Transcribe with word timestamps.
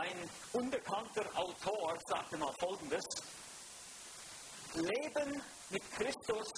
Ein 0.00 0.30
unbekannter 0.54 1.26
Autor 1.34 1.94
sagte 2.08 2.38
mal 2.38 2.54
Folgendes. 2.58 3.04
Leben 4.72 5.42
mit 5.68 5.82
Christus 5.92 6.50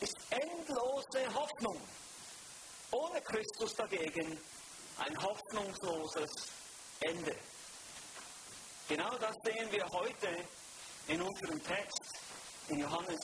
ist 0.00 0.16
endlose 0.28 1.34
Hoffnung. 1.34 1.80
Ohne 2.90 3.22
Christus 3.22 3.72
dagegen 3.76 4.38
ein 4.98 5.22
hoffnungsloses 5.22 6.30
Ende. 7.00 7.34
Genau 8.88 9.16
das 9.20 9.36
sehen 9.42 9.72
wir 9.72 9.86
heute 9.92 10.44
in 11.08 11.22
unserem 11.22 11.62
Text 11.64 12.02
in 12.68 12.80
Johannes 12.80 13.20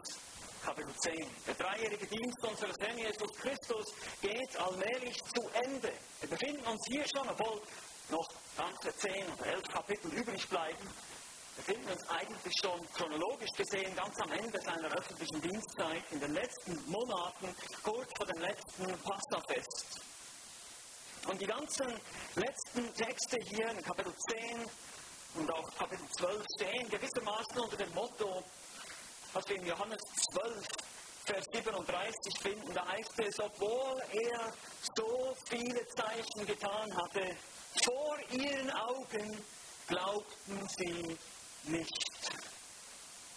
Kapitel 0.64 0.94
10. 0.96 1.14
Der 1.46 1.54
dreijährige 1.56 2.06
Dienst 2.06 2.42
unseres 2.42 2.76
Herrn 2.80 2.96
Jesus 2.96 3.32
Christus 3.36 3.84
geht 4.22 4.56
allmählich 4.56 5.18
zu 5.34 5.46
Ende. 5.52 5.92
Wir 6.20 6.30
befinden 6.30 6.66
uns 6.66 6.80
hier 6.88 7.04
schon, 7.14 7.28
obwohl 7.28 7.60
noch 8.08 8.28
ganze 8.56 8.96
10 8.96 9.32
oder 9.32 9.46
11 9.46 9.62
Kapitel 9.68 10.12
übrig 10.12 10.48
bleiben, 10.48 10.88
befinden 11.56 11.90
uns 11.90 12.08
eigentlich 12.08 12.54
schon 12.62 12.80
chronologisch 12.94 13.52
gesehen 13.56 13.94
ganz 13.94 14.18
am 14.20 14.32
Ende 14.32 14.60
seiner 14.60 14.88
öffentlichen 14.88 15.40
Dienstzeit, 15.40 16.02
in 16.10 16.20
den 16.20 16.32
letzten 16.32 16.90
Monaten, 16.90 17.54
kurz 17.82 18.10
vor 18.16 18.26
dem 18.26 18.40
letzten 18.40 18.86
Passafest. 19.02 20.00
Und 21.28 21.40
die 21.40 21.46
ganzen 21.46 22.00
letzten 22.34 22.94
Texte 22.94 23.36
hier 23.44 23.68
in 23.70 23.82
Kapitel 23.82 24.12
10 24.30 24.66
und 25.34 25.50
auch 25.52 25.74
Kapitel 25.76 26.06
12 26.18 26.44
stehen 26.56 26.88
gewissermaßen 26.90 27.58
unter 27.58 27.76
dem 27.76 27.94
Motto, 27.94 28.42
was 29.32 29.48
wir 29.48 29.56
in 29.56 29.66
Johannes 29.66 30.00
12, 30.32 30.66
Vers 31.24 31.44
37 31.52 32.38
finden. 32.40 32.74
Da 32.74 32.86
heißt 32.88 33.20
es, 33.20 33.38
obwohl 33.38 34.02
er 34.10 34.52
so 34.96 35.36
viele 35.48 35.86
Zeichen 35.88 36.46
getan 36.46 36.96
hatte, 36.96 37.36
vor 37.84 38.18
ihren 38.30 38.70
Augen 38.70 39.44
glaubten 39.88 40.68
sie 40.78 41.18
nicht. 41.64 42.12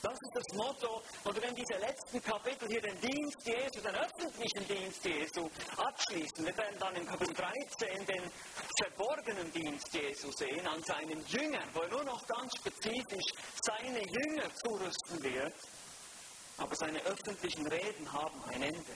Das 0.06 0.14
ist 0.14 0.36
das 0.36 0.58
Motto. 0.58 1.02
Und 1.24 1.42
wenn 1.42 1.56
diese 1.56 1.80
letzten 1.80 2.22
Kapitel 2.22 2.68
hier 2.68 2.82
den 2.82 3.00
Dienst 3.02 3.38
Jesu, 3.44 3.82
den 3.82 3.96
öffentlichen 3.96 4.68
Dienst 4.68 5.04
Jesu 5.04 5.50
abschließen, 5.78 6.46
wir 6.46 6.56
werden 6.56 6.78
dann 6.80 6.96
in 6.96 7.08
Kapitel 7.08 7.34
13 7.34 8.06
den 8.06 8.32
verborgenen 8.84 9.52
Dienst 9.52 9.92
Jesu 9.92 10.32
sehen 10.32 10.68
an 10.68 10.84
seinen 10.84 11.26
Jüngern, 11.26 11.68
wo 11.74 11.80
er 11.82 11.90
nur 11.90 12.04
noch 12.04 12.28
ganz 12.28 12.56
spezifisch 12.56 13.32
seine 13.64 14.00
Jünger 14.00 14.54
zurüsten 14.64 15.24
wird. 15.24 15.54
Aber 16.58 16.76
seine 16.76 17.02
öffentlichen 17.02 17.66
Reden 17.66 18.14
haben 18.14 18.44
ein 18.50 18.62
Ende. 18.62 18.94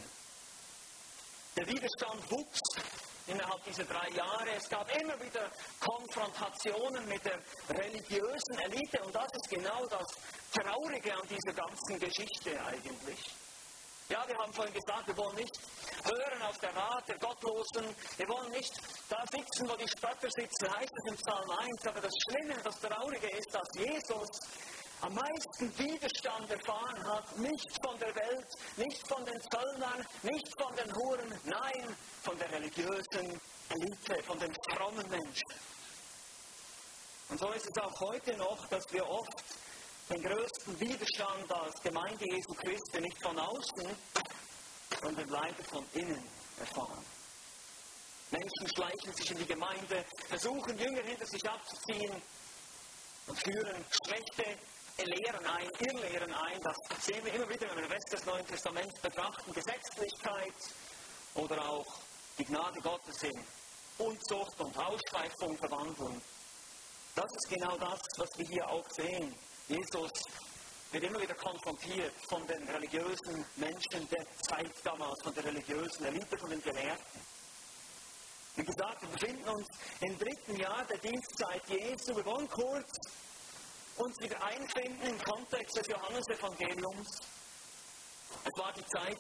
Der 1.58 1.68
Widerstand 1.68 2.30
wuchs 2.30 2.62
innerhalb 3.30 3.64
dieser 3.64 3.86
drei 3.86 4.10
Jahre. 4.10 4.50
Es 4.56 4.68
gab 4.70 4.90
immer 5.00 5.20
wieder 5.22 5.50
Konfrontationen 5.80 7.08
mit 7.08 7.24
der 7.26 7.40
religiösen 7.70 8.60
Elite 8.60 9.02
und 9.04 9.14
das 9.14 9.32
ist 9.34 9.50
genau 9.50 9.86
das 9.88 10.08
Traurige 10.54 11.14
an 11.14 11.28
dieser 11.28 11.54
ganzen 11.54 12.00
Geschichte 12.00 12.60
eigentlich. 12.66 13.20
Ja, 14.10 14.28
wir 14.28 14.36
haben 14.40 14.52
vorhin 14.54 14.74
gesagt, 14.74 15.06
wir 15.06 15.18
wollen 15.18 15.36
nicht 15.36 15.54
hören 16.04 16.42
auf 16.42 16.58
der 16.58 16.76
Rat 16.76 17.08
der 17.08 17.20
Gottlosen. 17.20 17.96
Wir 18.18 18.28
wollen 18.28 18.50
nicht 18.52 18.74
da 19.08 19.24
sitzen, 19.32 19.70
wo 19.70 19.76
die 19.76 19.88
Spötter 19.88 20.30
sitzen, 20.32 20.76
heißt 20.76 20.92
es 20.92 21.12
im 21.12 21.18
Psalm 21.18 21.50
1. 21.52 21.88
Aber 21.88 22.02
das 22.02 22.14
Schlimme, 22.26 22.56
das 22.64 22.80
Traurige 22.80 23.30
ist, 23.38 23.54
dass 23.54 23.68
Jesus 23.76 24.28
am 25.02 25.14
meisten 25.14 25.78
Widerstand 25.78 26.50
erfahren 26.52 27.04
hat, 27.06 27.38
nicht 27.38 27.86
von 27.86 27.98
der 28.00 28.14
Welt, 28.16 28.48
nicht 28.78 29.08
von 29.08 29.24
den 29.26 29.42
Zöllnern, 29.50 30.06
nicht 30.24 30.62
von 30.62 30.76
den 30.76 30.94
Huren, 30.96 31.40
nein, 31.46 31.96
von 32.24 32.38
der 32.38 32.52
religiösen 32.52 33.40
Elite, 33.70 34.24
von 34.24 34.40
den 34.40 34.54
frommen 34.70 35.10
Menschen. 35.10 35.48
Und 37.30 37.40
so 37.40 37.50
ist 37.52 37.68
es 37.70 37.84
auch 37.84 38.00
heute 38.02 38.36
noch, 38.38 38.68
dass 38.68 38.92
wir 38.92 39.08
oft 39.08 39.44
den 40.10 40.24
größten 40.24 40.80
Widerstand 40.80 41.52
als 41.52 41.82
Gemeinde 41.82 42.26
Jesu 42.26 42.54
Christi 42.56 43.00
nicht 43.00 43.22
von 43.22 43.38
außen, 43.38 43.96
sondern 45.02 45.30
leider 45.30 45.64
von 45.66 45.86
innen 45.94 46.24
erfahren. 46.60 47.06
Menschen 48.32 48.68
schleichen 48.76 49.14
sich 49.14 49.32
in 49.32 49.38
die 49.38 49.46
Gemeinde, 49.46 50.06
versuchen 50.28 50.78
Jünger 50.78 51.04
hinter 51.04 51.26
sich 51.26 51.48
abzuziehen 51.48 52.22
und 53.28 53.40
führen 53.40 53.86
schlechte 54.04 54.58
Lehren 55.06 55.46
ein, 55.46 55.70
Irrlehren 55.80 56.34
ein. 56.34 56.62
Das 56.62 56.76
sehen 57.06 57.24
wir 57.24 57.34
immer 57.34 57.50
wieder, 57.50 57.70
wenn 57.70 57.78
wir 57.78 57.84
den 57.84 57.92
Rest 57.92 58.14
des 58.14 58.26
Neuen 58.26 58.46
Testaments 58.48 59.00
betrachten. 59.00 59.54
Gesetzlichkeit 59.54 60.54
oder 61.36 61.70
auch 61.70 61.86
die 62.38 62.46
Gnade 62.46 62.80
Gottes 62.82 63.24
in 63.24 63.46
Unzucht 63.98 64.60
und 64.60 64.78
Ausschweifung 64.78 65.58
verwandeln. 65.58 66.22
Das 67.16 67.32
ist 67.36 67.50
genau 67.50 67.78
das, 67.78 68.00
was 68.18 68.30
wir 68.38 68.48
hier 68.48 68.70
auch 68.70 68.90
sehen. 68.92 69.36
Jesus 69.68 70.12
wird 70.92 71.04
immer 71.04 71.22
wieder 71.22 71.36
konfrontiert 71.36 72.14
von 72.30 72.46
den 72.48 72.68
religiösen 72.70 73.46
Menschen 73.58 74.08
der 74.10 74.26
Zeit 74.42 74.74
damals, 74.84 75.22
von 75.22 75.34
der 75.34 75.46
religiösen 75.46 76.06
Elite, 76.06 76.38
von 76.38 76.50
den 76.50 76.62
Gelehrten. 76.62 77.22
Wie 78.56 78.64
gesagt, 78.64 79.02
wir 79.02 79.10
befinden 79.10 79.50
uns 79.50 79.68
im 80.02 80.18
dritten 80.18 80.56
Jahr 80.58 80.84
der 80.86 80.98
Dienstzeit 80.98 81.62
Jesu. 81.68 82.16
Wir 82.16 82.26
wollen 82.26 82.50
kurz 82.50 83.00
uns 84.00 84.18
wieder 84.22 84.42
einfinden 84.42 85.08
im 85.08 85.22
Kontext 85.24 85.78
des 85.78 85.88
Johannesevangeliums. 85.88 87.20
Es 88.46 88.62
war 88.62 88.72
die 88.74 88.86
Zeit 88.86 89.20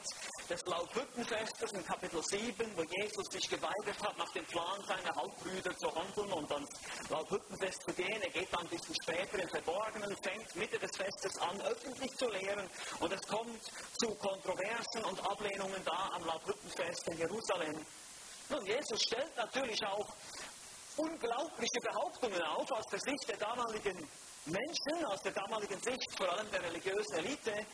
des 0.49 0.63
Laubhüttenfestes 0.65 1.71
in 1.73 1.85
Kapitel 1.85 2.21
7, 2.23 2.77
wo 2.77 2.83
Jesus 2.83 3.25
sich 3.31 3.49
geweigert 3.49 3.99
hat, 4.01 4.17
nach 4.17 4.31
dem 4.31 4.45
Plan 4.45 4.81
seiner 4.87 5.13
Halbbrüder 5.15 5.75
zu 5.77 5.93
handeln 5.93 6.31
und 6.31 6.51
ans 6.51 6.69
Laubhüttenfest 7.09 7.83
zu 7.83 7.93
gehen. 7.93 8.21
Er 8.21 8.29
geht 8.29 8.53
dann 8.53 8.61
ein 8.61 8.69
bisschen 8.69 8.95
später 9.03 9.39
im 9.39 9.49
Verborgenen, 9.49 10.15
fängt 10.23 10.55
Mitte 10.55 10.79
des 10.79 10.91
Festes 10.95 11.37
an, 11.39 11.59
öffentlich 11.61 12.11
zu 12.17 12.29
lehren 12.29 12.69
und 12.99 13.11
es 13.11 13.21
kommt 13.27 13.61
zu 13.99 14.15
Kontroversen 14.15 15.03
und 15.03 15.19
Ablehnungen 15.25 15.83
da 15.83 16.11
am 16.13 16.23
Laubhüttenfest 16.23 17.07
in 17.09 17.17
Jerusalem. 17.17 17.85
Nun, 18.49 18.65
Jesus 18.65 19.01
stellt 19.01 19.35
natürlich 19.35 19.83
auch 19.85 20.07
unglaubliche 20.97 21.79
Behauptungen 21.81 22.41
auf 22.43 22.71
aus 22.71 22.85
der 22.91 22.99
Sicht 22.99 23.27
der 23.27 23.37
damaligen 23.37 24.07
Menschen 24.45 25.05
aus 25.05 25.21
der 25.21 25.31
damaligen 25.31 25.79
Sicht, 25.81 26.17
vor 26.17 26.31
allem 26.31 26.49
der 26.51 26.63
religiösen 26.63 27.15
Elite, 27.15 27.65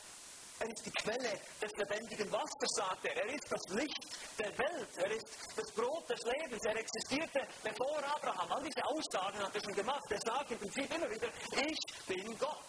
er 0.57 0.69
ist 0.69 0.85
die 0.85 0.91
Quelle 0.91 1.37
des 1.61 1.71
lebendigen 1.75 2.31
Wassers, 2.31 2.75
sagt 2.75 3.05
er. 3.05 3.15
Er 3.17 3.33
ist 3.33 3.51
das 3.51 3.61
Licht 3.75 4.07
der 4.39 4.57
Welt. 4.57 4.87
Er 4.97 5.11
ist 5.11 5.27
das 5.55 5.69
Brot 5.71 6.09
des 6.09 6.21
Lebens. 6.23 6.63
Er 6.63 6.77
existierte 6.77 7.45
bevor 7.61 8.01
Abraham. 8.15 8.51
All 8.53 8.63
diese 8.63 8.85
Aussagen 8.85 9.39
hat 9.39 9.53
er 9.53 9.61
schon 9.61 9.75
gemacht. 9.75 10.03
Er 10.09 10.21
sagt 10.21 10.51
im 10.51 10.59
Prinzip 10.59 10.95
immer 10.95 11.09
wieder, 11.09 11.27
ich 11.57 12.05
bin 12.07 12.37
Gott. 12.39 12.63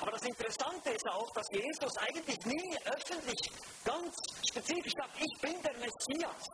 Aber 0.00 0.12
das 0.12 0.22
Interessante 0.22 0.90
ist 0.90 1.06
auch, 1.06 1.30
dass 1.32 1.46
Jesus 1.52 1.96
eigentlich 1.98 2.38
nie 2.46 2.78
öffentlich 2.86 3.50
ganz 3.84 4.16
spezifisch 4.48 4.94
sagt, 4.96 5.20
ich 5.20 5.40
bin 5.42 5.62
der 5.62 5.74
Messias. 5.74 6.46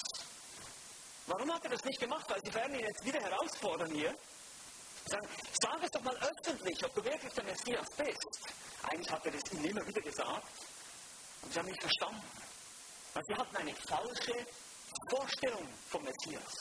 Warum 1.28 1.54
hat 1.54 1.62
er 1.64 1.70
das 1.70 1.84
nicht 1.84 2.00
gemacht? 2.00 2.28
Weil 2.28 2.40
sie 2.44 2.54
werden 2.54 2.74
ihn 2.74 2.84
jetzt 2.84 3.04
wieder 3.04 3.20
herausfordern 3.20 3.92
hier. 3.92 4.16
Sagen, 5.06 5.28
sag 5.60 5.82
es 5.84 5.90
doch 5.90 6.02
mal 6.02 6.16
öffentlich, 6.16 6.84
ob 6.84 6.94
du 6.94 7.04
wirklich 7.04 7.32
der 7.32 7.44
Messias 7.44 7.86
bist. 7.96 8.48
Eigentlich 8.82 9.10
hat 9.10 9.24
er 9.24 9.32
das 9.32 9.52
ihnen 9.52 9.64
immer 9.64 9.86
wieder 9.86 10.00
gesagt. 10.00 10.48
Und 11.42 11.52
sie 11.52 11.58
haben 11.58 11.66
nicht 11.66 11.80
verstanden. 11.80 12.22
Weil 13.14 13.24
sie 13.24 13.34
hatten 13.34 13.56
eine 13.56 13.74
falsche 13.88 14.46
Vorstellung 15.08 15.68
vom 15.90 16.02
Messias. 16.02 16.52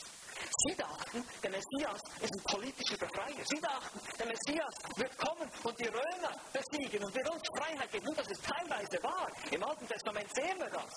Sie 0.67 0.75
dachten, 0.75 1.25
der 1.41 1.49
Messias 1.49 2.01
ist 2.21 2.33
ein 2.33 2.43
politischer 2.43 2.97
Befreier. 2.97 3.45
Sie 3.45 3.59
dachten, 3.59 3.99
der 4.19 4.25
Messias 4.27 4.75
wird 4.95 5.17
kommen 5.17 5.49
und 5.63 5.79
die 5.79 5.87
Römer 5.87 6.31
besiegen 6.53 7.03
und 7.03 7.15
wird 7.15 7.29
uns 7.29 7.41
Freiheit 7.57 7.91
geben. 7.91 8.07
Und 8.07 8.17
das 8.17 8.27
ist 8.27 8.43
teilweise 8.43 9.01
wahr. 9.03 9.31
Im 9.51 9.63
Alten 9.63 9.87
Testament 9.87 10.29
sehen 10.35 10.59
wir 10.59 10.69
das. 10.69 10.91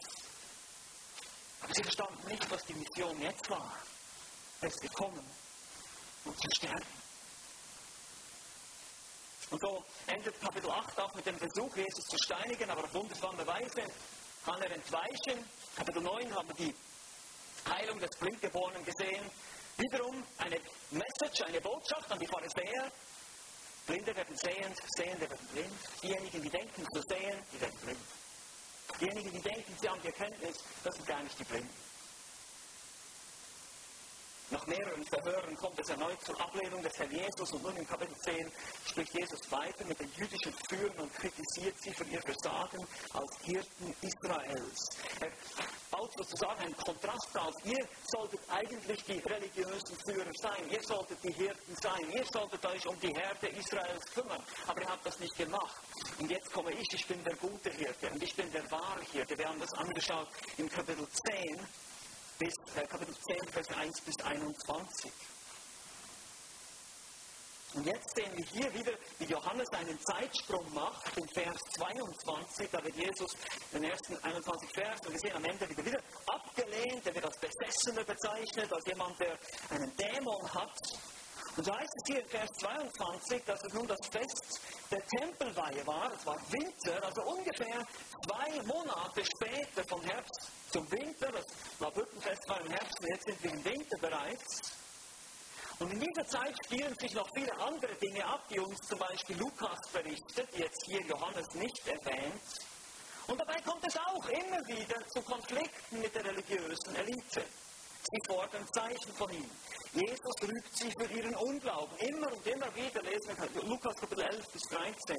Aber 1.63 1.75
sie 1.75 1.83
verstanden 1.83 2.29
nicht, 2.29 2.51
was 2.51 2.65
die 2.65 2.75
Mission 2.75 3.21
jetzt 3.21 3.49
war. 3.49 3.73
Er 4.61 4.69
ist 4.69 4.81
gekommen, 4.81 5.25
um 6.25 6.37
zu 6.37 6.49
sterben. 6.57 6.98
Und 9.51 9.61
so 9.63 9.83
endet 10.07 10.41
Kapitel 10.41 10.71
8 10.71 11.01
auch 11.01 11.15
mit 11.15 11.25
dem 11.25 11.39
Versuch, 11.39 11.75
Jesus 11.77 12.05
zu 12.05 12.19
steinigen, 12.19 12.69
aber 12.71 12.85
auf 12.85 12.93
wundersame 12.93 13.47
Weise 13.47 13.83
kann 14.45 14.61
er 14.61 14.71
entweichen. 14.71 15.45
Kapitel 15.75 16.03
9 16.03 16.35
haben 16.35 16.49
wir 16.49 16.67
die 16.67 16.75
Heilung 17.69 17.99
des 17.99 18.11
Blindgeborenen 18.19 18.85
gesehen. 18.85 19.25
Wiederum 19.79 20.23
eine 20.39 20.61
Message, 20.91 21.43
eine 21.43 21.61
Botschaft 21.61 22.11
an 22.11 22.19
die 22.19 22.27
Pharisäer. 22.27 22.91
Blinde 23.87 24.15
werden 24.15 24.37
sehend, 24.37 24.77
Sehende 24.97 25.31
werden 25.31 25.49
blind. 25.53 25.79
Diejenigen, 26.03 26.43
die 26.43 26.51
denken 26.51 26.87
zu 26.93 27.03
sehen, 27.09 27.43
die 27.53 27.61
werden 27.61 27.79
blind. 27.79 28.01
Diejenigen, 29.01 29.33
die 29.33 29.41
denken, 29.41 29.77
sie 29.81 29.89
haben 29.89 30.03
die 30.03 30.09
Erkenntnis, 30.09 30.57
das 30.85 30.95
sind 30.95 31.07
gar 31.07 31.23
nicht 31.23 31.39
die 31.39 31.45
Blinden. 31.45 31.88
Nach 34.51 34.67
mehreren 34.67 35.05
Verhören 35.05 35.55
kommt 35.57 35.79
es 35.79 35.91
erneut 35.91 36.19
zur 36.25 36.41
Ablehnung 36.41 36.83
des 36.83 36.99
Herrn 36.99 37.11
Jesus 37.11 37.53
und 37.53 37.63
nun 37.63 37.77
im 37.77 37.87
Kapitel 37.87 38.17
10 38.17 38.51
spricht 38.87 39.13
Jesus 39.15 39.53
weiter 39.53 39.85
mit 39.85 40.01
den 40.01 40.11
jüdischen 40.17 40.55
Führern 40.71 40.99
und 41.01 41.13
kritisiert 41.13 41.75
sie 41.83 41.93
für 41.93 42.05
ihr 42.05 42.23
Versagen 42.23 42.79
als 43.13 43.37
Hirten 43.43 43.95
Israels. 44.01 44.89
Er 45.21 45.31
baut 45.91 46.11
sozusagen 46.17 46.61
einen 46.63 46.77
Kontrast 46.79 47.39
auf. 47.39 47.53
Ihr 47.65 47.87
solltet 48.07 48.41
eigentlich 48.49 49.05
die 49.05 49.19
religiösen 49.19 49.99
Führer 50.07 50.33
sein, 50.41 50.71
ihr 50.71 50.83
solltet 50.83 51.23
die 51.23 51.33
Hirten 51.33 51.77
sein, 51.83 52.11
ihr 52.11 52.25
solltet 52.33 52.65
euch 52.65 52.87
um 52.87 52.99
die 53.01 53.13
Herde 53.13 53.49
Israels 53.49 54.07
kümmern, 54.15 54.43
aber 54.67 54.81
ihr 54.81 54.89
habt 54.89 55.05
das 55.05 55.21
nicht 55.21 55.37
gemacht. 55.37 55.77
Und 56.19 56.31
jetzt 56.31 56.51
komme 56.55 56.73
ich, 56.73 56.89
ich 56.95 57.07
bin 57.07 57.23
der 57.23 57.37
gute 57.37 57.71
Hirte 57.71 58.09
und 58.11 58.23
ich 58.23 58.35
bin 58.35 58.51
der 58.53 58.71
wahre 58.71 59.03
Hirte. 59.13 59.37
Wir 59.37 59.47
haben 59.47 59.61
das 59.61 59.75
angeschaut 59.75 60.29
im 60.57 60.71
Kapitel 60.71 61.07
10 61.07 61.88
bis 62.39 62.55
äh, 62.77 62.87
Kapitel 62.87 63.15
10, 63.15 63.49
Vers 63.49 63.69
1 63.71 64.01
bis 64.03 64.17
21. 64.21 65.13
Und 67.75 67.85
jetzt 67.85 68.17
sehen 68.17 68.33
wir 68.35 68.45
hier 68.47 68.73
wieder, 68.75 68.93
wie 69.19 69.27
Johannes 69.27 69.69
einen 69.73 69.99
Zeitsprung 70.01 70.73
macht, 70.73 71.17
in 71.19 71.29
Vers 71.29 71.59
22, 71.77 72.71
da 72.71 72.83
wird 72.83 72.97
Jesus 72.97 73.31
den 73.73 73.85
ersten 73.85 74.17
21 74.17 74.71
Vers, 74.73 75.01
und 75.05 75.13
wir 75.13 75.21
sehen 75.21 75.37
am 75.37 75.45
Ende 75.45 75.69
wieder, 75.69 75.85
wieder 75.85 76.01
abgelehnt, 76.27 77.07
er 77.07 77.15
wird 77.15 77.25
als 77.27 77.39
Besessener 77.39 78.05
bezeichnet, 78.05 78.73
als 78.73 78.87
jemand, 78.87 79.21
der 79.21 79.39
einen 79.71 79.95
Dämon 79.97 80.55
hat. 80.55 80.79
Und 81.57 81.65
so 81.65 81.75
heißt 81.75 81.93
es 81.97 82.03
hier 82.07 82.23
in 82.23 82.29
Vers 82.29 82.51
22, 82.59 83.45
dass 83.45 83.63
es 83.65 83.73
nun 83.75 83.87
das 83.87 84.07
Fest 84.11 84.61
der 84.91 85.05
Tempelweihe 85.07 85.87
war, 85.87 86.13
es 86.13 86.25
war 86.27 86.37
Winter, 86.51 87.05
also 87.05 87.23
ungefähr 87.23 87.87
zwei 88.27 88.63
Monate 88.63 89.25
später, 89.25 89.85
vom 89.89 90.03
Herbst 90.03 90.49
zum 90.71 90.91
Winter, 90.91 91.31
das 91.33 91.47
Laubhüttenfest 91.79 92.49
war 92.49 92.61
im 92.61 92.71
Herbst, 92.71 92.99
jetzt 93.09 93.25
sind 93.27 93.43
wir 93.43 93.53
im 93.53 93.65
Winter 93.65 93.99
bereits. 94.01 94.61
Und 95.79 95.93
in 95.93 96.01
dieser 96.01 96.27
Zeit 96.27 96.55
spielen 96.65 96.95
sich 96.99 97.15
noch 97.15 97.29
viele 97.35 97.53
andere 97.61 97.95
Dinge 97.97 98.25
ab, 98.25 98.43
die 98.51 98.59
uns 98.59 98.81
zum 98.89 98.99
Beispiel 98.99 99.37
Lukas 99.39 99.79
berichtet, 99.93 100.49
die 100.55 100.61
jetzt 100.61 100.85
hier 100.87 101.01
Johannes 101.03 101.55
nicht 101.55 101.87
erwähnt. 101.87 102.43
Und 103.29 103.39
dabei 103.39 103.61
kommt 103.61 103.87
es 103.87 103.97
auch 103.97 104.29
immer 104.29 104.67
wieder 104.67 105.07
zu 105.09 105.23
Konflikten 105.23 106.01
mit 106.01 106.15
der 106.15 106.25
religiösen 106.25 106.97
Elite. 106.97 107.45
Sie 108.11 108.21
fordern 108.27 108.67
Zeichen 108.73 109.13
von 109.15 109.31
ihm. 109.31 109.51
Jesus 109.95 110.43
rügt 110.43 110.77
sie 110.77 110.91
für 110.91 111.07
ihren 111.13 111.35
Unglauben. 111.37 111.97
Immer 111.99 112.33
und 112.33 112.47
immer 112.47 112.75
wieder 112.75 113.03
lesen 113.03 113.37
wir 113.37 113.63
Lukas 113.63 113.97
Kapitel 113.97 114.23
11 114.23 114.47
bis 114.53 114.63
13. 114.71 115.17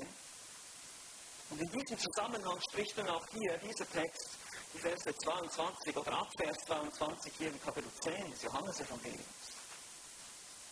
Und 1.49 1.61
in 1.61 1.71
diesem 1.71 1.97
Zusammenhang 1.97 2.59
spricht 2.69 2.97
dann 2.97 3.09
auch 3.09 3.25
hier 3.31 3.57
dieser 3.57 3.89
Text, 3.89 4.37
die 4.73 4.79
Verse 4.79 5.15
22 5.15 5.97
oder 5.97 6.13
ab 6.13 6.27
Vers 6.37 6.57
22 6.67 7.33
hier 7.37 7.47
im 7.47 7.61
Kapitel 7.61 7.89
10 8.01 8.31
des 8.31 8.43
Johannes-Evangeliums. 8.43 9.25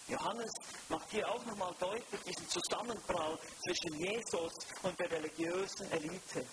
Johannes 0.07 0.51
macht 0.87 1.09
hier 1.09 1.27
auch 1.27 1.43
nochmal 1.45 1.73
deutlich 1.79 2.21
diesen 2.21 2.47
Zusammenprall 2.47 3.37
zwischen 3.65 3.99
Jesus 3.99 4.53
und 4.83 4.97
der 4.99 5.11
religiösen 5.11 5.91
Elite. 5.91 6.45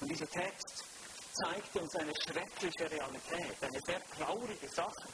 Und 0.00 0.10
dieser 0.10 0.30
Text 0.30 0.84
zeigt 1.34 1.76
uns 1.76 1.94
eine 1.96 2.12
schreckliche 2.24 2.90
Realität, 2.90 3.56
eine 3.60 3.80
sehr 3.84 4.00
traurige 4.16 4.68
Sache. 4.68 5.08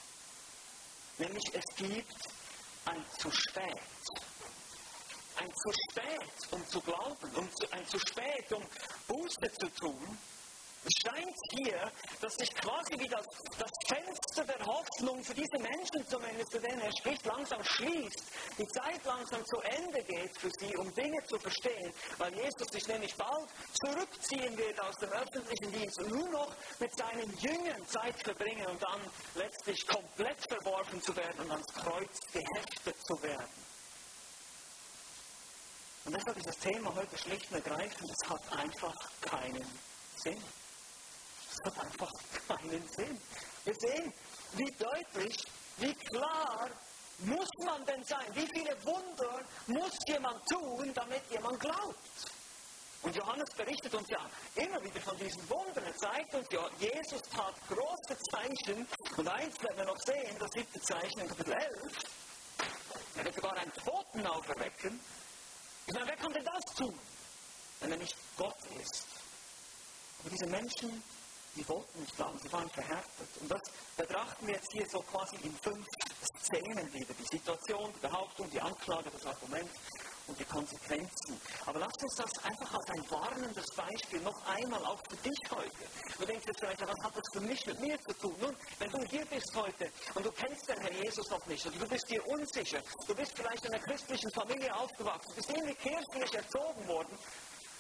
Nämlich 1.21 1.45
es 1.53 1.77
gibt 1.77 2.17
ein 2.87 3.05
zu 3.19 3.31
spät. 3.31 3.77
Ein 5.37 5.53
zu 5.55 5.71
spät, 5.71 6.53
um 6.53 6.67
zu 6.67 6.81
glauben, 6.81 7.31
um 7.37 7.49
zu, 7.57 7.71
ein 7.73 7.87
zu 7.87 7.99
spät, 7.99 8.51
um 8.53 8.63
Buße 9.07 9.53
zu 9.59 9.69
tun 9.75 10.19
scheint 10.89 11.37
hier, 11.53 11.93
dass 12.21 12.35
sich 12.35 12.55
quasi 12.55 12.99
wie 12.99 13.09
das, 13.09 13.27
das 13.59 13.71
Fenster 13.87 14.45
der 14.45 14.67
Hoffnung 14.67 15.23
für 15.23 15.35
diese 15.35 15.59
Menschen 15.59 16.07
zumindest, 16.09 16.53
zu 16.53 16.59
denen 16.59 16.81
er 16.81 16.93
spricht, 16.99 17.25
langsam 17.27 17.63
schließt. 17.65 18.23
Die 18.59 18.69
Zeit 18.69 19.05
langsam 19.05 19.45
zu 19.45 19.61
Ende 19.61 20.03
geht 20.03 20.39
für 20.39 20.51
sie, 20.59 20.75
um 20.77 20.93
Dinge 20.95 21.23
zu 21.25 21.39
verstehen, 21.39 21.93
weil 22.19 22.35
Jesus 22.35 22.69
sich 22.73 22.87
nämlich 22.89 23.15
bald 23.17 23.49
zurückziehen 23.85 24.57
wird 24.57 24.81
aus 24.81 24.97
dem 24.97 25.11
öffentlichen 25.11 25.73
Dienst 25.73 25.99
und 26.01 26.11
nur 26.11 26.29
noch 26.31 26.55
mit 26.79 26.97
seinen 26.97 27.37
Jüngern 27.39 27.87
Zeit 27.87 28.23
verbringen 28.23 28.67
und 28.67 28.83
dann 28.83 29.01
letztlich 29.35 29.87
komplett 29.87 30.39
verworfen 30.49 31.03
zu 31.03 31.15
werden 31.15 31.41
und 31.41 31.51
ans 31.51 31.73
Kreuz 31.75 32.19
geheftet 32.33 32.97
zu 33.07 33.23
werden. 33.23 33.71
Und 36.05 36.17
deshalb 36.17 36.37
ist 36.39 36.47
das 36.47 36.59
Thema 36.59 36.95
heute 36.95 37.19
schlicht 37.19 37.51
und 37.51 37.57
ergreifend, 37.57 38.11
es 38.11 38.29
hat 38.29 38.59
einfach 38.59 38.95
keinen 39.21 39.67
Sinn. 40.17 40.43
Das 41.63 41.77
hat 41.77 41.85
einfach 41.85 42.13
keinen 42.49 42.89
Sinn. 42.89 43.21
Wir 43.65 43.75
sehen, 43.75 44.13
wie 44.53 44.71
deutlich, 44.73 45.37
wie 45.79 45.95
klar 45.95 46.71
muss 47.19 47.49
man 47.65 47.85
denn 47.85 48.03
sein? 48.05 48.27
Wie 48.35 48.49
viele 48.55 48.77
Wunder 48.85 49.43
muss 49.67 49.97
jemand 50.07 50.43
tun, 50.49 50.91
damit 50.95 51.23
jemand 51.31 51.61
glaubt? 51.61 51.99
Und 53.03 53.17
Johannes 53.17 53.49
berichtet 53.57 53.95
uns 53.95 54.09
ja 54.11 54.19
immer 54.57 54.83
wieder 54.83 55.01
von 55.01 55.17
diesen 55.17 55.49
Wundern. 55.49 55.85
Er 55.85 55.97
zeigt 55.97 56.35
uns 56.35 56.47
ja, 56.51 56.69
Jesus 56.79 57.23
tat 57.35 57.55
große 57.69 58.19
Zeichen. 58.31 58.87
Und 59.17 59.29
eins 59.29 59.63
werden 59.63 59.77
wir 59.79 59.85
noch 59.87 59.99
sehen, 60.05 60.37
das 60.39 60.51
siebte 60.53 60.81
Zeichen 60.81 61.21
in 61.21 61.29
Kapitel 61.29 61.53
11. 61.53 61.75
Er 63.17 63.25
wird 63.25 63.35
sogar 63.35 63.57
einen 63.57 63.73
Toten 63.73 64.27
auferwecken. 64.27 65.01
Ich 65.87 65.95
meine, 65.95 66.07
wer 66.09 66.17
kann 66.17 66.33
denn 66.33 66.45
das 66.45 66.75
tun, 66.77 66.99
wenn 67.81 67.91
er 67.91 67.97
nicht 67.97 68.17
Gott 68.37 68.59
ist? 68.83 69.07
Aber 70.21 70.31
diese 70.31 70.47
Menschen 70.47 71.03
die 71.57 71.69
wollten 71.69 72.01
nicht 72.01 72.17
glauben, 72.17 72.39
sie 72.43 72.53
waren 72.53 72.71
verhärtet. 72.71 73.29
Und 73.41 73.51
das 73.51 73.63
betrachten 73.97 74.47
wir 74.47 74.55
jetzt 74.55 74.73
hier 74.73 74.87
so 74.89 75.01
quasi 75.01 75.37
in 75.43 75.55
fünf 75.63 75.87
Szenen 76.43 76.93
wieder. 76.93 77.15
Die 77.15 77.37
Situation, 77.37 77.93
die 77.95 78.07
Behauptung, 78.07 78.49
die 78.51 78.61
Anklage, 78.61 79.11
das 79.11 79.27
Argument 79.27 79.71
und 80.31 80.39
die 80.39 80.45
Konsequenzen. 80.45 81.41
Aber 81.67 81.81
lasst 81.81 82.03
uns 82.03 82.15
das 82.15 82.45
einfach 82.45 82.75
als 82.75 82.89
ein 82.91 83.11
warnendes 83.11 83.67
Beispiel 83.75 84.21
noch 84.21 84.47
einmal 84.47 84.85
auch 84.87 85.01
für 85.09 85.17
dich 85.17 85.39
heute. 85.51 85.87
Du 86.19 86.25
denkst 86.25 86.45
jetzt 86.47 86.61
vielleicht, 86.61 86.81
was 86.81 87.05
hat 87.05 87.17
das 87.17 87.25
für 87.33 87.41
mich 87.41 87.67
mit 87.67 87.81
mir 87.81 88.01
zu 88.01 88.13
tun? 88.15 88.37
Nun, 88.41 88.57
wenn 88.79 88.91
du 88.91 89.05
hier 89.09 89.27
bist 89.27 89.53
heute 89.55 89.91
und 90.15 90.25
du 90.25 90.31
kennst 90.33 90.69
den 90.69 90.79
Herrn 90.79 91.03
Jesus 91.03 91.29
noch 91.31 91.45
nicht 91.47 91.67
oder 91.67 91.79
du 91.79 91.89
bist 91.89 92.09
dir 92.09 92.27
unsicher, 92.29 92.81
du 93.07 93.15
bist 93.15 93.33
vielleicht 93.37 93.65
in 93.65 93.75
einer 93.75 93.83
christlichen 93.83 94.31
Familie 94.31 94.75
aufgewachsen, 94.75 95.29
du 95.31 95.35
bist 95.35 95.51
irgendwie 95.51 95.75
kirchlich 95.75 96.35
erzogen 96.35 96.87
worden, 96.87 97.19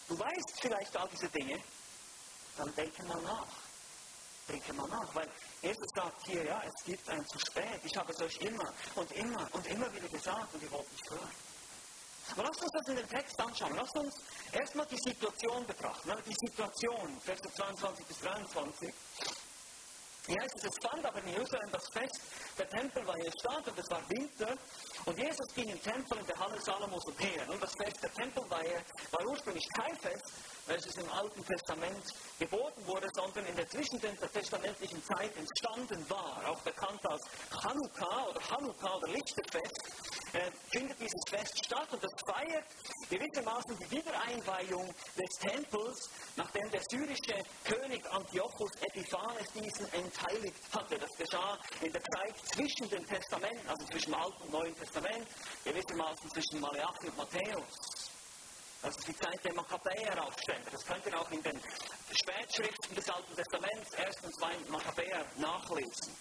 du 0.08 0.19
weißt 0.19 0.61
vielleicht 0.61 0.96
all 0.96 1.08
diese 1.08 1.28
Dinge, 1.28 1.62
dann 2.56 2.75
denke 2.75 3.02
mal 3.05 3.20
nach. 3.23 3.47
Denke 4.49 4.73
mal 4.73 4.88
nach, 4.88 5.14
weil 5.14 5.29
Jesus 5.62 5.87
sagt 5.94 6.26
hier, 6.26 6.44
ja, 6.44 6.62
es 6.64 6.85
gibt 6.85 7.08
ein 7.08 7.25
zu 7.29 7.38
spät. 7.38 7.81
Ich 7.85 7.97
habe 7.97 8.12
es 8.12 8.20
euch 8.20 8.37
immer 8.38 8.73
und 8.97 9.12
immer 9.12 9.49
und 9.52 9.67
immer 9.67 9.93
wieder 9.93 10.08
gesagt 10.08 10.55
und 10.55 10.62
ihr 10.62 10.70
wollt 10.73 10.91
nicht 10.91 11.11
hören. 11.11 11.31
Aber 12.32 12.43
lasst 12.44 12.62
uns 12.62 12.73
das 12.73 12.88
in 12.88 12.97
den 12.97 13.08
Text 13.08 13.41
anschauen. 13.41 13.75
Lasst 13.76 13.97
uns 13.97 14.14
erstmal 14.52 14.87
die 14.87 14.99
Situation 14.99 15.67
betrachten. 15.67 16.12
Die 16.26 16.47
Situation, 16.47 17.20
Verse 17.25 17.43
22 17.55 18.06
bis 18.06 18.19
23. 18.20 18.94
Hier 20.26 20.41
heißt 20.41 20.56
es, 20.58 20.64
es 20.64 20.88
fand 20.88 21.05
aber 21.05 21.19
in 21.23 21.29
Jerusalem 21.29 21.70
das 21.73 21.88
Fest 21.93 22.20
der 22.58 22.69
Tempelweihe 22.69 23.32
statt 23.41 23.67
und 23.67 23.79
es 23.79 23.91
war 23.91 24.03
Winter 24.11 24.55
und 25.06 25.19
Jesus 25.19 25.55
ging 25.55 25.69
im 25.69 25.82
Tempel 25.82 26.19
in 26.19 26.27
der 26.27 26.39
Halle 26.39 26.60
Salomos 26.60 27.05
umher. 27.06 27.48
Und 27.48 27.60
das 27.60 27.72
Fest 27.82 28.03
der 28.03 28.13
Tempelweihe 28.13 28.84
war 29.10 29.27
ursprünglich 29.27 29.67
kein 29.75 29.96
Fest, 29.96 30.32
welches 30.70 30.94
im 30.96 31.10
Alten 31.10 31.44
Testament 31.44 32.15
geboten 32.39 32.86
wurde, 32.86 33.08
sondern 33.12 33.44
in 33.46 33.56
der 33.56 33.69
zwischentestamentlichen 33.69 35.03
Zeit 35.05 35.36
entstanden 35.36 36.08
war, 36.08 36.41
auch 36.48 36.60
bekannt 36.60 37.05
als 37.06 37.22
Chanukka 37.50 38.27
oder 38.29 38.41
Chanukka 38.41 38.94
oder 38.96 39.08
Lichterfest, 39.08 39.82
äh, 40.32 40.50
findet 40.70 41.00
dieses 41.00 41.22
Fest 41.29 41.67
statt 41.67 41.89
und 41.91 42.03
das 42.05 42.12
feiert 42.24 42.65
gewissermaßen 43.08 43.77
die 43.79 43.91
Wiedereinweihung 43.91 44.94
des 45.19 45.39
Tempels, 45.41 46.08
nachdem 46.36 46.70
der 46.70 46.82
syrische 46.89 47.43
König 47.65 48.06
Antiochus 48.12 48.70
Epiphanes 48.81 49.48
diesen 49.53 49.93
entheiligt 49.93 50.62
hatte. 50.72 50.98
Das 50.98 51.10
geschah 51.19 51.58
in 51.81 51.93
der 51.93 52.03
Zeit 52.03 52.34
zwischen 52.55 52.89
den 52.91 53.05
Testamenten, 53.06 53.69
also 53.69 53.84
zwischen 53.86 54.12
dem 54.12 54.20
Alten 54.20 54.43
und 54.44 54.53
Neuen 54.53 54.77
Testament, 54.77 55.27
gewissermaßen 55.65 56.31
zwischen 56.31 56.60
Malachi 56.60 57.08
und 57.08 57.17
Matthäus. 57.17 58.19
Das 58.82 58.96
ist 58.96 59.08
die 59.08 59.17
Zeit 59.17 59.44
der 59.44 59.55
Makkabäer-Aufstände. 59.55 60.70
Das 60.70 60.87
könnt 60.87 61.05
ihr 61.05 61.20
auch 61.20 61.31
in 61.31 61.43
den 61.43 61.60
Spätschriften 62.13 62.94
des 62.94 63.08
Alten 63.10 63.37
Testaments, 63.37 63.94
1. 63.94 64.17
und 64.22 64.34
2. 64.34 64.56
Makkabäer, 64.69 65.27
nachlesen. 65.37 66.17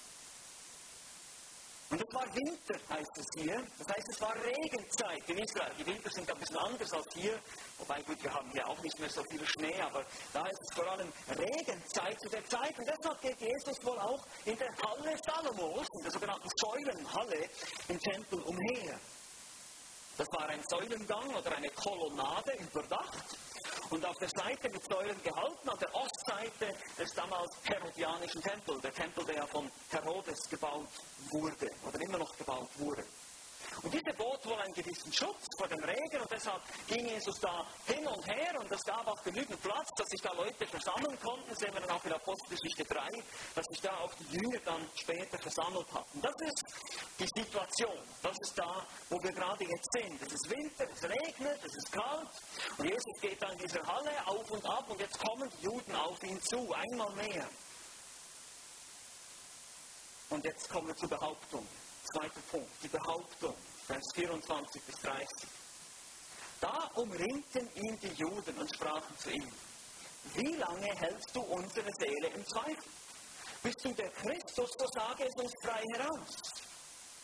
Und 1.89 2.00
es 2.00 2.13
war 2.13 2.25
Winter, 2.36 2.80
heißt 2.89 3.18
es 3.18 3.25
hier. 3.36 3.66
Das 3.80 3.88
heißt, 3.88 4.10
es 4.10 4.22
war 4.22 4.36
Regenzeit 4.36 5.28
in 5.28 5.38
Israel. 5.39 5.72
Die 5.80 5.86
Winter 5.88 6.10
sind 6.12 6.30
ein 6.30 6.38
bisschen 6.38 6.58
anders 6.58 6.94
als 6.94 7.08
hier. 7.16 7.39
Wobei, 7.80 8.01
gut, 8.04 8.22
wir 8.22 8.32
haben 8.32 8.51
hier 8.51 8.68
auch 8.68 8.80
nicht 8.84 9.00
mehr 9.00 9.10
so 9.10 9.24
viel 9.24 9.44
Schnee, 9.48 9.82
aber 9.82 10.06
da 10.32 10.46
ist 10.46 10.60
es 10.62 10.75
vor 10.75 10.92
allem 10.92 11.12
Regenzeit 11.30 12.20
zu 12.22 12.30
der 12.30 12.46
Zeit. 12.46 12.78
Und 12.78 12.88
deshalb 12.88 13.22
geht 13.22 13.39
Jesus 13.39 13.84
wohl 13.84 13.98
auch 13.98 14.24
in 14.46 14.56
der 14.58 14.70
Halle 14.84 15.18
Salomos, 15.25 15.88
in 15.98 16.04
der 16.04 16.12
sogenannten 16.12 16.50
Säulenhalle 16.58 17.50
im 17.88 18.00
Tempel 18.00 18.39
umher. 18.42 19.00
Das 20.20 20.28
war 20.34 20.50
ein 20.50 20.60
Säulengang 20.68 21.34
oder 21.34 21.56
eine 21.56 21.70
Kolonnade 21.70 22.52
überdacht 22.60 23.24
und 23.90 24.06
auf 24.06 24.18
der 24.18 24.28
Seite 24.28 24.70
mit 24.70 24.84
Säulen 24.84 25.16
gehalten, 25.24 25.70
an 25.70 25.80
der 25.80 25.96
Ostseite 25.96 26.76
des 26.98 27.14
damals 27.14 27.56
Herodianischen 27.64 28.42
Tempels, 28.42 28.82
der 28.82 28.94
Tempel, 28.94 29.24
der 29.24 29.36
ja 29.36 29.48
von 29.48 29.72
Herodes 29.90 30.50
gebaut 30.50 30.90
wurde 31.32 31.72
oder 31.88 32.02
immer 32.02 32.18
noch 32.18 32.38
gebaut 32.38 32.68
wurde. 32.80 33.06
Und 33.82 33.94
diese 33.94 34.14
bot 34.18 34.46
wohl 34.46 34.60
einen 34.60 34.74
gewissen 34.74 35.12
Schutz 35.14 35.48
vor 35.58 35.68
dem 35.68 35.84
Regen 35.84 36.22
und 36.22 36.32
deshalb 36.32 36.62
ging 36.88 37.08
Jesus 37.08 37.40
da 37.40 37.66
hin 37.86 38.06
und 38.06 38.28
her 38.28 38.54
und 38.60 38.72
es 38.72 38.82
gab 38.84 39.08
auch 39.08 39.22
genügend 39.24 39.62
Platz, 39.62 39.90
dass 39.96 40.08
sich 40.10 40.22
da 40.22 40.32
Leute 40.34 40.68
versammeln 40.68 41.18
konnten. 41.20 41.56
Sehen 41.56 41.74
wir 41.74 41.82
dann 41.82 41.92
auch 41.92 42.04
in 42.04 42.14
Apostelgeschichte 42.14 42.84
3, 42.84 43.08
dass 43.56 43.66
sich 43.68 43.82
da 43.82 43.98
auch 44.00 44.14
die 44.16 44.36
Jünger 44.36 44.60
dann 44.66 44.90
später 44.96 45.38
versammelt 45.40 45.88
hatten. 45.94 46.22
Das 46.22 46.36
ist 46.42 46.64
die 47.20 47.42
Situation. 47.42 48.00
Das 48.22 48.38
ist 48.40 48.58
da, 48.58 48.86
wo 49.10 49.22
wir 49.22 49.32
gerade 49.32 49.64
jetzt 49.64 49.90
sind. 49.94 50.22
Es 50.22 50.34
ist 50.34 50.50
Winter, 50.50 50.86
es 50.92 51.04
regnet, 51.04 51.60
es 51.64 51.76
ist 51.76 51.92
kalt 51.92 52.30
und 52.78 52.86
Jesus 52.86 53.22
geht 53.22 53.42
dann 53.42 53.52
in 53.54 53.60
dieser 53.60 53.86
Halle 53.86 54.12
auf 54.26 54.50
und 54.52 54.66
ab 54.66 54.90
und 54.90 55.00
jetzt 55.00 55.20
kommen 55.20 55.50
die 55.58 55.66
Juden 55.66 55.96
auf 55.96 56.22
ihn 56.24 56.42
zu, 56.42 56.74
einmal 56.74 57.12
mehr. 57.16 57.48
Und 60.30 60.46
jetzt 60.46 60.70
kommen 60.70 60.88
wir 60.88 60.96
zur 60.96 61.10
Behauptung. 61.10 61.68
Zweiter 62.03 62.41
Punkt, 62.51 62.72
die 62.84 62.88
Behauptung. 62.88 63.56
Vers 63.86 64.03
24 64.15 64.82
bis 64.84 64.96
30. 65.01 65.27
Da 66.62 66.91
umringten 66.96 67.70
ihn 67.75 68.00
die 68.01 68.13
Juden 68.13 68.58
und 68.58 68.75
sprachen 68.75 69.18
zu 69.18 69.32
ihm, 69.32 69.51
wie 70.36 70.56
lange 70.56 70.94
hältst 70.96 71.34
du 71.34 71.41
unsere 71.41 71.89
Seele 71.98 72.27
im 72.36 72.46
Zweifel? 72.48 72.91
Bist 73.63 73.84
du 73.84 73.94
der 73.94 74.10
Christus, 74.12 74.70
so 74.77 74.86
sage 74.94 75.25
es 75.25 75.44
uns 75.44 75.51
frei 75.63 75.84
heraus. 75.94 76.38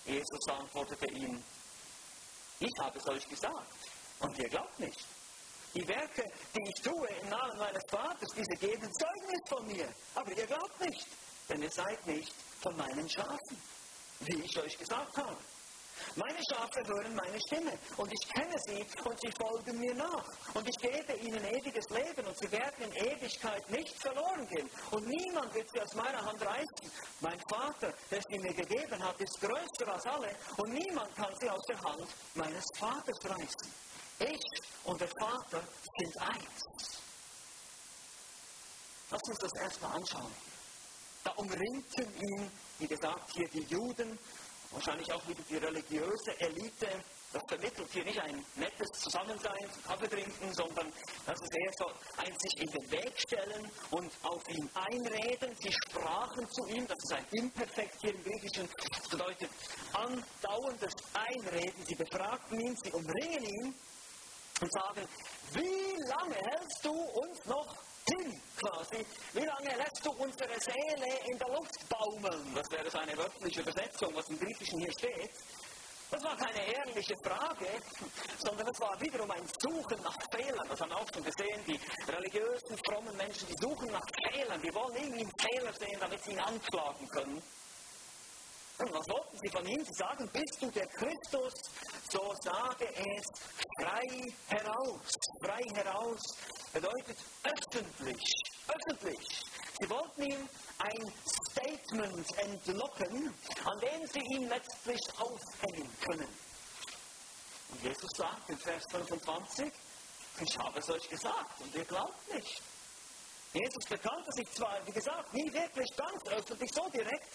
Jesus 0.05 0.47
antwortete 0.47 1.07
ihm, 1.11 1.43
ich 2.59 2.73
habe 2.79 2.97
es 2.97 3.07
euch 3.07 3.27
gesagt 3.27 3.67
und 4.19 4.37
ihr 4.37 4.49
glaubt 4.49 4.79
nicht. 4.79 5.05
Die 5.73 5.87
Werke, 5.87 6.23
die 6.55 6.69
ich 6.69 6.81
tue 6.81 7.07
im 7.21 7.29
Namen 7.29 7.57
meines 7.57 7.83
Vaters, 7.89 8.29
diese 8.35 8.55
geben 8.59 8.89
Zeugnis 8.93 9.41
von 9.49 9.67
mir, 9.67 9.93
aber 10.15 10.31
ihr 10.31 10.47
glaubt 10.47 10.79
nicht, 10.79 11.05
denn 11.49 11.61
ihr 11.61 11.71
seid 11.71 12.07
nicht 12.07 12.33
von 12.61 12.77
meinen 12.77 13.09
Schafen, 13.09 13.61
wie 14.21 14.41
ich 14.41 14.57
euch 14.59 14.77
gesagt 14.77 15.17
habe. 15.17 15.37
Meine 16.15 16.39
Schafe 16.49 16.81
hören 16.87 17.15
meine 17.15 17.39
Stimme 17.47 17.77
und 17.97 18.11
ich 18.11 18.29
kenne 18.29 18.55
sie 18.67 18.85
und 19.03 19.19
sie 19.19 19.31
folgen 19.39 19.79
mir 19.79 19.93
nach. 19.95 20.25
Und 20.53 20.67
ich 20.67 20.77
gebe 20.77 21.13
ihnen 21.13 21.43
ewiges 21.43 21.85
Leben 21.89 22.25
und 22.27 22.37
sie 22.37 22.51
werden 22.51 22.83
in 22.83 22.93
Ewigkeit 22.93 23.69
nicht 23.69 24.01
verloren 24.01 24.47
gehen. 24.47 24.69
Und 24.91 25.07
niemand 25.07 25.53
wird 25.53 25.69
sie 25.71 25.81
aus 25.81 25.93
meiner 25.95 26.23
Hand 26.23 26.41
reißen. 26.41 26.91
Mein 27.21 27.39
Vater, 27.49 27.93
der 28.11 28.21
sie 28.29 28.39
mir 28.39 28.53
gegeben 28.53 29.03
hat, 29.03 29.19
ist 29.19 29.39
größer 29.41 29.91
als 29.91 30.05
alle 30.05 30.35
und 30.57 30.73
niemand 30.73 31.15
kann 31.15 31.33
sie 31.39 31.49
aus 31.49 31.63
der 31.67 31.81
Hand 31.81 32.07
meines 32.35 32.65
Vaters 32.77 33.19
reißen. 33.25 33.73
Ich 34.19 34.61
und 34.85 34.99
der 34.99 35.09
Vater 35.19 35.61
sind 35.97 36.21
eins. 36.21 37.01
Lass 39.11 39.21
uns 39.27 39.37
das 39.39 39.53
erstmal 39.61 39.97
anschauen. 39.97 40.54
Da 41.25 41.31
umringten 41.37 42.05
ihn, 42.21 42.51
wie 42.77 42.87
gesagt, 42.87 43.31
hier 43.33 43.47
die 43.49 43.63
Juden 43.63 44.17
wahrscheinlich 44.75 45.11
auch 45.11 45.27
wieder 45.27 45.41
die 45.49 45.57
religiöse 45.57 46.39
Elite. 46.39 46.87
Das 47.33 47.41
vermittelt 47.47 47.89
hier 47.91 48.05
nicht 48.05 48.19
ein 48.21 48.45
nettes 48.55 48.87
Zusammensein, 48.99 49.69
Kaffee 49.87 50.07
trinken, 50.07 50.53
sondern 50.53 50.93
das 51.25 51.41
ist 51.41 51.55
eher 51.55 51.71
so 51.79 51.85
ein 52.17 52.33
sich 52.39 52.61
in 52.61 52.71
den 52.71 52.91
Weg 52.91 53.13
stellen 53.17 53.71
und 53.89 54.11
auf 54.21 54.47
ihn 54.49 54.69
einreden. 54.75 55.55
Sie 55.59 55.73
sprachen 55.73 56.47
zu 56.51 56.67
ihm, 56.67 56.85
das 56.87 56.97
ist 57.03 57.13
ein 57.13 57.25
Imperfekt 57.31 58.01
hier 58.01 58.13
im 58.13 58.23
Griechischen, 58.23 58.69
das 58.93 59.09
bedeutet 59.09 59.49
andauerndes 59.93 60.93
Einreden. 61.13 61.85
Sie 61.87 61.95
befragten 61.95 62.59
ihn, 62.59 62.77
sie 62.83 62.91
umringen 62.91 63.43
ihn 63.43 63.75
und 64.61 64.71
sagen, 64.71 65.07
wie 65.53 66.07
lange 66.07 66.35
hältst 66.35 66.85
du 66.85 66.91
uns 66.91 67.45
noch 67.45 67.75
hin, 68.09 68.41
quasi. 68.57 69.05
Wie 69.33 69.45
lange 69.45 69.75
lässt 69.75 70.05
du 70.05 70.11
unsere 70.11 70.59
Seele 70.59 71.07
in 71.31 71.37
der 71.37 71.49
Luft 71.49 71.89
baumeln? 71.89 72.53
Das 72.53 72.69
wäre 72.71 72.89
so 72.89 72.97
eine 72.97 73.17
wörtliche 73.17 73.61
Übersetzung, 73.61 74.15
was 74.15 74.29
im 74.29 74.39
Griechischen 74.39 74.79
hier 74.79 74.91
steht. 74.91 75.31
Das 76.11 76.23
war 76.23 76.37
keine 76.37 76.73
ehrliche 76.73 77.15
Frage, 77.23 77.67
sondern 78.37 78.67
es 78.67 78.79
war 78.79 79.01
wiederum 79.01 79.29
ein 79.31 79.43
Suchen 79.59 80.01
nach 80.03 80.15
Fehlern. 80.31 80.67
Das 80.69 80.79
haben 80.79 80.89
wir 80.89 80.97
auch 80.97 81.13
schon 81.13 81.23
gesehen. 81.23 81.65
Die 81.67 81.79
religiösen, 82.11 82.77
frommen 82.85 83.17
Menschen, 83.17 83.47
die 83.47 83.55
suchen 83.59 83.91
nach 83.91 84.05
Fehlern. 84.29 84.61
Die 84.61 84.73
wollen 84.73 84.95
irgendwie 84.95 85.21
einen 85.21 85.39
Fehler 85.39 85.73
sehen, 85.73 85.99
damit 85.99 86.23
sie 86.23 86.31
ihn 86.31 86.39
anklagen 86.39 87.07
können. 87.09 87.41
Und 88.77 88.93
was 88.93 89.07
wollten 89.07 89.37
sie 89.41 89.49
von 89.49 89.65
ihm? 89.65 89.85
Sie 89.85 89.93
sagen, 89.93 90.29
bist 90.33 90.57
du 90.61 90.69
der 90.71 90.87
Christus? 90.87 91.53
So 92.11 92.33
sage 92.43 92.87
es 92.93 93.25
frei 93.79 94.33
heraus. 94.47 95.01
Frei 95.41 95.63
heraus 95.73 96.19
bedeutet 96.73 97.17
öffentlich. 97.43 98.23
Öffentlich. 98.67 99.27
Sie 99.79 99.89
wollten 99.89 100.23
ihm 100.23 100.49
ein 100.79 101.13
Statement 101.51 102.37
entlocken, 102.37 103.33
an 103.63 103.79
dem 103.79 104.07
sie 104.07 104.35
ihn 104.35 104.49
letztlich 104.49 105.01
aufhängen 105.17 105.89
können. 106.01 106.29
Und 107.69 107.83
Jesus 107.83 108.09
sagt 108.17 108.49
in 108.49 108.57
Vers 108.57 108.83
25, 108.91 109.71
ich 110.41 110.57
habe 110.57 110.79
es 110.79 110.89
euch 110.89 111.09
gesagt 111.09 111.61
und 111.61 111.75
ihr 111.75 111.85
glaubt 111.85 112.33
nicht. 112.33 112.61
Jesus 113.53 113.85
bekannte 113.87 114.31
sich 114.33 114.51
zwar, 114.51 114.85
wie 114.85 114.91
gesagt, 114.91 115.33
nie 115.33 115.53
wirklich 115.53 115.89
ganz 115.95 116.25
öffentlich, 116.25 116.69
so 116.73 116.89
direkt, 116.89 117.29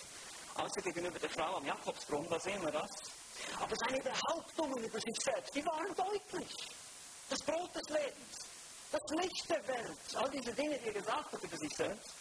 außer 0.60 0.82
gegenüber 0.82 1.18
der 1.18 1.30
Frau 1.30 1.56
am 1.56 1.66
Jakobsbrunnen, 1.66 2.28
da 2.30 2.38
sehen 2.40 2.62
wir 2.62 2.70
das. 2.70 2.90
Aber 3.58 3.74
seine 3.76 4.00
Behauptungen 4.02 4.84
über 4.84 5.00
sich 5.00 5.16
selbst, 5.24 5.54
die 5.54 5.64
waren 5.64 5.94
deutlich. 5.94 6.54
Das 7.28 7.38
Brot 7.40 7.74
des 7.74 7.88
Lebens, 7.88 8.38
das 8.92 9.02
Licht 9.10 9.48
der 9.48 9.68
Welt, 9.68 9.98
all 10.14 10.30
diese 10.30 10.52
Dinge, 10.52 10.78
die 10.78 10.86
er 10.88 10.92
gesagt 10.92 11.32
hat 11.32 11.42
über 11.42 11.56
sich 11.56 11.76
selbst. 11.76 12.14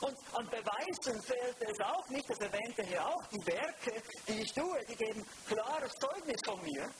Und 0.00 0.16
an 0.32 0.48
Beweisen 0.48 1.22
fehlt 1.22 1.56
es 1.60 1.80
auch 1.80 2.08
nicht, 2.08 2.28
das 2.28 2.38
erwähnte 2.38 2.82
hier 2.82 3.06
auch, 3.06 3.22
die 3.26 3.46
Werke, 3.46 4.02
die 4.26 4.40
ich 4.40 4.52
tue, 4.52 4.84
die 4.86 4.96
geben 4.96 5.24
klares 5.46 5.92
Zeugnis 6.00 6.40
von 6.44 6.60
mir. 6.62 6.90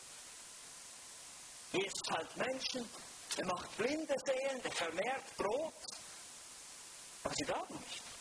Jesus 1.73 2.03
heilt 2.11 2.37
Menschen, 2.37 2.89
er 3.39 3.47
macht 3.47 3.77
Blinde 3.79 4.15
sehen, 4.27 4.61
er 4.63 4.73
vermehrt 4.73 5.37
Brot. 5.37 5.75
Aber 7.25 7.35
sie 7.35 7.45
glauben 7.45 7.75
nicht. 7.75 8.12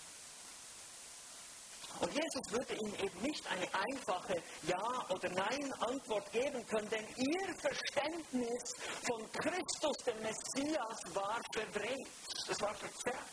Und 2.02 2.12
Jesus 2.14 2.52
würde 2.52 2.74
ihnen 2.74 2.96
eben 2.96 3.22
nicht 3.22 3.46
eine 3.48 3.68
einfache 3.76 4.42
Ja- 4.64 5.06
oder 5.10 5.30
Nein-Antwort 5.30 6.32
geben 6.32 6.66
können, 6.66 6.90
denn 6.90 7.08
ihr 7.16 7.56
Verständnis 7.60 8.74
von 9.08 9.32
Christus, 9.32 9.98
dem 10.08 10.20
Messias, 10.24 10.98
war 11.14 11.40
verdreht. 11.54 12.08
Es 12.50 12.60
war 12.60 12.74
verzerrt. 12.74 13.28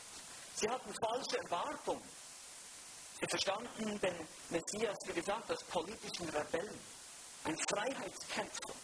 Sie 0.56 0.68
hatten 0.68 0.92
falsche 1.00 1.38
Erwartungen. 1.44 2.02
Sie 3.20 3.26
verstanden 3.26 3.98
den 4.00 4.28
Messias, 4.50 4.98
wie 5.06 5.14
gesagt, 5.14 5.50
als 5.50 5.64
politischen 5.64 6.28
Rebellen, 6.28 6.80
ein 7.44 7.56
Freiheitskämpfer. 7.70 8.74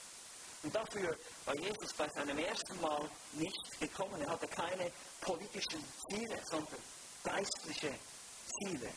Und 0.62 0.74
dafür 0.74 1.14
war 1.44 1.54
Jesus 1.56 1.92
bei 1.92 2.08
seinem 2.08 2.38
ersten 2.38 2.80
Mal 2.80 3.06
nicht 3.32 3.80
gekommen. 3.80 4.18
Er 4.22 4.30
hatte 4.30 4.48
keine 4.48 4.90
politischen 5.20 5.84
Ziele, 6.08 6.40
sondern 6.46 6.80
geistliche 7.22 7.88
Ziele. 7.90 8.13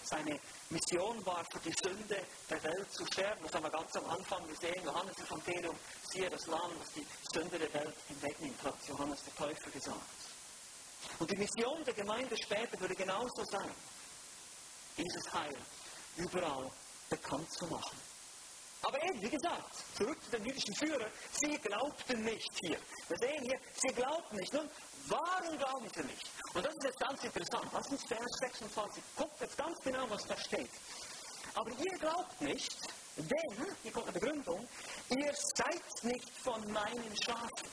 Seine 0.03 0.39
Mission 0.69 1.25
war 1.25 1.43
für 1.51 1.59
die 1.59 1.73
Sünde 1.83 2.23
der 2.49 2.63
Welt 2.63 2.91
zu 2.91 3.05
sterben. 3.07 3.41
Das 3.43 3.53
haben 3.53 3.63
wir 3.63 3.71
ganz 3.71 3.95
am 3.95 4.05
Anfang 4.05 4.47
gesehen. 4.47 4.83
Johannes 4.85 5.17
Evangelium, 5.17 5.75
siehe 6.11 6.29
das 6.29 6.45
Lamm, 6.47 6.71
das 6.79 6.93
die 6.93 7.07
Sünde 7.33 7.57
der 7.57 7.73
Welt 7.73 7.95
hinwegnimmt, 8.07 8.63
hat 8.63 8.75
Johannes 8.87 9.19
der 9.23 9.35
Täufer 9.35 9.69
gesagt. 9.71 9.99
Und 11.19 11.31
die 11.31 11.37
Mission 11.37 11.83
der 11.83 11.93
Gemeinde 11.93 12.35
später 12.37 12.79
würde 12.79 12.95
genauso 12.95 13.43
sein, 13.45 13.71
dieses 14.97 15.33
Heil 15.33 15.57
überall 16.17 16.71
bekannt 17.09 17.51
zu 17.51 17.65
machen. 17.65 17.97
Aber 18.83 19.03
eben, 19.03 19.21
wie 19.21 19.29
gesagt, 19.29 19.75
zurück 19.95 20.17
zu 20.23 20.31
den 20.31 20.45
jüdischen 20.45 20.75
Führern, 20.75 21.11
sie 21.31 21.57
glaubten 21.57 22.23
nicht 22.23 22.51
hier. 22.61 22.77
Wir 23.09 23.17
sehen 23.17 23.43
hier, 23.43 23.59
sie 23.75 23.93
glaubten 23.93 24.37
nicht. 24.37 24.53
Nun, 24.53 24.69
warum 25.07 25.57
glauben 25.57 25.89
sie 25.95 26.03
nicht? 26.03 26.29
Und 26.53 26.65
das 26.65 26.73
ist 26.75 26.83
jetzt 26.83 26.99
ganz 26.99 27.23
interessant. 27.23 27.67
Lass 27.73 27.87
uns 27.89 28.03
Vers 28.07 28.31
26. 28.39 29.03
Guckt 29.15 29.41
jetzt 29.41 29.57
ganz 29.57 29.79
genau, 29.83 30.09
was 30.09 30.25
da 30.27 30.37
steht. 30.37 30.69
Aber 31.55 31.71
ihr 31.71 31.97
glaubt 31.97 32.41
nicht, 32.41 32.77
denn, 33.17 33.65
hier 33.81 33.91
kommt 33.91 34.07
eine 34.09 34.19
Begründung, 34.19 34.67
ihr 35.09 35.33
seid 35.55 36.03
nicht 36.03 36.29
von 36.43 36.71
meinen 36.71 37.15
Schafen. 37.23 37.67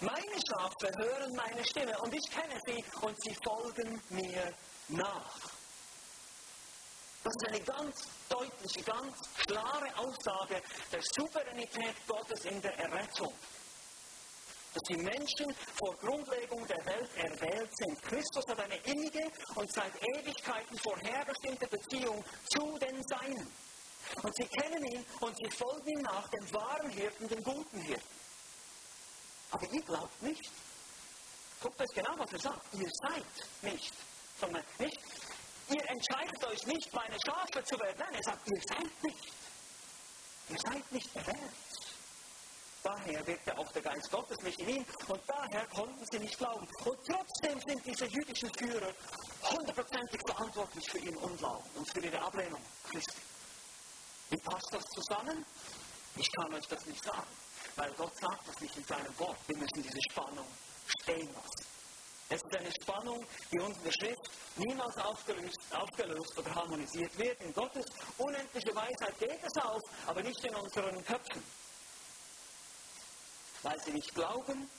Meine 0.00 0.38
Schafe 0.48 0.90
hören 0.98 1.32
meine 1.34 1.64
Stimme 1.64 1.98
und 2.00 2.14
ich 2.14 2.30
kenne 2.30 2.60
sie 2.66 2.84
und 3.00 3.16
sie 3.22 3.34
folgen 3.42 4.02
mir 4.10 4.52
nach. 4.88 5.51
Das 7.24 7.34
ist 7.34 7.48
eine 7.48 7.60
ganz 7.60 8.08
deutliche, 8.28 8.82
ganz 8.82 9.16
klare 9.46 9.96
Aussage 9.96 10.60
der 10.90 11.00
Souveränität 11.14 11.94
Gottes 12.06 12.44
in 12.44 12.60
der 12.62 12.76
Errettung 12.78 13.32
dass 14.74 14.82
die 14.84 14.96
Menschen 14.96 15.54
vor 15.76 15.94
Grundlegung 15.96 16.66
der 16.66 16.84
Welt 16.86 17.10
erwählt 17.16 17.70
sind. 17.76 18.02
Christus 18.02 18.46
hat 18.48 18.60
eine 18.60 18.76
innige 18.76 19.30
und 19.54 19.70
seit 19.72 19.92
Ewigkeiten 20.02 20.78
vorherbestimmte 20.78 21.66
Beziehung 21.66 22.24
zu 22.50 22.78
den 22.78 23.02
Seinen. 23.06 23.52
Und 24.22 24.36
sie 24.36 24.46
kennen 24.46 24.84
ihn 24.86 25.04
und 25.20 25.36
sie 25.36 25.50
folgen 25.50 25.88
ihm 25.88 26.02
nach, 26.02 26.28
dem 26.28 26.52
wahren 26.52 26.90
Hirten, 26.90 27.28
dem 27.28 27.42
guten 27.42 27.80
Hirten. 27.80 28.16
Aber 29.50 29.66
ihr 29.70 29.82
glaubt 29.82 30.22
nicht. 30.22 30.50
Guckt 31.60 31.80
euch 31.80 31.94
genau, 31.94 32.14
was 32.16 32.32
er 32.32 32.38
sagt. 32.40 32.74
Ihr 32.74 32.90
seid 33.02 33.72
nicht. 33.72 33.92
Sondern 34.40 34.64
nicht. 34.78 34.98
Ihr 35.72 35.88
entscheidet 35.88 36.44
euch 36.44 36.66
nicht, 36.66 36.92
meine 36.92 37.16
Schafe 37.24 37.64
zu 37.64 37.78
werden. 37.80 37.96
Nein, 37.98 38.14
er 38.14 38.22
sagt, 38.22 38.46
ihr 38.50 38.62
seid 38.68 39.02
nicht. 39.04 39.32
Ihr 40.50 40.58
seid 40.58 40.92
nicht 40.92 41.16
erwählt. 41.16 41.52
Daher 42.82 43.26
wirkte 43.26 43.56
auch 43.56 43.72
der 43.72 43.82
Geist 43.82 44.10
Gottes 44.10 44.36
nicht 44.42 44.58
in 44.58 44.68
ihm 44.68 44.84
und 45.06 45.22
daher 45.26 45.66
konnten 45.68 46.04
sie 46.10 46.18
nicht 46.18 46.36
glauben. 46.36 46.66
Und 46.84 46.98
trotzdem 47.06 47.60
sind 47.60 47.86
diese 47.86 48.06
jüdischen 48.06 48.50
Führer 48.58 48.92
hundertprozentig 49.44 50.20
verantwortlich 50.26 50.90
für 50.90 50.98
ihren 50.98 51.16
Unglauben 51.16 51.70
und 51.76 51.92
für 51.92 52.00
ihre 52.00 52.20
Ablehnung 52.20 52.60
Christi. 52.90 53.22
Wie 54.30 54.36
passt 54.38 54.68
das 54.72 54.84
zusammen? 54.84 55.46
Ich 56.16 56.30
kann 56.32 56.52
euch 56.52 56.66
das 56.66 56.84
nicht 56.86 57.04
sagen, 57.04 57.30
weil 57.76 57.92
Gott 57.92 58.16
sagt 58.18 58.48
das 58.48 58.60
nicht 58.60 58.76
in 58.76 58.84
seinem 58.84 59.18
Wort. 59.20 59.38
Wir 59.46 59.56
müssen 59.56 59.82
diese 59.82 60.02
Spannung 60.10 60.46
stehen 61.00 61.32
lassen. 61.32 61.66
Es 62.28 62.42
ist 62.42 62.56
eine 62.56 62.72
Spannung, 63.02 63.26
die 63.50 63.58
der 63.84 63.92
Schrift 63.92 64.30
niemals 64.56 64.96
aufgelöst, 64.96 65.58
aufgelöst 65.72 66.38
oder 66.38 66.54
harmonisiert 66.54 67.18
wird. 67.18 67.40
In 67.40 67.52
Gottes 67.52 67.84
unendliche 68.18 68.74
Weisheit 68.74 69.18
geht 69.18 69.40
es 69.42 69.62
auf, 69.62 69.80
aber 70.06 70.22
nicht 70.22 70.44
in 70.44 70.54
unseren 70.54 71.04
Köpfen. 71.04 71.42
Weil 73.62 73.80
sie 73.80 73.92
nicht 73.92 74.14
glauben, 74.14 74.70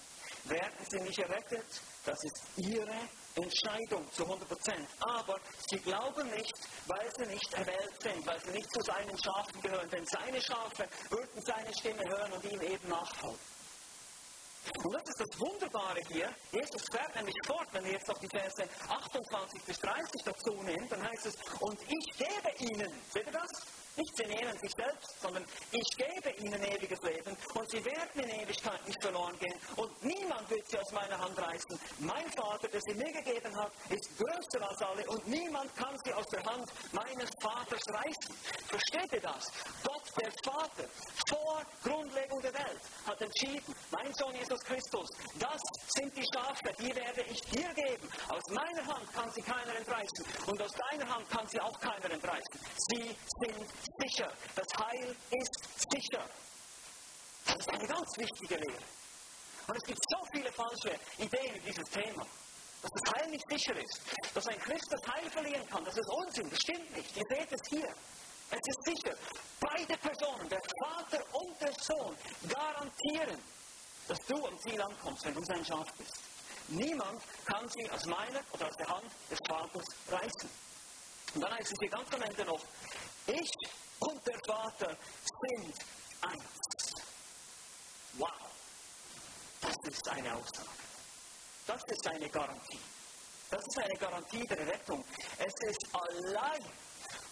werden 0.45 0.85
sie 0.89 1.01
nicht 1.01 1.19
errettet. 1.19 1.65
Das 2.05 2.17
ist 2.23 2.43
ihre 2.57 2.95
Entscheidung 3.35 4.09
zu 4.13 4.23
100 4.23 4.47
Prozent. 4.47 4.87
Aber 5.01 5.37
sie 5.69 5.79
glauben 5.79 6.29
nicht, 6.31 6.53
weil 6.87 7.09
sie 7.17 7.25
nicht 7.25 7.53
erwählt 7.53 8.01
sind, 8.01 8.25
weil 8.25 8.39
sie 8.41 8.51
nicht 8.51 8.71
zu 8.73 8.81
seinen 8.81 9.17
Schafen 9.17 9.61
gehören. 9.61 9.89
Denn 9.89 10.05
seine 10.05 10.41
Schafe 10.41 10.87
würden 11.09 11.41
seine 11.45 11.73
Stimme 11.73 12.03
hören 12.09 12.31
und 12.33 12.43
ihm 12.45 12.61
eben 12.61 12.89
nachfolgen. 12.89 13.52
Und 14.83 14.93
das 14.93 15.03
ist 15.09 15.19
das 15.19 15.39
Wunderbare 15.39 15.99
hier. 16.09 16.29
Jesus 16.51 16.83
fährt 16.91 17.15
nämlich 17.15 17.35
fort, 17.45 17.67
wenn 17.73 17.83
wir 17.83 17.93
jetzt 17.93 18.09
auf 18.09 18.19
die 18.19 18.29
Verse 18.29 18.63
28 18.87 19.61
bis 19.63 19.77
30 19.79 20.23
dazu 20.23 20.53
nehmen, 20.63 20.87
dann 20.89 21.03
heißt 21.03 21.25
es, 21.25 21.35
und 21.59 21.79
ich 21.81 22.17
gebe 22.17 22.71
ihnen, 22.71 22.91
seht 23.11 23.25
ihr 23.25 23.33
das? 23.33 23.82
Nicht 23.95 24.17
sie 24.17 24.25
nehmen 24.25 24.57
sich 24.57 24.71
selbst, 24.75 25.21
sondern 25.21 25.45
ich 25.71 25.97
gebe 25.97 26.29
ihnen 26.41 26.63
ewiges 26.63 26.99
Leben 27.03 27.37
und 27.53 27.69
sie 27.69 27.85
werden 27.85 28.23
in 28.23 28.41
Ewigkeit 28.41 28.87
nicht 28.87 29.01
verloren 29.01 29.37
gehen 29.37 29.53
und 29.75 30.03
niemand 30.03 30.49
wird 30.49 30.67
sie 30.67 30.79
aus 30.79 30.91
meiner 30.91 31.19
Hand 31.19 31.37
reißen. 31.37 31.79
Mein 31.99 32.31
Vater, 32.31 32.67
der 32.69 32.81
sie 32.81 32.95
mir 32.95 33.11
gegeben 33.11 33.55
hat, 33.55 33.71
ist 33.89 34.09
größer 34.17 34.67
als 34.67 34.81
alle 34.81 35.05
und 35.07 35.27
niemand 35.27 35.75
kann 35.75 35.95
sie 36.03 36.13
aus 36.13 36.25
der 36.27 36.43
Hand 36.43 36.71
meines 36.91 37.29
Vaters 37.39 37.81
reißen. 37.87 38.35
Versteht 38.67 39.13
ihr 39.13 39.21
das? 39.21 39.51
Gott, 39.83 40.03
der 40.19 40.31
Vater, 40.43 40.89
vor 41.29 41.61
Grundlegung 41.83 42.41
der 42.41 42.53
Welt, 42.53 42.81
hat 43.05 43.21
entschieden, 43.21 43.75
mein 43.91 44.11
Sohn 44.15 44.33
Jesus 44.33 44.59
Christus, 44.61 45.07
das 45.37 45.61
sind 45.95 46.17
die 46.17 46.25
Schafe, 46.33 46.73
die 46.79 46.95
werde 46.95 47.21
ich 47.29 47.41
dir 47.41 47.71
geben. 47.75 48.09
Aus 48.29 48.43
meiner 48.49 48.85
Hand 48.87 49.13
kann 49.13 49.31
sie 49.31 49.41
keiner 49.41 49.75
entreißen 49.75 50.25
und 50.47 50.61
aus 50.61 50.71
deiner 50.89 51.07
Hand 51.13 51.29
kann 51.29 51.47
sie 51.47 51.61
auch 51.61 51.79
keiner 51.79 52.09
entreißen. 52.09 52.59
Sie 52.89 53.15
sind 53.45 53.82
sicher. 53.99 54.31
Das 54.55 54.67
Heil 54.85 55.15
ist 55.31 55.91
sicher. 55.91 56.25
Das 57.45 57.55
ist 57.57 57.69
eine 57.69 57.87
ganz 57.87 58.17
wichtige 58.17 58.55
Lehre. 58.55 58.83
Und 59.67 59.77
es 59.77 59.83
gibt 59.83 59.99
so 60.09 60.17
viele 60.31 60.51
falsche 60.51 60.99
Ideen 61.17 61.55
in 61.55 61.63
dieses 61.63 61.89
Thema. 61.89 62.25
Dass 62.81 62.91
das 62.91 63.13
Heil 63.15 63.29
nicht 63.29 63.45
sicher 63.49 63.75
ist. 63.75 64.01
Dass 64.33 64.47
ein 64.47 64.59
Christ 64.59 64.87
das 64.89 65.13
Heil 65.13 65.29
verlieren 65.31 65.65
kann. 65.69 65.85
Das 65.85 65.95
ist 65.95 66.09
Unsinn. 66.09 66.49
Das 66.49 66.59
stimmt 66.59 66.97
nicht. 66.97 67.15
Ihr 67.15 67.23
seht 67.29 67.51
es 67.51 67.61
hier. 67.69 67.95
Es 68.51 68.59
ist 68.67 68.83
sicher. 68.85 69.17
Beide 69.59 69.97
Personen, 69.97 70.49
der 70.49 70.61
Vater 70.83 71.23
und 71.33 71.61
der 71.61 71.73
Sohn, 71.81 72.15
garantieren, 72.49 73.41
dass 74.07 74.19
du 74.27 74.45
am 74.45 74.59
Ziel 74.59 74.81
ankommst, 74.81 75.25
wenn 75.25 75.33
du 75.33 75.43
sein 75.45 75.65
Schaf 75.65 75.87
bist. 75.97 76.13
Niemand 76.67 77.21
kann 77.45 77.67
sie 77.69 77.89
aus 77.89 78.05
meiner 78.05 78.41
oder 78.51 78.67
aus 78.67 78.75
der 78.77 78.87
Hand 78.87 79.11
des 79.29 79.39
Vaters 79.47 79.85
reißen. 80.09 80.49
Und 81.35 81.41
dann 81.41 81.53
heißt 81.53 81.71
es 81.71 81.79
hier 81.79 81.89
ganz 81.89 82.13
am 82.13 82.21
Ende 82.21 82.45
noch, 82.45 82.61
ich 83.27 83.51
und 83.99 84.27
der 84.27 84.39
Vater 84.45 84.97
sind 85.41 85.75
eins. 86.21 86.93
Wow. 88.17 88.29
Das 89.61 89.75
ist 89.83 90.07
eine 90.09 90.35
Aussage. 90.35 90.69
Das 91.65 91.81
ist 91.87 92.07
eine 92.07 92.29
Garantie. 92.29 92.79
Das 93.49 93.61
ist 93.65 93.77
eine 93.77 93.95
Garantie 93.95 94.45
der 94.47 94.67
Rettung. 94.67 95.03
Es 95.37 95.53
ist 95.69 95.87
allein 95.93 96.63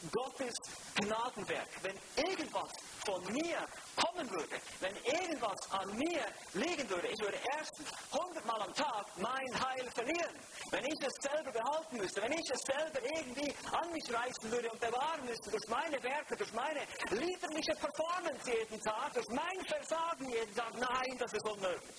Gottes 0.10 0.53
Gnadenwerk. 0.96 1.70
Wenn 1.81 1.98
irgendwas 2.15 2.72
von 3.05 3.22
mir 3.34 3.58
kommen 3.96 4.29
würde, 4.31 4.55
wenn 4.79 4.96
irgendwas 4.98 5.60
an 5.72 5.96
mir 5.98 6.25
liegen 6.53 6.90
würde, 6.90 7.07
ich 7.07 7.20
würde 7.20 7.37
erstens 7.57 7.90
hundertmal 8.11 8.61
am 8.61 8.74
Tag 8.74 9.05
mein 9.18 9.51
Heil 9.66 9.90
verlieren. 9.94 10.35
Wenn 10.72 10.85
ich 10.85 11.00
es 11.01 11.14
selber 11.22 11.51
behalten 11.51 11.98
müsste, 11.98 12.22
wenn 12.22 12.31
ich 12.31 12.50
es 12.50 12.61
selber 12.61 13.00
irgendwie 13.03 13.53
an 13.72 13.92
mich 13.92 14.14
reißen 14.14 14.51
würde 14.51 14.70
und 14.72 14.79
bewahren 14.79 15.25
müsste 15.25 15.51
durch 15.51 15.68
meine 15.68 16.01
Werke, 16.01 16.35
durch 16.35 16.53
meine 16.53 16.81
liederliche 17.11 17.75
Performance 17.75 18.50
jeden 18.50 18.81
Tag, 18.81 19.14
durch 19.14 19.27
mein 19.29 19.66
Versagen 19.68 20.29
jeden 20.29 20.55
Tag, 20.55 20.74
nein, 20.75 21.18
das 21.20 21.33
ist 21.33 21.46
unmöglich. 21.46 21.98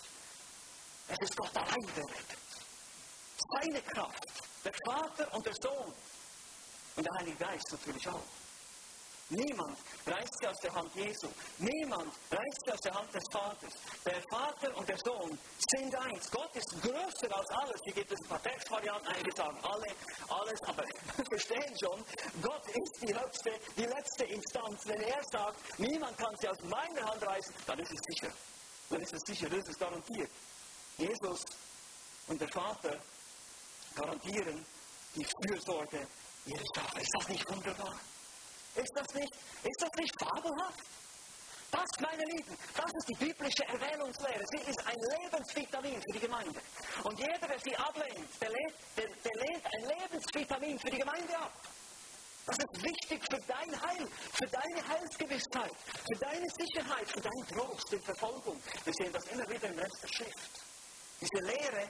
Es 1.09 1.19
ist 1.21 1.37
Gott 1.37 1.57
allein, 1.57 1.87
der 1.97 2.05
rettet. 2.05 2.39
Seine 3.51 3.83
Kraft, 3.83 4.25
der 4.65 4.73
Vater 4.87 5.35
und 5.35 5.45
der 5.45 5.55
Sohn 5.61 5.93
und 6.97 7.05
der 7.05 7.13
Heilige 7.19 7.37
Geist 7.37 7.73
natürlich 7.73 8.09
auch. 8.09 8.23
Niemand 9.33 9.79
reißt 10.07 10.39
sie 10.41 10.47
aus 10.47 10.59
der 10.59 10.75
Hand 10.75 10.95
Jesu. 10.95 11.27
Niemand 11.57 12.13
reißt 12.31 12.63
sie 12.67 12.73
aus 12.73 12.81
der 12.81 12.93
Hand 12.93 13.15
des 13.15 13.23
Vaters. 13.33 13.73
Der 14.05 14.21
Vater 14.29 14.77
und 14.77 14.87
der 14.87 14.99
Sohn 14.99 15.39
sind 15.71 15.95
eins. 15.97 16.31
Gott 16.31 16.55
ist 16.55 16.71
größer 16.83 17.35
als 17.35 17.49
alles. 17.49 17.81
Hier 17.85 17.95
gibt 17.95 18.13
es 18.13 18.21
ein 18.21 18.29
paar 18.29 18.43
Textvarianten, 18.43 19.09
einige 19.09 19.35
sagen 19.35 19.59
alle, 19.63 19.87
alles, 20.29 20.61
aber 20.67 20.85
wir 21.17 21.25
verstehen 21.31 21.75
schon, 21.81 22.05
Gott 22.43 22.69
ist 22.69 23.01
die 23.01 23.15
höchste, 23.15 23.53
die 23.75 23.87
letzte 23.87 24.25
Instanz. 24.25 24.87
Wenn 24.87 25.01
er 25.01 25.23
sagt, 25.31 25.79
niemand 25.79 26.19
kann 26.19 26.37
sie 26.39 26.49
aus 26.49 26.61
meiner 26.65 27.03
Hand 27.09 27.27
reißen, 27.27 27.55
dann 27.67 27.79
ist 27.79 27.93
es 27.93 28.01
sicher. 28.09 28.35
Dann 28.91 29.01
ist 29.01 29.15
es 29.15 29.23
sicher, 29.25 29.49
das 29.49 29.67
ist 29.67 29.81
garantiert. 29.81 30.31
Jesus 30.99 31.41
und 32.27 32.39
der 32.39 32.49
Vater 32.49 32.99
garantieren 33.95 34.67
die 35.15 35.25
Fürsorge 35.25 36.07
ihres 36.47 36.67
Schafe. 36.75 37.01
Ist 37.01 37.15
das 37.19 37.29
nicht 37.29 37.51
wunderbar? 37.51 37.95
Ist 38.75 38.93
das 38.95 39.15
nicht, 39.15 39.33
ist 39.63 39.83
das 39.83 39.91
nicht 39.99 40.15
fabelhaft? 40.19 40.81
Das, 41.71 41.89
meine 42.01 42.23
Lieben, 42.25 42.57
das 42.77 42.93
ist 42.93 43.09
die 43.09 43.25
biblische 43.25 43.65
Erwählungslehre. 43.65 44.45
Sie 44.53 44.71
ist 44.71 44.79
ein 44.87 45.01
Lebensvitamin 45.17 46.03
für 46.03 46.13
die 46.13 46.21
Gemeinde. 46.21 46.61
Und 47.03 47.19
jeder, 47.19 47.49
der 47.49 47.59
sie 47.61 47.77
ablehnt, 47.77 48.29
der 48.41 48.51
lehnt, 48.51 48.75
der, 48.97 49.07
der 49.09 49.37
lehnt 49.41 49.65
ein 49.65 49.85
Lebensvitamin 49.89 50.79
für 50.79 50.91
die 50.91 50.99
Gemeinde 50.99 51.39
ab. 51.39 51.53
Das 52.45 52.59
ist 52.59 52.83
wichtig 52.83 53.23
für 53.31 53.41
dein 53.47 53.71
Heil, 53.81 54.07
für 54.35 54.47
deine 54.49 54.89
Heilsgewissheit, 54.89 55.73
für 55.87 56.19
deine 56.19 56.47
Sicherheit, 56.59 57.09
für 57.09 57.21
deinen 57.21 57.47
Trost 57.49 57.93
in 57.93 58.03
Verfolgung. 58.03 58.61
Wir 58.85 58.93
sehen 58.93 59.13
das 59.13 59.25
immer 59.29 59.49
wieder 59.49 59.69
im 59.69 59.79
Rest 59.79 60.03
der 60.03 60.09
Schrift. 60.09 60.51
Diese 61.21 61.45
Lehre 61.45 61.89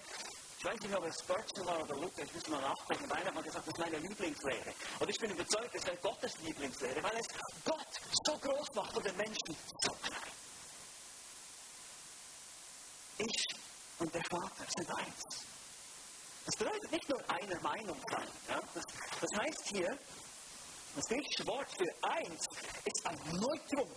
ich 0.62 0.68
weiß 0.68 0.80
nicht, 0.80 0.94
ob 0.94 1.04
es 1.04 1.18
Spurgeon 1.18 1.66
war 1.66 1.82
oder 1.82 1.96
Luther, 1.96 2.22
ich 2.22 2.34
muss 2.34 2.46
mal 2.46 2.60
nachdenken. 2.60 3.08
Beide 3.08 3.34
haben 3.34 3.42
gesagt, 3.42 3.66
das 3.66 3.74
ist 3.74 3.80
meine 3.80 3.98
Lieblingslehre. 3.98 4.72
Und 5.00 5.10
ich 5.10 5.18
bin 5.18 5.30
überzeugt, 5.32 5.74
es 5.74 5.84
wäre 5.84 5.96
Gottes 5.96 6.38
Lieblingslehre, 6.38 7.02
weil 7.02 7.16
es 7.16 7.26
Gott 7.64 8.00
so 8.24 8.38
groß 8.38 8.68
macht 8.76 8.96
und 8.96 9.04
den 9.04 9.16
Menschen 9.16 9.56
so 9.82 9.92
klein. 9.94 10.32
Ich 13.18 13.44
und 13.98 14.14
der 14.14 14.22
Vater 14.30 14.64
sind 14.76 14.90
eins. 14.96 15.24
Das 16.46 16.54
bedeutet 16.56 16.92
nicht 16.92 17.08
nur 17.08 17.30
einer 17.30 17.60
Meinung 17.60 18.00
sein. 18.08 18.28
Ja? 18.48 18.60
Das, 18.72 18.84
das 19.20 19.40
heißt 19.40 19.68
hier, 19.72 19.98
das 20.94 21.04
griechische 21.06 21.46
Wort 21.48 21.68
für 21.76 22.08
eins 22.08 22.46
ist 22.84 23.06
ein 23.06 23.18
Neutrum. 23.32 23.90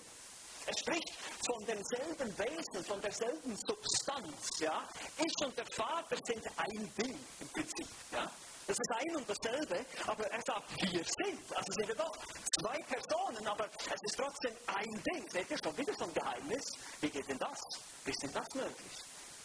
Er 0.65 0.77
spricht 0.77 1.13
von 1.45 1.65
demselben 1.65 2.37
Wesen, 2.37 2.85
von 2.85 3.01
derselben 3.01 3.55
Substanz. 3.55 4.59
Ja? 4.59 4.87
Ich 5.17 5.45
und 5.45 5.57
der 5.57 5.65
Vater 5.67 6.17
sind 6.23 6.45
ein 6.57 6.93
Ding 6.97 7.19
im 7.39 7.47
Prinzip. 7.49 7.87
Ja? 8.11 8.29
Das 8.67 8.77
ist 8.79 8.91
ein 8.91 9.15
und 9.15 9.29
dasselbe, 9.29 9.85
aber 10.07 10.25
er 10.25 10.41
sagt, 10.41 10.71
wir 10.81 11.03
sind. 11.03 11.55
Also 11.55 11.71
sind 11.73 11.87
wir 11.87 11.95
doch 11.95 12.17
zwei 12.59 12.81
Personen, 12.81 13.47
aber 13.47 13.69
es 13.77 14.01
ist 14.01 14.17
trotzdem 14.17 14.55
ein 14.65 15.03
Ding. 15.03 15.29
Seht 15.29 15.51
ihr 15.51 15.57
schon 15.63 15.77
wieder 15.77 15.93
so 15.93 16.05
ein 16.05 16.13
Geheimnis? 16.15 16.63
Wie 16.99 17.09
geht 17.09 17.29
denn 17.29 17.37
das? 17.37 17.59
Wie 18.03 18.09
ist 18.09 18.23
denn 18.23 18.33
das 18.33 18.47
möglich? 18.55 18.93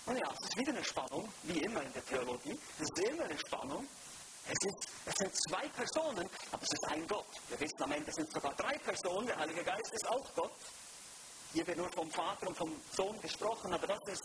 Und 0.06 0.16
ja, 0.16 0.26
es 0.32 0.48
ist 0.48 0.56
wieder 0.56 0.72
eine 0.72 0.84
Spannung, 0.84 1.28
wie 1.42 1.58
immer 1.58 1.82
in 1.82 1.92
der 1.92 2.04
Theologie. 2.06 2.58
Es 2.78 2.88
ist 2.88 2.98
immer 2.98 3.24
eine 3.24 3.38
Spannung. 3.38 3.86
Es, 4.48 4.66
ist, 4.66 4.88
es 5.04 5.14
sind 5.18 5.32
zwei 5.48 5.68
Personen, 5.68 6.28
aber 6.50 6.62
es 6.62 6.72
ist 6.72 6.84
ein 6.88 7.06
Gott. 7.06 7.26
Wir 7.50 7.60
wissen 7.60 7.82
am 7.82 7.92
Ende 7.92 8.10
sind 8.12 8.32
sogar 8.32 8.54
drei 8.54 8.78
Personen. 8.78 9.26
Der 9.26 9.36
Heilige 9.36 9.62
Geist 9.62 9.92
ist 9.92 10.08
auch 10.08 10.34
Gott. 10.34 10.52
Hier 11.52 11.66
wird 11.66 11.78
nur 11.78 11.90
vom 11.90 12.10
Vater 12.10 12.46
und 12.46 12.56
vom 12.56 12.80
Sohn 12.96 13.20
gesprochen, 13.20 13.72
aber 13.74 13.86
das 13.86 14.00
ist 14.08 14.24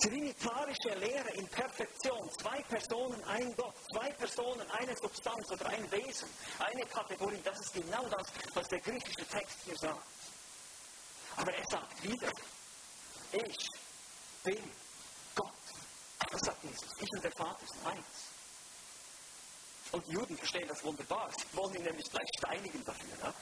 trinitarische 0.00 0.94
Lehre 0.98 1.30
in 1.30 1.46
Perfektion. 1.48 2.30
Zwei 2.38 2.62
Personen, 2.62 3.22
ein 3.24 3.54
Gott. 3.56 3.74
Zwei 3.92 4.10
Personen, 4.12 4.70
eine 4.70 4.96
Substanz 4.96 5.50
oder 5.50 5.66
ein 5.66 5.90
Wesen. 5.90 6.28
Eine 6.58 6.84
Kategorie. 6.86 7.40
Das 7.44 7.58
ist 7.60 7.72
genau 7.72 8.06
das, 8.08 8.26
was 8.54 8.68
der 8.68 8.80
griechische 8.80 9.26
Text 9.26 9.58
hier 9.64 9.76
sagt. 9.76 10.06
Aber 11.36 11.52
er 11.52 11.64
sagt 11.70 12.02
wieder, 12.02 12.30
ich 13.32 13.68
bin 14.44 14.70
Gott. 15.34 15.52
Das 16.30 16.40
sagt 16.42 16.64
Jesus. 16.64 16.88
Ich 16.98 17.10
und 17.12 17.24
der 17.24 17.32
Vater 17.32 17.66
sind 17.66 17.86
eins. 17.86 18.06
Und 19.92 20.06
die 20.06 20.12
Juden 20.12 20.36
verstehen 20.36 20.68
das 20.68 20.84
wunderbar. 20.84 21.30
Sie 21.36 21.56
wollen 21.56 21.74
ihn 21.74 21.82
nämlich 21.82 22.08
gleich 22.10 22.28
steinigen 22.38 22.84
dafür. 22.84 23.16
Ja? 23.22 23.34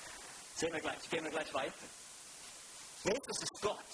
Sehen 0.57 0.73
wir 0.73 0.81
gleich, 0.81 1.11
gehen 1.11 1.25
wir 1.25 1.31
gleich 1.31 1.53
weiter. 1.53 1.75
Jesus 3.05 3.43
ist 3.43 3.61
Gott. 3.61 3.85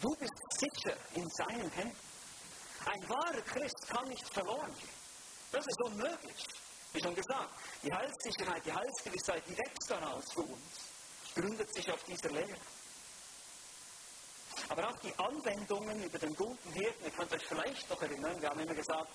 Du 0.00 0.14
bist 0.16 0.32
sicher 0.58 0.96
in 1.14 1.28
seinen 1.30 1.70
Händen. 1.70 1.96
Ein 2.86 3.08
wahrer 3.08 3.42
Christ 3.42 3.88
kann 3.88 4.08
nicht 4.08 4.34
verloren 4.34 4.74
gehen. 4.78 4.88
Das 5.52 5.66
ist 5.66 5.82
unmöglich. 5.82 6.46
Wie 6.92 7.00
schon 7.00 7.14
gesagt, 7.14 7.50
die 7.82 7.92
Heilssicherheit, 7.92 8.66
die 8.66 8.72
Heilsgewissheit, 8.72 9.42
die 9.46 9.56
wächst 9.56 9.90
daraus 9.90 10.24
für 10.32 10.42
uns, 10.42 10.80
gründet 11.34 11.72
sich 11.74 11.90
auf 11.90 12.02
dieser 12.04 12.30
Lehre. 12.30 12.58
Aber 14.68 14.88
auch 14.88 14.98
die 15.00 15.14
Anwendungen 15.18 16.02
über 16.02 16.18
den 16.18 16.34
guten 16.34 16.72
Hirten, 16.72 17.04
ihr 17.04 17.10
könnt 17.10 17.32
euch 17.32 17.46
vielleicht 17.46 17.88
noch 17.88 18.00
erinnern, 18.02 18.40
wir 18.40 18.48
haben 18.48 18.60
immer 18.60 18.74
gesagt, 18.74 19.12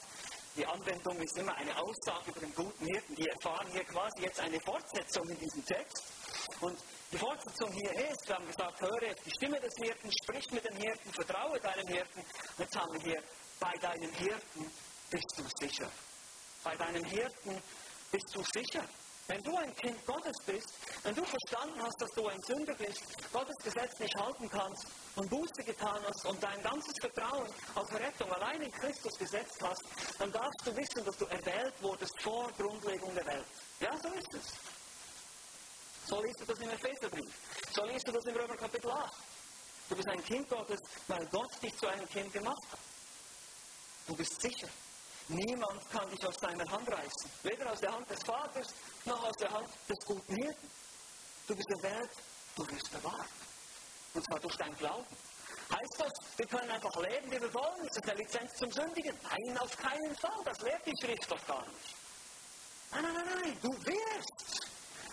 die 0.57 0.65
Anwendung 0.65 1.21
ist 1.21 1.37
immer 1.37 1.55
eine 1.55 1.77
Aussage 1.77 2.31
über 2.31 2.39
den 2.39 2.55
guten 2.55 2.85
Hirten. 2.85 3.13
Die 3.13 3.27
erfahren 3.27 3.67
hier 3.71 3.83
quasi 3.83 4.23
jetzt 4.23 4.39
eine 4.39 4.59
Fortsetzung 4.61 5.29
in 5.29 5.37
diesem 5.37 5.63
Text. 5.65 6.03
Und 6.61 6.77
die 7.11 7.17
Fortsetzung 7.17 7.71
hier 7.71 7.91
ist, 8.09 8.27
wir 8.27 8.35
haben 8.35 8.47
gesagt, 8.47 8.81
höre 8.81 9.13
die 9.25 9.31
Stimme 9.31 9.59
des 9.59 9.73
Hirten, 9.75 10.11
sprich 10.23 10.51
mit 10.51 10.65
dem 10.65 10.75
Hirten, 10.77 11.13
vertraue 11.13 11.59
deinem 11.59 11.87
Hirten. 11.87 12.19
Und 12.19 12.59
jetzt 12.59 12.75
haben 12.75 12.93
wir 12.93 13.01
hier, 13.01 13.23
bei 13.59 13.71
deinem 13.81 14.11
Hirten 14.13 14.71
bist 15.09 15.33
du 15.37 15.43
sicher. 15.59 15.89
Bei 16.63 16.75
deinem 16.75 17.03
Hirten 17.05 17.61
bist 18.11 18.35
du 18.35 18.43
sicher. 18.53 18.83
Wenn 19.27 19.43
du 19.43 19.57
ein 19.57 19.75
Kind 19.75 20.05
Gottes 20.05 20.37
bist, 20.45 20.73
wenn 21.03 21.13
du 21.13 21.23
verstanden 21.25 21.81
hast, 21.81 22.01
dass 22.01 22.09
du 22.11 22.27
ein 22.27 22.41
Sünder 22.43 22.73
bist, 22.75 23.03
Gottes 23.33 23.57
Gesetz 23.57 23.99
nicht 23.99 24.15
halten 24.15 24.49
kannst 24.49 24.87
und 25.17 25.29
Buße 25.29 25.63
getan 25.65 26.01
hast 26.07 26.25
und 26.25 26.41
dein 26.41 26.61
ganzes 26.63 26.93
Vertrauen 27.01 27.47
auf 27.75 27.93
Rettung 27.93 28.31
allein 28.31 28.61
in 28.61 28.71
Christus 28.71 29.17
gesetzt 29.19 29.59
hast, 29.61 29.83
dann 30.17 30.31
darfst 30.31 30.65
du 30.65 30.75
wissen, 30.77 31.03
dass 31.03 31.17
du 31.17 31.25
erwählt 31.25 31.73
wurdest 31.81 32.13
vor 32.21 32.49
Grundlegung 32.57 33.13
der 33.15 33.25
Welt. 33.25 33.45
Ja, 33.81 33.97
so 34.01 34.07
ist 34.13 34.33
es. 34.33 34.76
So 36.07 36.21
liest 36.21 36.39
du 36.39 36.45
das 36.45 36.59
im 36.59 36.69
Epheserbrief. 36.69 37.33
So 37.73 37.83
liest 37.83 38.07
du 38.07 38.11
das 38.13 38.23
im 38.23 38.35
Römer 38.35 38.55
Kapitel 38.55 38.89
8. 38.89 39.13
Du 39.89 39.95
bist 39.95 40.07
ein 40.07 40.23
Kind 40.23 40.49
Gottes, 40.49 40.79
weil 41.07 41.25
Gott 41.27 41.61
dich 41.61 41.77
zu 41.77 41.87
einem 41.87 42.07
Kind 42.07 42.31
gemacht 42.31 42.63
hat. 42.71 42.79
Du 44.07 44.15
bist 44.15 44.41
sicher. 44.41 44.69
Niemand 45.27 45.89
kann 45.91 46.09
dich 46.09 46.25
aus 46.25 46.37
deiner 46.37 46.69
Hand 46.71 46.89
reißen. 46.89 47.29
Weder 47.43 47.71
aus 47.73 47.81
der 47.81 47.91
Hand 47.91 48.09
des 48.09 48.23
Vaters 48.23 48.67
noch 49.03 49.21
aus 49.21 49.35
der 49.35 49.51
Hand 49.51 49.67
des 49.89 50.05
guten 50.05 50.35
Hirten. 50.35 50.71
Du 51.45 51.55
bist 51.55 51.69
erwählt, 51.69 52.11
du 52.55 52.67
wirst 52.69 52.89
bewahrt. 52.91 53.27
Und 54.13 54.25
zwar 54.25 54.39
durch 54.39 54.55
dein 54.55 54.77
Glauben. 54.77 55.17
Heißt 55.69 55.95
das, 55.97 56.11
wir 56.37 56.45
können 56.45 56.71
einfach 56.71 56.95
leben, 57.01 57.29
wie 57.29 57.41
wir 57.41 57.53
wollen? 57.53 57.85
Ist 57.85 57.97
das 57.97 58.09
eine 58.09 58.21
Lizenz 58.21 58.53
zum 58.55 58.71
Sündigen? 58.71 59.13
Nein, 59.23 59.57
auf 59.57 59.75
keinen 59.75 60.15
Fall. 60.15 60.41
Das 60.45 60.59
lehrt 60.61 60.85
die 60.85 61.05
Schrift 61.05 61.29
doch 61.29 61.45
gar 61.45 61.67
nicht. 61.67 61.95
Nein, 62.91 63.03
nein, 63.03 63.13
nein, 63.13 63.41
nein. 63.43 63.57
Du 63.61 63.71
wirst, 63.85 64.67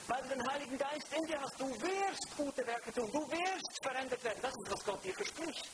weil 0.09 0.23
du 0.23 0.29
den 0.29 0.49
Heiligen 0.49 0.79
Geist 0.79 1.07
in 1.13 1.27
dir 1.27 1.41
hast, 1.41 1.59
du 1.59 1.69
wirst 1.69 2.37
gute 2.37 2.67
Werke 2.67 2.93
tun. 2.93 3.11
Du 3.13 3.31
wirst 3.31 3.83
verändert 3.83 4.23
werden. 4.25 4.39
Das 4.43 4.53
ist, 4.53 4.71
was 4.71 4.85
Gott 4.85 5.05
dir 5.05 5.15
verspricht. 5.15 5.69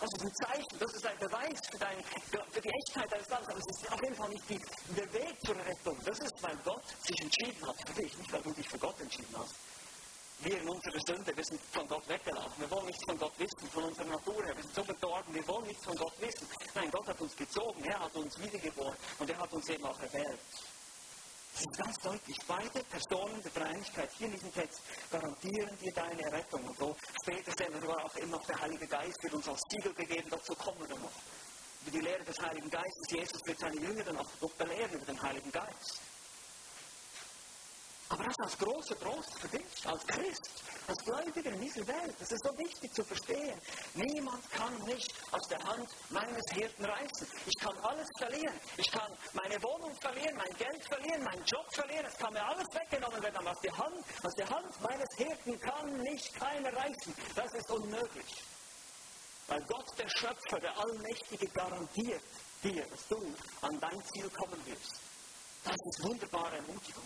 Das 0.00 0.10
ist 0.14 0.22
ein 0.22 0.34
Zeichen, 0.34 0.78
das 0.80 0.92
ist 0.94 1.06
ein 1.06 1.18
Beweis 1.18 1.60
für, 1.70 1.78
deine, 1.78 2.02
für 2.50 2.60
die 2.60 2.68
Echtheit 2.68 3.12
deines 3.12 3.26
Glaubens. 3.28 3.48
Aber 3.48 3.58
es 3.58 3.66
ist 3.66 3.92
auf 3.92 4.02
jeden 4.02 4.16
Fall 4.16 4.28
nicht 4.30 4.48
die, 4.48 4.60
der 4.96 5.12
Weg 5.12 5.36
zur 5.46 5.54
Rettung. 5.54 5.96
Das 6.04 6.18
ist, 6.18 6.42
weil 6.42 6.56
Gott 6.64 6.82
sich 7.06 7.20
entschieden 7.20 7.68
hat 7.68 7.76
für 7.86 8.02
dich, 8.02 8.18
nicht 8.18 8.32
weil 8.32 8.42
du 8.42 8.52
dich 8.52 8.68
für 8.68 8.78
Gott 8.78 9.00
entschieden 9.00 9.34
hast. 9.38 9.54
Wir 10.40 10.60
in 10.60 10.68
unserer 10.68 10.98
Sünde, 11.06 11.36
wir 11.36 11.44
sind 11.44 11.60
von 11.70 11.86
Gott 11.86 12.08
weggelaufen. 12.08 12.52
Wir 12.58 12.70
wollen 12.72 12.86
nichts 12.86 13.04
von 13.04 13.16
Gott 13.16 13.32
wissen, 13.38 13.70
von 13.70 13.84
unserer 13.84 14.06
Natur 14.06 14.44
her. 14.44 14.56
Wir 14.56 14.62
sind 14.64 14.74
so 14.74 14.82
verdorben, 14.82 15.34
wir 15.34 15.46
wollen 15.46 15.66
nichts 15.68 15.84
von 15.84 15.94
Gott 15.94 16.20
wissen. 16.20 16.48
Nein, 16.74 16.90
Gott 16.90 17.06
hat 17.06 17.20
uns 17.20 17.36
gezogen, 17.36 17.84
er 17.84 18.00
hat 18.00 18.14
uns 18.16 18.36
wiedergeboren 18.40 18.96
und 19.20 19.30
er 19.30 19.38
hat 19.38 19.52
uns 19.52 19.68
eben 19.68 19.84
auch 19.84 20.00
erwählt. 20.00 20.40
Ist 21.54 21.76
ganz 21.76 21.98
deutlich. 21.98 22.38
Beide 22.46 22.82
Personen 22.84 23.42
der 23.42 23.52
Dreieinigkeit 23.52 24.10
hier 24.16 24.26
in 24.26 24.32
diesem 24.32 24.52
Text 24.54 24.80
garantieren 25.10 25.78
dir 25.78 25.92
deine 25.92 26.32
Rettung. 26.32 26.64
Und 26.64 26.78
so 26.78 26.96
später 27.22 27.52
sehen 27.56 27.82
wir 27.82 28.04
auch 28.04 28.16
immer 28.16 28.38
noch 28.38 28.46
der 28.46 28.60
Heilige 28.60 28.86
Geist 28.86 29.22
wird 29.22 29.34
uns 29.34 29.48
als 29.48 29.60
Siegel 29.68 29.92
gegeben, 29.94 30.28
dazu 30.30 30.54
kommen 30.54 30.88
wir 30.88 30.96
noch. 30.96 31.12
Über 31.82 31.90
die 31.90 32.00
Lehre 32.00 32.24
des 32.24 32.38
Heiligen 32.40 32.70
Geistes, 32.70 33.10
Jesus 33.10 33.40
wird 33.44 33.58
seine 33.58 33.76
Jünger 33.76 34.04
dann 34.04 34.16
auch 34.16 34.30
noch 34.40 34.52
belehren 34.52 34.92
über 34.92 35.04
den 35.04 35.22
Heiligen 35.22 35.52
Geist. 35.52 36.00
Aber 38.12 38.24
das 38.24 38.34
ist 38.36 38.44
als 38.44 38.58
großer 38.58 38.98
Trost 39.00 39.30
dich, 39.50 39.86
als 39.86 40.06
Christ, 40.06 40.50
als 40.86 40.98
Gläubiger 40.98 41.50
in 41.50 41.60
dieser 41.62 41.86
Welt. 41.86 42.14
Das 42.20 42.30
ist 42.30 42.44
so 42.44 42.58
wichtig 42.58 42.92
zu 42.92 43.02
verstehen. 43.02 43.58
Niemand 43.94 44.50
kann 44.50 44.84
mich 44.84 45.08
aus 45.30 45.48
der 45.48 45.58
Hand 45.64 45.88
meines 46.10 46.44
Hirten 46.52 46.84
reißen. 46.84 47.26
Ich 47.46 47.58
kann 47.58 47.74
alles 47.78 48.06
verlieren. 48.18 48.54
Ich 48.76 48.90
kann 48.90 49.10
meine 49.32 49.56
Wohnung 49.62 49.96
verlieren, 49.98 50.36
mein 50.36 50.54
Geld 50.58 50.84
verlieren, 50.84 51.24
meinen 51.24 51.42
Job 51.46 51.64
verlieren. 51.72 52.04
Es 52.04 52.18
kann 52.18 52.34
mir 52.34 52.44
alles 52.44 52.66
weggenommen 52.74 53.22
werden. 53.22 53.36
Aber 53.36 53.50
aus 53.52 53.60
der 53.62 53.78
Hand, 53.78 54.04
aus 54.22 54.34
der 54.34 54.48
Hand 54.50 54.80
meines 54.82 55.08
Hirten 55.16 55.58
kann 55.60 55.96
mich 56.02 56.32
keiner 56.34 56.76
reißen. 56.76 57.14
Das 57.34 57.50
ist 57.54 57.70
unmöglich. 57.70 58.44
Weil 59.46 59.62
Gott, 59.64 59.86
der 59.98 60.08
Schöpfer, 60.10 60.60
der 60.60 60.78
Allmächtige, 60.78 61.46
garantiert 61.48 62.22
dir, 62.62 62.84
dass 62.84 63.08
du 63.08 63.34
an 63.62 63.80
dein 63.80 64.04
Ziel 64.12 64.28
kommen 64.28 64.66
wirst. 64.66 65.00
Das 65.64 65.76
ist 65.76 66.04
wunderbare 66.04 66.56
Ermutigung. 66.56 67.04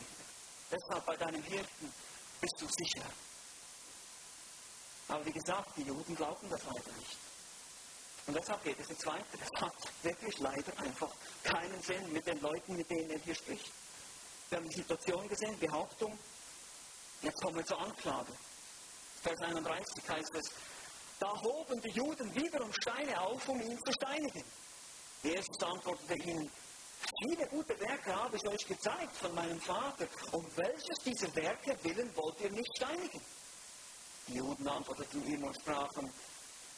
Deshalb 0.71 1.07
bei 1.07 1.17
deinem 1.17 1.43
Hirten 1.43 1.93
bist 2.41 2.55
du 2.61 2.67
sicher. 2.67 3.07
Aber 5.09 5.25
wie 5.25 5.33
gesagt, 5.33 5.71
die 5.77 5.83
Juden 5.83 6.17
glauben 6.17 6.51
das 6.51 6.61
leider 6.65 6.93
nicht. 6.99 7.17
Und 8.27 8.35
deshalb 8.35 8.63
geht 8.65 8.79
es 8.81 8.89
jetzt 8.89 9.07
weiter. 9.07 9.25
Es 9.41 9.61
hat 9.61 9.75
wirklich 10.03 10.39
leider 10.41 10.79
einfach 10.79 11.13
keinen 11.45 11.81
Sinn 11.83 12.13
mit 12.13 12.27
den 12.27 12.41
Leuten, 12.41 12.77
mit 12.77 12.91
denen 12.91 13.11
er 13.11 13.19
hier 13.21 13.35
spricht. 13.37 13.71
Wir 14.49 14.59
haben 14.59 14.69
die 14.69 14.77
Situation 14.77 15.29
gesehen, 15.29 15.59
Behauptung. 15.59 16.19
Jetzt 17.23 17.41
kommen 17.41 17.57
wir 17.57 17.67
zur 17.67 17.81
Anklage. 17.81 18.33
Vers 19.23 19.41
31 19.41 20.09
heißt 20.09 20.35
es, 20.35 20.51
da 21.19 21.33
hoben 21.41 21.81
die 21.81 21.91
Juden 21.91 22.35
wiederum 22.35 22.73
Steine 22.81 23.21
auf, 23.21 23.49
um 23.49 23.61
ihn 23.61 23.79
zu 23.85 23.93
steinigen. 23.93 24.45
Jesus 25.23 25.63
antwortete 25.63 26.15
ihnen, 26.15 26.51
Viele 27.23 27.47
gute 27.47 27.79
Werke 27.81 28.15
habe 28.15 28.37
ich 28.37 28.47
euch 28.47 28.67
gezeigt 28.67 29.17
von 29.17 29.35
meinem 29.35 29.61
Vater. 29.61 30.07
Um 30.33 30.45
welches 30.57 30.99
dieser 31.05 31.35
Werke 31.35 31.77
willen 31.83 32.15
wollt 32.17 32.41
ihr 32.41 32.51
mich 32.53 32.67
steinigen? 32.77 33.21
Die 34.29 34.35
Juden 34.35 34.69
antworteten 34.69 35.25
ihm 35.27 35.45
und 35.45 35.55
sprachen, 35.55 36.13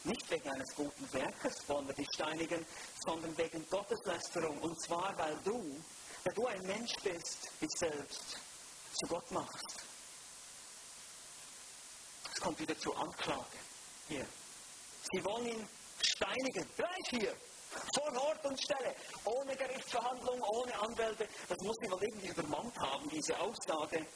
nicht 0.04 0.30
wegen 0.30 0.48
eines 0.48 0.74
guten 0.74 1.12
Werkes 1.12 1.68
wollen 1.68 1.88
wir 1.88 1.94
dich 1.94 2.08
steinigen, 2.14 2.64
sondern 3.04 3.36
wegen 3.36 3.68
Gotteslästerung. 3.68 4.58
Und 4.58 4.80
zwar, 4.80 5.16
weil 5.18 5.36
du, 5.44 5.82
da 6.24 6.32
du 6.32 6.46
ein 6.46 6.62
Mensch 6.62 6.92
bist, 7.02 7.50
dich 7.60 7.70
selbst 7.76 8.38
zu 8.94 9.06
Gott 9.08 9.30
machst. 9.30 9.82
Es 12.32 12.40
kommt 12.40 12.60
wieder 12.60 12.78
zur 12.78 12.96
Anklage. 12.96 13.58
Hier. 14.08 14.26
Sie 15.12 15.24
wollen 15.24 15.46
ihn 15.46 15.68
steinigen. 16.00 16.66
Gleich 16.76 17.08
hier. 17.10 17.36
Vor 17.94 18.22
Ort 18.22 18.44
und 18.46 18.60
Stelle, 18.60 18.94
ohne 19.24 19.56
Gerichtsverhandlung, 19.56 20.40
ohne 20.40 20.80
Anwälte. 20.80 21.28
Das 21.48 21.58
muss 21.58 21.76
sie 21.80 21.90
wohl 21.90 22.02
irgendwie 22.02 22.28
übermannt 22.28 22.78
haben, 22.78 23.08
diese 23.10 23.38
Aussage. 23.38 24.06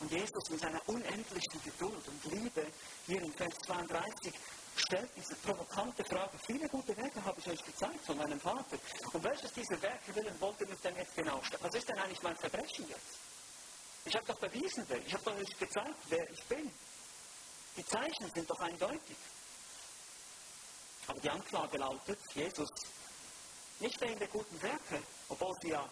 Und 0.00 0.10
Jesus 0.10 0.50
mit 0.50 0.60
seiner 0.60 0.80
unendlichen 0.88 1.62
Geduld 1.62 2.08
und 2.08 2.32
Liebe, 2.32 2.66
hier 3.06 3.22
in 3.22 3.32
Vers 3.34 3.54
32, 3.66 4.32
stellt 4.76 5.10
diese 5.14 5.34
provokante 5.36 6.04
Frage. 6.04 6.38
Viele 6.46 6.68
gute 6.68 6.96
Werke 6.96 7.22
habe 7.24 7.38
ich 7.38 7.46
euch 7.48 7.64
gezeigt 7.64 8.04
von 8.06 8.16
meinem 8.16 8.40
Vater. 8.40 8.78
Und 9.12 9.22
welches 9.22 9.52
dieser 9.52 9.80
Werke 9.82 10.14
willen 10.14 10.40
wollt 10.40 10.60
ihr 10.60 10.68
mich 10.68 10.80
denn 10.80 10.96
jetzt 10.96 11.14
genau 11.14 11.42
stellen? 11.42 11.62
Was 11.62 11.74
ist 11.74 11.88
denn 11.88 11.98
eigentlich 11.98 12.22
mein 12.22 12.36
Verbrechen 12.36 12.88
jetzt? 12.88 13.18
Ich 14.06 14.14
habe 14.14 14.26
doch 14.26 14.38
bewiesen. 14.38 14.86
Ich 15.06 15.12
habe 15.12 15.24
doch 15.24 15.36
euch 15.36 15.58
gezeigt, 15.58 15.96
wer 16.08 16.30
ich 16.30 16.42
bin. 16.44 16.72
Die 17.76 17.84
Zeichen 17.84 18.30
sind 18.34 18.48
doch 18.48 18.60
eindeutig. 18.60 19.16
Aber 21.10 21.20
die 21.20 21.30
Anklage 21.30 21.76
lautet, 21.76 22.20
Jesus, 22.34 22.68
nicht 23.80 24.00
wegen 24.00 24.16
der 24.20 24.28
guten 24.28 24.62
Werke, 24.62 25.02
obwohl 25.28 25.56
sie, 25.60 25.70
ja, 25.70 25.84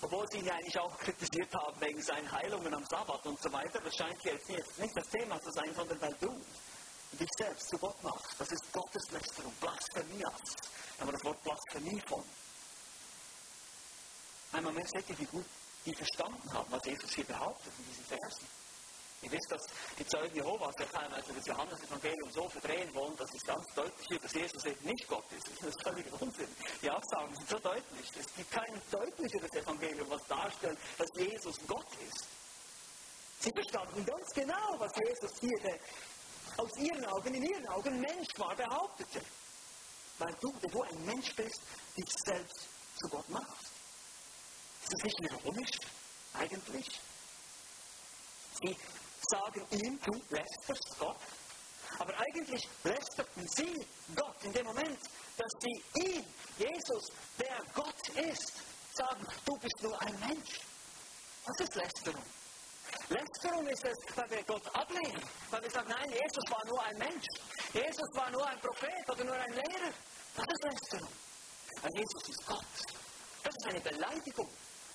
obwohl 0.00 0.24
sie 0.30 0.38
ihn 0.38 0.44
ja 0.44 0.54
eigentlich 0.54 0.78
auch 0.78 0.96
kritisiert 0.98 1.52
haben 1.52 1.80
wegen 1.80 2.00
seinen 2.00 2.30
Heilungen 2.30 2.72
am 2.72 2.84
Sabbat 2.86 3.26
und 3.26 3.42
so 3.42 3.52
weiter. 3.52 3.80
Das 3.80 3.92
scheint 3.96 4.22
jetzt 4.22 4.48
nicht, 4.48 4.96
das 4.96 5.08
Thema 5.08 5.40
zu 5.40 5.50
sein, 5.50 5.74
sondern 5.74 6.00
weil 6.00 6.14
du 6.20 6.28
dich 7.18 7.28
selbst 7.38 7.70
zu 7.70 7.78
Gott 7.78 8.00
machst. 8.04 8.36
Das 8.38 8.52
ist 8.52 8.72
Gotteslästerung, 8.72 9.52
Blasphemie. 9.60 10.24
Aber 11.00 11.10
das 11.10 11.24
Wort 11.24 11.42
Blasphemie 11.42 12.00
von. 12.06 12.22
Einmal 14.52 14.74
mehr 14.74 14.86
seht 14.86 15.10
ihr, 15.10 15.18
wie 15.18 15.24
gut 15.24 15.46
die 15.84 15.94
verstanden 15.94 16.52
haben, 16.52 16.70
was 16.70 16.84
Jesus 16.84 17.10
hier 17.10 17.24
behauptet 17.24 17.72
in 17.78 17.84
diesen 17.86 18.04
Versen. 18.04 18.61
Ihr 19.22 19.30
wisst, 19.30 19.50
dass 19.50 19.62
die 19.98 20.06
Zeugen 20.06 20.34
Jehovas 20.34 20.74
ja 20.78 20.86
teilweise 20.86 21.32
das 21.32 21.46
Johannes-Evangelium 21.46 22.30
so 22.32 22.48
verdrehen 22.48 22.92
wollen, 22.92 23.16
dass 23.16 23.32
es 23.32 23.42
ganz 23.44 23.64
deutlich 23.74 24.10
wird, 24.10 24.24
dass 24.24 24.32
Jesus 24.34 24.64
eben 24.64 24.84
nicht 24.84 25.06
Gott 25.06 25.24
ist. 25.30 25.48
Das 25.60 25.68
ist 25.68 25.82
völlig 25.82 26.06
Unsinn. 26.20 26.48
Die 26.82 26.90
Aussagen 26.90 27.34
sind 27.36 27.48
so 27.48 27.58
deutlich. 27.60 28.10
Es 28.18 28.34
gibt 28.34 28.50
kein 28.50 28.82
deutlicheres 28.90 29.50
Evangelium, 29.52 30.10
was 30.10 30.26
darstellt, 30.26 30.78
dass 30.98 31.08
Jesus 31.14 31.56
Gott 31.68 31.86
ist. 32.08 32.26
Sie 33.40 33.50
verstanden 33.52 34.04
ganz 34.04 34.28
genau, 34.34 34.78
was 34.78 34.92
Jesus 35.04 35.30
hier 35.40 35.58
der, 35.62 35.78
aus 36.56 36.76
ihren 36.76 37.04
Augen, 37.06 37.34
in 37.34 37.44
ihren 37.44 37.68
Augen 37.68 38.00
Mensch 38.00 38.28
war, 38.36 38.54
behauptete. 38.56 39.20
Weil 40.18 40.34
du, 40.40 40.52
wenn 40.60 40.82
ein 40.82 41.06
Mensch 41.06 41.34
bist, 41.36 41.60
dich 41.96 42.12
selbst 42.24 42.68
zu 43.00 43.08
Gott 43.08 43.28
machst. 43.30 43.70
Ist 44.82 44.92
das 44.92 45.02
nicht 45.04 45.20
ironisch? 45.20 45.76
Eigentlich? 46.34 47.00
Sie 48.60 48.76
sagen 49.32 49.66
ihm, 49.70 49.98
du 50.04 50.12
lästerst 50.28 50.98
Gott. 50.98 51.16
Aber 51.98 52.12
eigentlich 52.18 52.68
lästerten 52.84 53.46
sie 53.56 53.86
Gott 54.14 54.36
in 54.42 54.52
dem 54.52 54.66
Moment, 54.66 54.98
dass 55.36 55.52
sie 55.60 56.04
ihm, 56.04 56.24
Jesus, 56.58 57.04
der 57.38 57.58
Gott 57.74 58.08
ist, 58.16 58.52
sagen, 58.94 59.26
du 59.44 59.56
bist 59.58 59.82
nur 59.82 60.00
ein 60.02 60.18
Mensch. 60.20 60.60
Was 61.46 61.66
ist 61.66 61.74
Lästerung? 61.74 62.22
Lästerung 63.08 63.66
ist 63.66 63.84
es, 63.84 64.16
weil 64.16 64.30
wir 64.30 64.42
Gott 64.44 64.66
ablehnen, 64.74 65.22
weil 65.50 65.62
wir 65.62 65.70
sagen, 65.70 65.88
nein, 65.88 66.10
Jesus 66.10 66.44
war 66.50 66.64
nur 66.66 66.82
ein 66.82 66.98
Mensch. 66.98 67.26
Jesus 67.72 68.08
war 68.14 68.30
nur 68.30 68.46
ein 68.46 68.60
Prophet 68.60 69.10
oder 69.10 69.24
nur 69.24 69.34
ein 69.34 69.52
Lehrer. 69.52 69.92
Das 70.36 70.46
ist 70.46 70.64
Lästerung. 70.64 71.12
Weil 71.80 71.90
Jesus 71.96 72.28
ist 72.28 72.46
Gott. 72.46 72.64
Das 73.42 73.54
ist 73.54 73.66
eine 73.66 73.80
Beleidigung. 73.80 74.48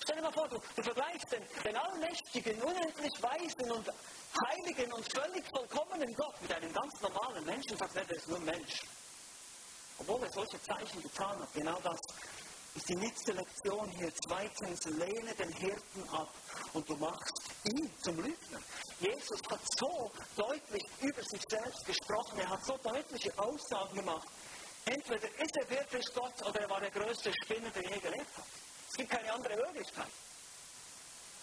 Stell 0.08 0.22
dir 0.22 0.22
mal 0.22 0.32
vor, 0.32 0.48
du, 0.48 0.58
du 0.74 0.82
vergleichst 0.82 1.30
den, 1.30 1.42
den 1.62 1.76
allmächtigen, 1.76 2.62
unendlich 2.62 3.12
weisen 3.20 3.70
und 3.70 3.92
heiligen 4.48 4.90
und 4.90 5.12
völlig 5.12 5.44
vollkommenen 5.50 6.14
Gott 6.14 6.40
mit 6.40 6.50
einem 6.50 6.72
ganz 6.72 6.98
normalen 7.02 7.44
Menschen 7.44 7.72
und 7.72 7.78
sagst, 7.78 7.96
er 7.96 8.10
ist 8.10 8.26
nur 8.26 8.40
Mensch. 8.40 8.80
Obwohl 9.98 10.22
er 10.22 10.32
solche 10.32 10.62
Zeichen 10.62 11.02
getan 11.02 11.38
hat. 11.38 11.52
Genau 11.52 11.78
das 11.82 12.00
ist 12.74 12.88
die 12.88 12.96
nächste 12.96 13.32
Lektion 13.32 13.90
hier. 13.90 14.10
Zweitens, 14.26 14.82
lehne 14.86 15.34
den 15.34 15.52
Hirten 15.52 16.08
ab 16.08 16.32
und 16.72 16.88
du 16.88 16.96
machst 16.96 17.42
ihn 17.64 17.92
zum 18.00 18.16
Lügner. 18.16 18.60
Jesus 19.00 19.42
hat 19.50 19.60
so 19.76 20.10
deutlich 20.36 20.84
über 21.02 21.22
sich 21.22 21.42
selbst 21.50 21.84
gesprochen, 21.84 22.38
er 22.38 22.48
hat 22.48 22.64
so 22.64 22.78
deutliche 22.78 23.30
Aussagen 23.38 23.96
gemacht. 23.96 24.26
Entweder 24.86 25.28
ist 25.38 25.56
er 25.60 25.68
wirklich 25.68 26.06
Gott 26.14 26.46
oder 26.46 26.60
er 26.62 26.70
war 26.70 26.80
der 26.80 26.92
größte 26.92 27.30
Spinner, 27.44 27.68
der 27.72 27.82
je 27.82 27.98
gelebt 27.98 28.38
hat. 28.38 28.67
Gibt 28.98 29.10
keine 29.10 29.32
andere 29.32 29.54
Möglichkeit. 29.54 30.10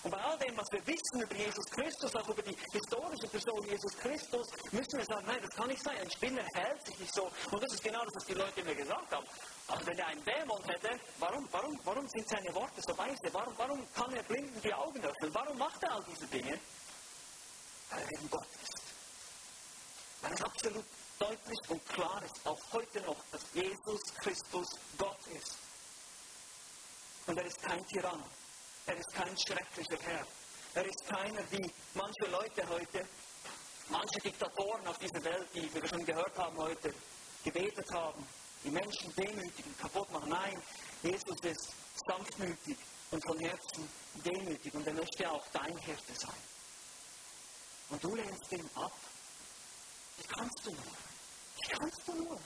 Und 0.04 0.12
bei 0.12 0.22
all 0.22 0.38
dem, 0.38 0.56
was 0.58 0.68
wir 0.72 0.86
wissen 0.86 1.22
über 1.22 1.36
Jesus 1.36 1.66
Christus, 1.72 2.14
auch 2.16 2.28
über 2.28 2.42
die 2.42 2.56
historische 2.74 3.28
Person 3.28 3.64
Jesus 3.66 3.98
Christus, 3.98 4.48
müssen 4.72 4.98
wir 5.00 5.06
sagen, 5.06 5.26
nein, 5.26 5.40
das 5.42 5.56
kann 5.56 5.68
nicht 5.70 5.82
sein. 5.82 5.98
Ein 5.98 6.12
Spinner 6.12 6.44
hält 6.54 6.86
sich 6.86 7.00
nicht 7.00 7.14
so. 7.14 7.32
Und 7.52 7.64
das 7.64 7.74
ist 7.74 7.82
genau 7.82 8.04
das, 8.04 8.14
was 8.14 8.26
die 8.26 8.34
Leute 8.34 8.64
mir 8.66 8.76
gesagt 8.76 9.10
haben. 9.10 9.26
Also 9.70 9.88
wenn 9.88 9.98
er 9.98 10.08
einen 10.08 10.24
Dämon 10.26 10.62
hätte, 10.66 11.00
warum, 11.18 11.48
warum, 11.50 11.80
warum 11.86 12.08
sind 12.10 12.28
seine 12.28 12.54
Worte 12.54 12.82
so 12.86 12.96
weise? 12.98 13.32
Warum, 13.32 13.58
warum 13.58 13.94
kann 13.94 14.14
er 14.14 14.24
Blinden 14.24 14.62
die 14.62 14.74
Augen 14.74 15.02
öffnen? 15.02 15.34
Warum 15.34 15.58
macht 15.58 15.82
er 15.82 15.94
all 15.94 16.04
diese 16.04 16.28
Dinge? 16.28 16.60
Weil 17.90 18.02
er 18.02 18.12
eben 18.12 18.30
Gott 18.30 18.48
ist. 18.62 18.82
Weil 20.22 20.34
es 20.34 20.42
absolut 20.44 20.86
deutlich 21.18 21.60
und 21.70 21.90
klar 21.90 22.22
ist, 22.22 22.46
auch 22.46 22.62
heute 22.74 23.00
noch, 23.02 23.18
dass 23.32 23.42
Jesus 23.54 24.02
Christus 24.20 24.68
Gott 24.98 25.28
ist. 25.34 25.65
Und 27.28 27.38
er 27.38 27.46
ist 27.46 27.62
kein 27.62 27.86
Tyrann. 27.88 28.24
Er 28.86 28.98
ist 28.98 29.14
kein 29.14 29.38
schrecklicher 29.38 29.98
Herr. 30.04 30.28
Er 30.76 30.86
ist 30.86 31.06
keiner 31.08 31.42
wie 31.52 31.72
manche 31.94 32.26
Leute 32.30 32.68
heute, 32.68 33.08
manche 33.90 34.20
Diktatoren 34.20 34.86
auf 34.88 34.98
dieser 35.00 35.24
Welt, 35.24 35.48
die 35.54 35.74
wir 35.74 35.88
schon 35.88 36.06
gehört 36.06 36.38
haben 36.38 36.58
heute, 36.58 36.94
gebetet 37.44 37.90
haben, 37.92 38.28
die 38.64 38.70
Menschen 38.70 39.14
demütigen, 39.16 39.78
kaputt 39.78 40.12
machen. 40.12 40.30
Nein, 40.30 40.62
Jesus 41.02 41.40
ist 41.44 41.74
sanftmütig 42.08 42.78
und 43.12 43.26
von 43.26 43.40
Herzen 43.40 43.90
demütig 44.26 44.74
und 44.74 44.86
er 44.86 44.94
möchte 44.94 45.32
auch 45.32 45.46
dein 45.54 45.78
Hirte 45.78 46.14
sein. 46.16 46.44
Und 47.90 48.04
du 48.04 48.16
lehnst 48.16 48.52
ihn 48.52 48.70
ab. 48.76 48.92
Wie 50.18 50.28
kannst 50.28 50.66
du 50.66 50.72
nur? 50.72 50.98
Wie 51.58 51.68
kannst 51.70 52.02
du 52.08 52.14
nur? 52.14 52.40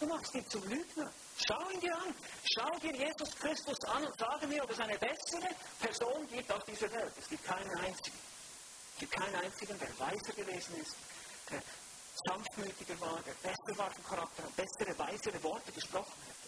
Du 0.00 0.06
machst 0.06 0.34
ihn 0.34 0.48
zum 0.48 0.62
Lügner. 0.64 1.12
Schau 1.44 1.70
ihn 1.70 1.80
dir 1.80 1.94
an. 1.94 2.14
Schau 2.54 2.78
dir 2.78 2.94
Jesus 2.94 3.30
Christus 3.38 3.78
an 3.88 4.06
und 4.06 4.18
sage 4.18 4.46
mir, 4.46 4.62
ob 4.64 4.70
es 4.70 4.80
eine 4.80 4.98
bessere 4.98 5.54
Person 5.80 6.26
gibt 6.28 6.50
auf 6.50 6.64
dieser 6.64 6.90
Welt. 6.92 7.12
Es 7.18 7.28
gibt 7.28 7.44
keinen 7.44 7.70
einzigen. 7.78 8.18
Es 8.94 9.00
gibt 9.00 9.12
keinen 9.12 9.34
einzigen, 9.34 9.78
der 9.78 9.98
weiser 9.98 10.32
gewesen 10.32 10.76
ist, 10.80 10.96
der 11.50 11.62
sanftmütiger 12.24 12.98
war, 13.00 13.20
der 13.22 13.34
besser 13.34 13.76
war 13.76 13.90
vom 13.90 14.04
Charakter, 14.04 14.42
bessere, 14.56 14.98
weisere 14.98 15.42
Worte 15.42 15.70
gesprochen 15.72 16.14
hätte. 16.26 16.46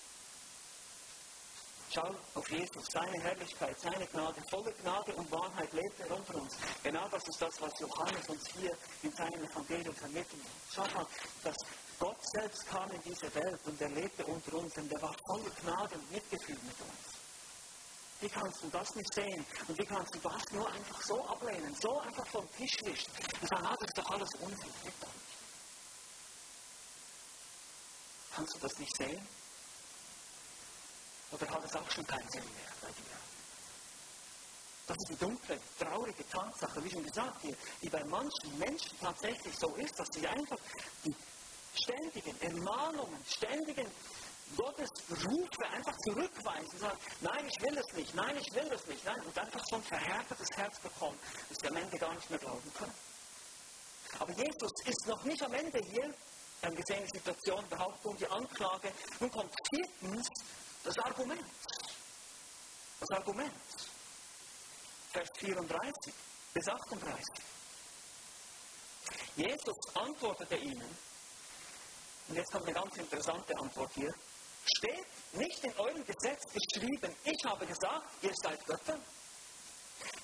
Schau 1.91 2.15
auf 2.35 2.51
Jesus, 2.51 2.87
seine 2.91 3.23
Herrlichkeit, 3.23 3.79
seine 3.81 4.07
Gnade, 4.07 4.43
volle 4.51 4.73
Gnade 4.73 5.13
und 5.15 5.31
Wahrheit 5.31 5.73
lebt 5.73 6.01
er 6.01 6.17
unter 6.17 6.35
uns. 6.37 6.57
Genau 6.83 7.09
das 7.09 7.27
ist 7.29 7.41
das, 7.41 7.61
was 7.61 7.81
Johannes 7.81 8.29
uns 8.29 8.47
hier 8.49 8.77
in 9.03 9.13
seinem 9.13 9.45
Evangelium 9.45 9.95
vermittelt. 9.95 10.43
Schau 10.75 10.87
mal, 10.95 11.07
dass 11.45 11.57
Gott 11.99 12.19
selbst 12.33 12.67
kam 12.67 12.91
in 12.93 13.03
diese 13.03 13.35
Welt 13.35 13.61
und 13.65 13.81
er 13.81 13.89
lebte 13.89 14.25
unter 14.25 14.55
uns 14.55 14.77
und 14.77 14.93
er 14.93 15.03
war 15.03 15.15
voller 15.27 15.51
Gnade 15.63 15.95
und 15.97 16.13
Mitgefühl 16.13 16.59
mit 16.63 16.81
uns. 16.81 17.19
Wie 18.21 18.29
kannst 18.29 18.63
du 18.63 18.69
das 18.69 18.95
nicht 18.95 19.15
sehen? 19.15 19.47
Und 19.67 19.79
wie 19.79 19.87
kannst 19.87 20.15
du 20.15 20.19
das 20.19 20.43
nur 20.53 20.71
einfach 20.71 21.03
so 21.03 21.25
ablehnen, 21.25 21.75
so 21.81 22.01
einfach 22.01 22.27
vom 22.27 22.51
Tisch 22.53 22.77
wischen 22.85 23.13
und 23.41 23.49
sagen, 23.49 23.67
ah, 23.67 23.77
das 23.79 23.89
ist 23.89 23.99
doch 23.99 24.11
alles 24.11 24.29
Unsinn. 24.41 24.73
Kannst 28.35 28.55
du 28.55 28.59
das 28.61 28.79
nicht 28.79 28.97
sehen? 28.97 29.29
Oder 31.31 31.51
hat 31.51 31.65
es 31.65 31.77
auch 31.77 31.91
schon 31.91 32.07
keinen 32.07 32.31
Sinn 32.31 32.45
mehr 32.45 32.73
bei 32.81 32.89
dir? 32.89 33.19
Das 34.87 34.97
ist 34.97 35.09
die 35.11 35.17
dunkle, 35.17 35.61
traurige 35.79 36.29
Tatsache, 36.29 36.83
wie 36.83 36.91
schon 36.91 37.05
gesagt 37.05 37.43
hier, 37.43 37.57
die 37.83 37.89
bei 37.89 38.03
manchen 38.05 38.59
Menschen 38.59 38.99
tatsächlich 39.01 39.55
so 39.59 39.75
ist, 39.75 39.99
dass 39.99 40.09
sie 40.13 40.27
einfach 40.27 40.57
die 41.05 41.15
ständigen 41.75 42.41
Ermahnungen, 42.41 43.25
ständigen 43.27 43.91
Gottesrufe 44.57 45.65
einfach 45.71 45.97
zurückweisen, 45.99 46.79
sagen, 46.79 46.99
nein, 47.21 47.47
ich 47.47 47.63
will 47.63 47.79
es 47.79 47.97
nicht, 47.97 48.15
nein, 48.15 48.37
ich 48.37 48.55
will 48.55 48.73
es 48.73 48.87
nicht, 48.87 49.05
nein, 49.05 49.21
und 49.21 49.39
einfach 49.39 49.63
so 49.69 49.77
ein 49.77 49.83
verhärtetes 49.83 50.49
Herz 50.57 50.81
bekommen, 50.81 51.19
dass 51.49 51.59
sie 51.59 51.69
am 51.69 51.77
Ende 51.77 51.99
gar 51.99 52.15
nicht 52.15 52.31
mehr 52.31 52.39
glauben 52.39 52.73
können. 52.75 52.95
Aber 54.19 54.33
Jesus 54.33 54.73
ist 54.87 55.07
noch 55.07 55.23
nicht 55.25 55.43
am 55.43 55.53
Ende 55.53 55.79
hier. 55.91 56.15
Wir 56.61 56.71
haben 56.71 56.77
gesehen, 56.77 57.05
die 57.13 57.19
Situation, 57.19 57.69
Behauptung, 57.69 58.17
die 58.17 58.27
Anklage. 58.27 58.93
Nun 59.21 59.31
kommt 59.31 59.55
viertens 59.71 60.29
das 60.83 60.99
Argument. 60.99 61.45
Das 63.01 63.11
Argument. 63.11 63.53
Vers 65.13 65.29
34 65.39 66.15
bis 66.55 66.69
38. 66.69 67.45
Jesus 69.37 69.77
antwortete 69.95 70.57
ihnen, 70.57 70.99
und 72.29 72.37
jetzt 72.37 72.53
kommt 72.53 72.65
eine 72.65 72.75
ganz 72.75 72.97
interessante 72.97 73.57
Antwort 73.59 73.91
hier, 73.95 74.13
steht 74.77 75.07
nicht 75.33 75.65
in 75.65 75.73
eurem 75.79 76.05
Gesetz 76.05 76.43
geschrieben, 76.53 77.15
ich 77.25 77.45
habe 77.45 77.67
gesagt, 77.67 78.07
ihr 78.23 78.33
seid 78.43 78.65
Götter? 78.67 78.99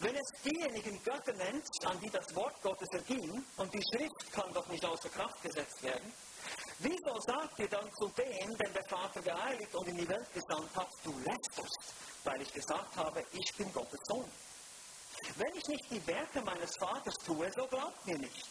Wenn 0.00 0.14
es 0.14 0.42
diejenigen 0.44 1.02
Götter 1.02 1.32
nennt, 1.32 1.66
an 1.84 1.98
die 2.00 2.10
das 2.10 2.34
Wort 2.34 2.60
Gottes 2.62 2.88
erging, 2.92 3.44
und 3.56 3.72
die 3.74 3.82
Schrift 3.92 4.32
kann 4.32 4.52
doch 4.52 4.66
nicht 4.68 4.84
außer 4.84 5.08
Kraft 5.08 5.42
gesetzt 5.42 5.82
werden, 5.82 6.12
Wieso 6.80 7.20
sagt 7.20 7.58
ihr 7.60 7.68
dann 7.68 7.88
zu 7.94 8.08
dem, 8.08 8.58
den 8.58 8.72
der 8.72 8.84
Vater 8.88 9.22
geheiligt 9.22 9.74
und 9.74 9.88
in 9.88 9.96
die 9.96 10.08
Welt 10.08 10.26
gesandt 10.34 10.74
hat, 10.74 10.90
du 11.04 11.12
lästerst, 11.20 11.94
weil 12.24 12.42
ich 12.42 12.52
gesagt 12.52 12.96
habe, 12.96 13.24
ich 13.32 13.54
bin 13.56 13.72
Gottes 13.72 14.00
Sohn? 14.08 14.30
Wenn 15.36 15.54
ich 15.54 15.66
nicht 15.68 15.90
die 15.90 16.06
Werke 16.06 16.42
meines 16.42 16.76
Vaters 16.78 17.14
tue, 17.24 17.50
so 17.52 17.66
glaubt 17.66 18.06
mir 18.06 18.18
nicht. 18.18 18.48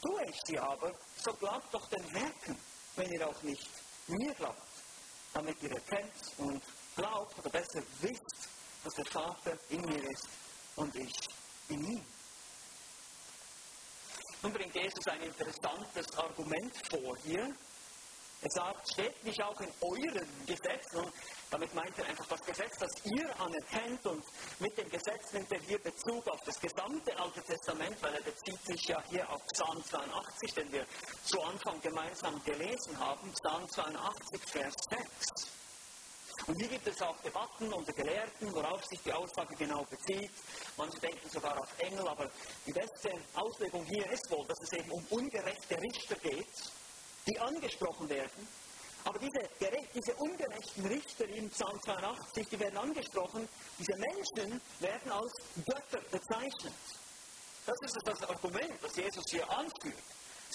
Tue 0.00 0.24
ich 0.28 0.40
sie 0.46 0.58
aber, 0.58 0.92
so 1.22 1.32
glaubt 1.34 1.74
doch 1.74 1.86
den 1.88 2.14
Werken, 2.14 2.58
wenn 2.96 3.12
ihr 3.12 3.28
auch 3.28 3.42
nicht 3.42 3.68
mir 4.06 4.34
glaubt, 4.34 4.62
damit 5.32 5.62
ihr 5.62 5.72
erkennt 5.72 6.12
und 6.38 6.62
glaubt 6.96 7.38
oder 7.38 7.50
besser 7.50 7.82
wisst, 8.00 8.48
dass 8.84 8.94
der 8.94 9.06
Vater 9.06 9.58
in 9.70 9.80
mir 9.80 10.10
ist 10.10 10.28
und 10.76 10.94
ich 10.94 11.14
in 11.68 11.84
ihm. 11.84 12.04
Nun 14.42 14.52
bringt 14.52 14.74
Jesus 14.74 15.06
ein 15.06 15.22
interessantes 15.22 16.06
Argument 16.18 16.74
vor 16.90 17.16
hier. 17.24 17.54
Er 18.42 18.50
sagt, 18.50 18.92
steht 18.92 19.24
nicht 19.24 19.42
auch 19.42 19.58
in 19.58 19.72
euren 19.80 20.46
Gesetzen, 20.46 20.98
und 20.98 21.12
damit 21.50 21.74
meint 21.74 21.98
er 21.98 22.06
einfach 22.06 22.26
das 22.26 22.42
Gesetz, 22.42 22.78
das 22.78 22.90
ihr 23.04 23.40
anerkennt, 23.40 24.04
und 24.06 24.24
mit 24.60 24.76
dem 24.78 24.88
Gesetz 24.90 25.32
nimmt 25.32 25.50
er 25.52 25.60
hier 25.60 25.78
Bezug 25.78 26.26
auf 26.28 26.40
das 26.44 26.60
gesamte 26.60 27.16
Alte 27.18 27.42
Testament, 27.42 27.96
weil 28.02 28.14
er 28.14 28.22
bezieht 28.22 28.64
sich 28.66 28.82
ja 28.88 29.02
hier 29.10 29.28
auf 29.30 29.42
Psalm 29.52 29.84
82, 29.84 30.54
den 30.54 30.72
wir 30.72 30.86
zu 31.24 31.40
Anfang 31.42 31.80
gemeinsam 31.80 32.42
gelesen 32.44 32.98
haben, 32.98 33.32
Psalm 33.32 33.68
82, 33.68 34.40
Vers 34.50 34.74
6. 34.90 35.54
Und 36.46 36.56
hier 36.58 36.68
gibt 36.68 36.86
es 36.86 37.00
auch 37.00 37.16
Debatten 37.22 37.72
unter 37.72 37.92
Gelehrten, 37.92 38.52
worauf 38.52 38.84
sich 38.84 39.00
die 39.02 39.12
Aussage 39.12 39.54
genau 39.56 39.84
bezieht. 39.84 40.30
Manche 40.76 40.98
denken 40.98 41.30
sogar 41.30 41.58
auf 41.58 41.68
Engel, 41.78 42.06
aber 42.06 42.30
die 42.66 42.72
beste 42.72 43.12
Auslegung 43.34 43.84
hier 43.84 44.10
ist 44.10 44.30
wohl, 44.30 44.46
dass 44.46 44.60
es 44.60 44.72
eben 44.72 44.90
um 44.90 45.06
ungerechte 45.10 45.80
Richter 45.80 46.16
geht, 46.16 46.72
die 47.26 47.38
angesprochen 47.38 48.08
werden. 48.08 48.48
Aber 49.04 49.18
diese, 49.18 49.40
diese 49.94 50.14
ungerechten 50.14 50.86
Richter 50.86 51.28
in 51.28 51.50
Psalm 51.50 51.78
82, 51.84 52.48
die 52.48 52.58
werden 52.58 52.78
angesprochen, 52.78 53.46
diese 53.78 53.96
Menschen 53.96 54.60
werden 54.80 55.12
als 55.12 55.32
Götter 55.66 56.00
bezeichnet. 56.10 56.74
Das 57.66 57.76
ist 57.82 57.98
das 58.04 58.22
Argument, 58.22 58.72
das 58.82 58.96
Jesus 58.96 59.24
hier 59.30 59.48
anführt. 59.50 59.94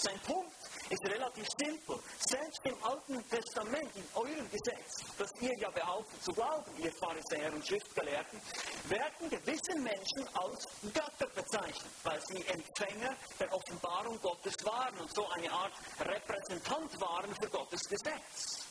Sein 0.02 0.18
Punkt 0.20 0.56
ist 0.88 1.04
relativ 1.04 1.46
simpel. 1.58 1.98
Selbst 2.26 2.60
im 2.64 2.74
Alten 2.82 3.22
Testament, 3.28 3.94
in 3.94 4.04
eurem 4.14 4.50
Gesetz, 4.50 5.04
das 5.18 5.30
ihr 5.42 5.52
ja 5.58 5.68
behauptet 5.70 6.24
zu 6.24 6.32
glauben, 6.32 6.72
ihr 6.78 6.90
Pharisäer 6.92 7.52
und 7.52 7.66
Schriftgelehrten, 7.66 8.40
werden 8.88 9.28
gewisse 9.28 9.78
Menschen 9.78 10.26
als 10.32 10.66
Götter 10.94 11.26
bezeichnet, 11.34 11.92
weil 12.02 12.18
sie 12.28 12.46
Empfänger 12.46 13.14
der 13.38 13.52
Offenbarung 13.52 14.18
Gottes 14.22 14.54
waren 14.64 14.98
und 15.00 15.14
so 15.14 15.28
eine 15.28 15.52
Art 15.52 15.72
Repräsentant 16.00 16.98
waren 16.98 17.34
für 17.38 17.50
Gottes 17.50 17.82
Gesetz. 17.82 18.64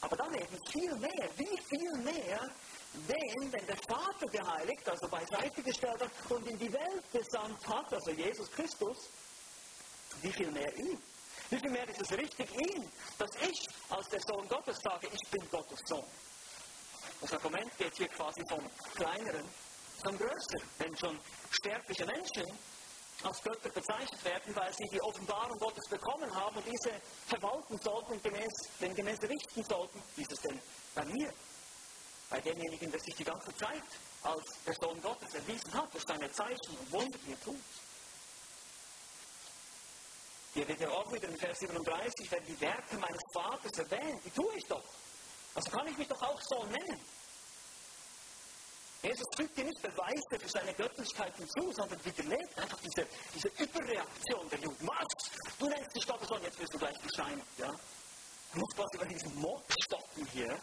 Aber 0.00 0.16
dann 0.16 0.34
eben 0.34 0.58
viel 0.72 0.94
mehr, 0.96 1.28
wie 1.36 1.58
viel 1.68 1.92
mehr 2.02 2.40
den, 3.08 3.52
wenn 3.52 3.66
der 3.66 3.76
Vater 3.88 4.26
geheiligt, 4.26 4.88
also 4.88 5.08
beiseite 5.08 5.62
gestellt 5.62 6.00
hat 6.00 6.10
und 6.30 6.46
in 6.48 6.58
die 6.58 6.72
Welt 6.72 7.12
gesandt 7.12 7.64
hat, 7.68 7.92
also 7.92 8.10
Jesus 8.10 8.50
Christus, 8.50 9.08
wie 10.22 10.32
viel 10.32 10.50
mehr 10.50 10.76
ihm? 10.76 11.00
Wie 11.50 11.58
viel 11.58 11.70
mehr 11.70 11.88
ist 11.88 12.00
es 12.00 12.12
richtig 12.12 12.50
ihm, 12.50 12.90
dass 13.18 13.30
ich 13.40 13.66
als 13.90 14.08
der 14.08 14.20
Sohn 14.20 14.48
Gottes 14.48 14.78
sage, 14.82 15.08
ich 15.12 15.30
bin 15.30 15.48
Gottes 15.50 15.78
Sohn? 15.86 16.04
Das 17.20 17.32
Argument 17.32 17.78
geht 17.78 17.96
hier 17.96 18.08
quasi 18.08 18.42
vom 18.48 18.68
Kleineren 18.94 19.48
zum 20.02 20.18
Größeren. 20.18 20.62
Wenn 20.78 20.96
schon 20.96 21.18
sterbliche 21.50 22.04
Menschen 22.04 22.44
als 23.22 23.42
Götter 23.42 23.70
bezeichnet 23.70 24.24
werden, 24.24 24.54
weil 24.54 24.72
sie 24.74 24.88
die 24.92 25.00
Offenbarung 25.00 25.58
Gottes 25.58 25.88
bekommen 25.88 26.34
haben 26.34 26.56
und 26.56 26.66
diese 26.66 26.92
verwalten 27.26 27.78
sollten 27.78 28.12
und 28.12 28.22
gemäß, 28.22 28.52
den 28.80 28.94
gemäß 28.94 29.22
richten 29.22 29.64
sollten, 29.64 30.02
wie 30.16 30.22
ist 30.22 30.32
es 30.32 30.40
denn 30.40 30.60
bei 30.94 31.04
mir? 31.06 31.32
Bei 32.28 32.40
demjenigen, 32.40 32.90
der 32.90 33.00
sich 33.00 33.14
die 33.14 33.24
ganze 33.24 33.54
Zeit 33.56 33.82
als 34.22 34.44
der 34.66 34.74
Sohn 34.74 35.00
Gottes 35.00 35.32
erwiesen 35.32 35.72
hat, 35.72 35.94
durch 35.94 36.04
seine 36.04 36.30
Zeichen 36.32 36.76
und 36.78 36.92
Wunder, 36.92 37.18
die 37.24 37.32
er 37.32 37.40
tut. 37.40 37.60
Hier 40.56 40.66
wird 40.68 40.80
ja 40.80 40.88
auch 40.88 41.12
wieder 41.12 41.28
in 41.28 41.36
Vers 41.36 41.58
37, 41.58 42.30
wenn 42.30 42.46
die 42.46 42.58
Werke 42.62 42.96
meines 42.96 43.20
Vaters 43.34 43.76
erwähnt, 43.76 44.24
die 44.24 44.30
tue 44.30 44.56
ich 44.56 44.64
doch. 44.64 44.82
Also 45.54 45.70
kann 45.70 45.86
ich 45.86 45.98
mich 45.98 46.08
doch 46.08 46.22
auch 46.22 46.40
so 46.48 46.64
nennen. 46.64 46.98
Jesus 49.02 49.26
fügt 49.36 49.54
dir 49.58 49.64
nicht 49.64 49.82
Beweise 49.82 50.40
für 50.40 50.48
seine 50.48 50.72
Göttlichkeit 50.72 51.36
hinzu, 51.36 51.70
sondern 51.74 52.02
widerlegt 52.02 52.58
einfach 52.58 52.80
diese, 52.80 53.06
diese 53.34 53.48
Überreaktion 53.48 54.48
der 54.48 54.58
Juden. 54.60 54.88
Was? 54.88 55.58
Du 55.58 55.68
nennst 55.68 55.94
dich 55.94 56.06
Gottes 56.06 56.26
Sohn, 56.26 56.42
jetzt 56.42 56.58
wirst 56.58 56.72
du 56.72 56.78
gleich 56.78 56.98
bescheinigt. 57.02 57.46
Ja? 57.58 57.70
Du 58.54 58.58
musst 58.58 58.76
quasi 58.76 58.96
über 58.96 59.04
diesen 59.04 59.34
Mob 59.38 59.62
stoppen 59.84 60.26
hier. 60.32 60.58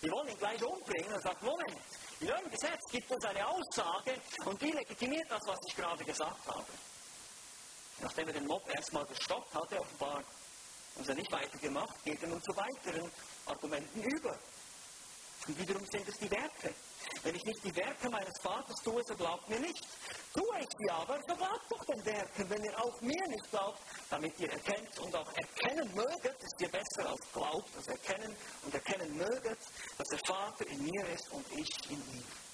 Wir 0.00 0.10
wollen 0.10 0.30
ihn 0.30 0.38
gleich 0.38 0.60
umbringen 0.64 1.12
und 1.12 1.22
sagt, 1.22 1.40
Moment, 1.44 1.78
in 2.18 2.32
eurem 2.32 2.50
Gesetz 2.50 2.80
gibt 2.90 3.08
es 3.08 3.24
eine 3.24 3.46
Aussage 3.46 4.20
und 4.46 4.60
die 4.60 4.72
legitimiert 4.72 5.30
das, 5.30 5.42
was 5.46 5.60
ich 5.68 5.76
gerade 5.76 6.04
gesagt 6.04 6.44
habe. 6.48 6.66
Nachdem 8.02 8.28
er 8.28 8.34
den 8.34 8.46
Mob 8.46 8.68
erstmal 8.74 9.04
gestoppt 9.06 9.54
hatte, 9.54 9.80
offenbar 9.80 10.22
uns 10.96 11.08
er 11.08 11.14
nicht 11.14 11.30
weitergemacht, 11.32 12.04
geht 12.04 12.22
er 12.22 12.28
nun 12.28 12.42
zu 12.42 12.56
weiteren 12.56 13.10
Argumenten 13.46 14.02
über. 14.02 14.38
Und 15.46 15.58
wiederum 15.58 15.84
sind 15.90 16.06
es 16.06 16.18
die 16.18 16.30
Werke. 16.30 16.74
Wenn 17.22 17.34
ich 17.34 17.44
nicht 17.44 17.64
die 17.64 17.74
Werke 17.74 18.10
meines 18.10 18.38
Vaters 18.42 18.76
tue, 18.84 19.02
so 19.04 19.14
glaubt 19.14 19.48
mir 19.48 19.58
nicht. 19.58 19.82
Tue 20.34 20.60
ich 20.60 20.68
sie 20.78 20.90
aber, 20.90 21.18
so 21.26 21.34
glaubt 21.34 21.64
doch 21.70 21.84
den 21.86 22.04
Werken. 22.04 22.50
Wenn 22.50 22.62
ihr 22.62 22.78
auch 22.78 23.00
mir 23.00 23.26
nicht 23.28 23.50
glaubt, 23.50 23.80
damit 24.10 24.38
ihr 24.38 24.50
erkennt 24.50 24.98
und 24.98 25.16
auch 25.16 25.32
erkennen 25.34 25.94
möget, 25.94 26.42
ist 26.42 26.60
ihr 26.60 26.68
besser 26.68 27.08
als 27.08 27.32
glaubt, 27.32 27.76
also 27.76 27.90
erkennen 27.90 28.36
und 28.62 28.74
erkennen 28.74 29.16
möget, 29.16 29.58
dass 29.96 30.08
der 30.08 30.20
Vater 30.26 30.66
in 30.66 30.84
mir 30.84 31.08
ist 31.08 31.30
und 31.32 31.46
ich 31.52 31.90
in 31.90 31.96
ihm. 31.96 32.49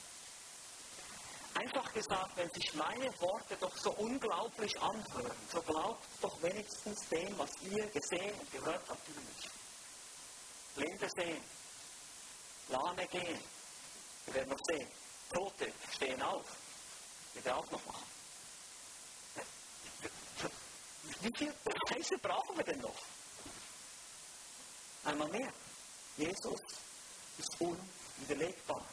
Einfach 1.57 1.90
gesagt, 1.95 2.37
wenn 2.37 2.51
sich 2.51 2.75
meine 2.75 3.09
Worte 3.21 3.57
doch 3.59 3.75
so 3.79 3.90
unglaublich 3.92 4.79
anhören, 4.79 5.37
so 5.51 5.62
glaubt 5.62 6.05
doch 6.21 6.42
wenigstens 6.42 7.09
dem, 7.09 7.38
was 7.38 7.51
ihr 7.62 7.87
gesehen 7.87 8.38
und 8.38 8.53
gehört 8.53 8.83
habt 8.87 9.09
über 9.09 9.21
mich. 9.23 9.49
Blinde 10.75 11.09
sehen, 11.16 11.42
Lahme 12.69 13.07
gehen, 13.07 13.40
wir 14.27 14.35
werden 14.35 14.51
noch 14.51 14.61
sehen. 14.71 14.88
Tote 15.33 15.73
stehen 15.95 16.21
auf, 16.21 16.45
wir 17.33 17.45
werden 17.45 17.57
auch 17.57 17.71
noch 17.71 17.87
machen. 17.87 18.05
Wie 21.21 21.33
viele 21.38 21.55
Beweise 21.64 22.19
brauchen 22.19 22.57
wir 22.59 22.64
denn 22.64 22.81
noch? 22.81 23.03
Einmal 25.05 25.29
mehr. 25.29 25.53
Jesus 26.19 26.61
ist 27.38 27.61
unwiderlegbar. 27.61 28.85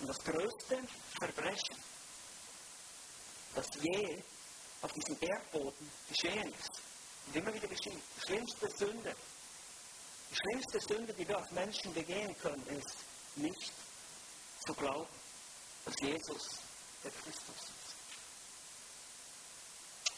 Und 0.00 0.08
das 0.08 0.18
größte 0.18 0.78
Verbrechen, 1.18 1.76
das 3.54 3.66
je 3.82 4.22
auf 4.82 4.92
diesem 4.92 5.16
Erdboden 5.20 5.90
geschehen 6.08 6.52
ist 6.54 6.80
und 7.26 7.36
immer 7.36 7.52
wieder 7.52 7.68
geschieht, 7.68 8.00
die 8.16 8.20
schlimmste 8.26 8.70
Sünde, 8.70 9.14
die 10.30 10.36
schlimmste 10.36 10.80
Sünde, 10.80 11.12
die 11.12 11.28
wir 11.28 11.36
als 11.36 11.50
Menschen 11.50 11.92
begehen 11.92 12.34
können, 12.38 12.66
ist 12.68 12.96
nicht 13.36 13.72
zu 14.66 14.72
glauben, 14.74 15.08
dass 15.84 15.94
Jesus 16.00 16.48
der 17.04 17.10
Christus 17.10 17.56
ist. 17.56 17.94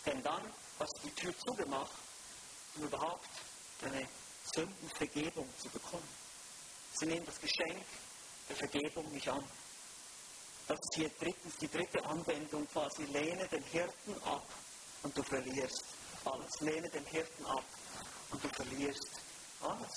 Denn 0.07 0.23
dann 0.23 0.53
hast 0.79 0.97
du 0.99 1.09
die 1.09 1.15
Tür 1.15 1.35
zugemacht, 1.39 1.93
um 2.77 2.85
überhaupt 2.85 3.29
deine 3.81 4.09
Sündenvergebung 4.55 5.49
zu 5.59 5.69
bekommen. 5.71 6.09
Sie 6.95 7.07
nehmen 7.07 7.27
das 7.27 7.41
Geschenk 7.41 7.85
der 8.49 8.57
Vergebung 8.57 9.11
nicht 9.13 9.29
an. 9.29 9.45
Das 10.73 10.81
ist 10.81 10.95
hier 10.95 11.11
drittens 11.21 11.55
die 11.59 11.69
dritte 11.69 12.03
Anwendung 12.07 12.67
quasi. 12.69 13.05
Lehne 13.05 13.47
den 13.49 13.63
Hirten 13.65 14.15
ab 14.25 14.43
und 15.03 15.15
du 15.19 15.23
verlierst 15.23 15.85
alles. 16.25 16.61
Lehne 16.61 16.89
den 16.89 17.05
Hirten 17.05 17.45
ab 17.45 17.65
und 18.31 18.43
du 18.43 18.49
verlierst 18.49 19.07
alles. 19.61 19.93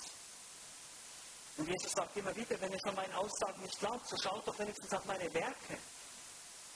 Und 1.56 1.70
Jesus 1.70 1.94
sagt 1.94 2.18
immer 2.18 2.36
wieder, 2.36 2.60
wenn 2.60 2.74
ihr 2.74 2.80
von 2.84 2.94
meinen 2.94 3.14
Aussagen 3.14 3.62
nicht 3.62 3.80
glaubt, 3.80 4.06
so 4.06 4.18
schaut 4.22 4.46
doch 4.46 4.60
wenigstens 4.60 4.92
auf 4.92 5.06
meine 5.06 5.34
Werke. 5.34 5.78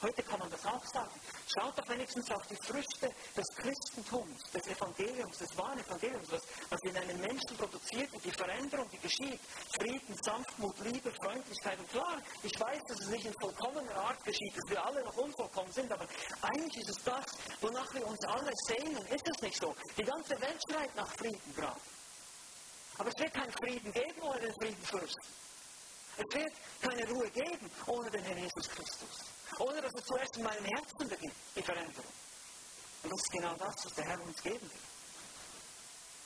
Heute 0.01 0.23
kann 0.23 0.39
man 0.39 0.49
das 0.49 0.65
auch 0.65 0.85
sagen. 0.93 1.11
Schaut 1.53 1.77
doch 1.77 1.89
wenigstens 1.89 2.31
auf 2.31 2.47
die 2.47 2.55
Früchte 2.55 3.09
des 3.35 3.45
Christentums, 3.57 4.43
des 4.53 4.67
Evangeliums, 4.67 5.37
des 5.37 5.57
wahren 5.57 5.77
Evangeliums, 5.77 6.31
was, 6.31 6.41
was 6.69 6.79
in 6.83 6.95
einem 6.95 7.19
Menschen 7.19 7.57
produziert 7.57 8.13
und 8.13 8.23
die 8.23 8.31
Veränderung, 8.31 8.89
die 8.91 8.97
geschieht. 8.99 9.41
Frieden, 9.77 10.15
Sanftmut, 10.23 10.79
Liebe, 10.85 11.11
Freundlichkeit. 11.21 11.77
Und 11.79 11.89
klar, 11.89 12.17
ich 12.43 12.57
weiß, 12.57 12.81
dass 12.87 12.99
es 13.01 13.07
nicht 13.07 13.25
in 13.25 13.33
vollkommener 13.41 13.95
Art 13.95 14.23
geschieht, 14.23 14.55
dass 14.55 14.69
wir 14.69 14.85
alle 14.85 15.03
noch 15.03 15.17
unvollkommen 15.17 15.71
sind, 15.73 15.91
aber 15.91 16.07
eigentlich 16.43 16.77
ist 16.77 16.97
es 16.97 17.03
das, 17.03 17.25
wonach 17.59 17.93
wir 17.93 18.07
uns 18.07 18.23
alle 18.23 18.51
sehnen. 18.67 19.05
Ist 19.07 19.27
es 19.35 19.41
nicht 19.41 19.59
so? 19.59 19.75
Die 19.97 20.03
ganze 20.03 20.39
Welt 20.39 20.61
schreit 20.69 20.95
nach 20.95 21.11
Frieden 21.17 21.55
gerade. 21.55 21.81
Aber 22.99 23.09
es 23.09 23.19
wird 23.19 23.33
keinen 23.33 23.51
Frieden 23.51 23.91
geben 23.91 24.21
ohne 24.21 24.39
den 24.39 24.53
Friedenfürsten. 24.61 25.23
Es 26.15 26.35
wird 26.35 26.53
keine 26.81 27.05
Ruhe 27.09 27.29
geben 27.31 27.69
ohne 27.85 28.09
den 28.11 28.23
Herrn 28.23 28.37
Jesus 28.37 28.69
Christus. 28.69 29.38
Ohne 29.57 29.81
dass 29.81 29.93
es 29.93 30.05
zuerst 30.05 30.37
in 30.37 30.43
meinem 30.43 30.65
Herzen 30.65 31.07
beginnt, 31.07 31.35
die 31.55 31.63
Veränderung. 31.63 32.13
Und 33.03 33.11
das 33.11 33.19
ist 33.19 33.31
genau 33.31 33.55
das, 33.55 33.85
was 33.85 33.93
der 33.93 34.05
Herr 34.05 34.21
uns 34.21 34.41
geben 34.41 34.69
will. 34.69 34.79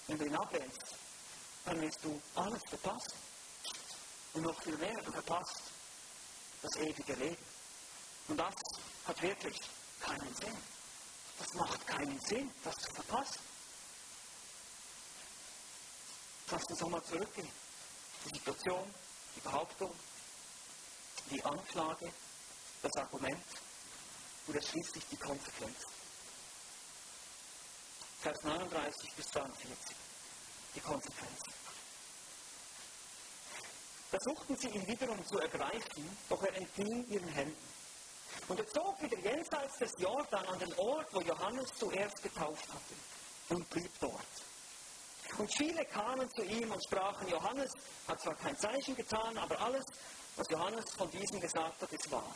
Wenn 0.07 0.17
du 0.17 0.25
ihn 0.25 0.35
ablehnst, 0.35 0.95
dann 1.65 1.81
wirst 1.81 2.03
du 2.03 2.21
alles 2.35 2.61
verpassen. 2.69 3.13
Und 4.33 4.41
noch 4.41 4.63
viel 4.63 4.77
mehr, 4.77 4.95
du 5.03 5.11
verpasst 5.11 5.61
das 6.61 6.75
ewige 6.77 7.13
Leben. 7.13 7.45
Und 8.27 8.37
das 8.37 8.55
hat 9.05 9.21
wirklich 9.21 9.59
keinen 9.99 10.35
Sinn. 10.35 10.57
Das 11.37 11.53
macht 11.53 11.87
keinen 11.87 12.19
Sinn, 12.21 12.51
das 12.63 12.75
zu 12.75 12.93
verpassen. 12.93 13.39
Lass 16.49 16.63
uns 16.65 16.79
nochmal 16.79 17.03
zurückgehen. 17.03 17.51
Die 18.25 18.37
Situation, 18.37 18.93
die 19.35 19.39
Behauptung, 19.41 19.93
die 21.29 21.43
Anklage, 21.43 22.13
das 22.83 22.95
Argument 22.97 23.43
oder 24.47 24.61
schließlich 24.61 25.05
die 25.09 25.17
Konsequenz. 25.17 25.77
Vers 28.21 28.43
39 28.43 29.15
bis 29.15 29.25
42. 29.27 29.95
Die 30.75 30.81
Konsequenz. 30.81 31.39
Versuchten 34.09 34.55
sie 34.57 34.67
ihn 34.67 34.87
wiederum 34.87 35.25
zu 35.25 35.39
ergreifen, 35.39 36.17
doch 36.29 36.43
er 36.43 36.55
entging 36.55 37.07
ihren 37.07 37.27
Händen. 37.29 37.73
Und 38.47 38.59
er 38.59 38.67
zog 38.67 39.01
wieder 39.01 39.17
jenseits 39.19 39.77
des 39.79 39.91
Jordan 39.97 40.45
an 40.45 40.59
den 40.59 40.73
Ort, 40.75 41.07
wo 41.13 41.21
Johannes 41.21 41.69
zuerst 41.79 42.21
getauft 42.21 42.67
hatte, 42.67 42.95
und 43.49 43.69
blieb 43.69 43.91
dort. 43.99 44.13
Und 45.37 45.51
viele 45.55 45.85
kamen 45.85 46.29
zu 46.31 46.43
ihm 46.43 46.69
und 46.71 46.83
sprachen, 46.85 47.27
Johannes 47.27 47.71
hat 48.07 48.21
zwar 48.21 48.35
kein 48.35 48.57
Zeichen 48.57 48.95
getan, 48.95 49.37
aber 49.37 49.59
alles, 49.59 49.85
was 50.35 50.47
Johannes 50.49 50.85
von 50.97 51.09
diesem 51.09 51.39
gesagt 51.39 51.81
hat, 51.81 51.91
ist 51.91 52.11
wahr. 52.11 52.35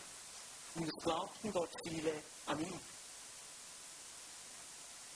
Und 0.77 0.87
es 0.87 1.03
glaubten 1.03 1.51
dort 1.51 1.71
viele 1.83 2.13
an 2.45 2.59
ihn. 2.59 2.79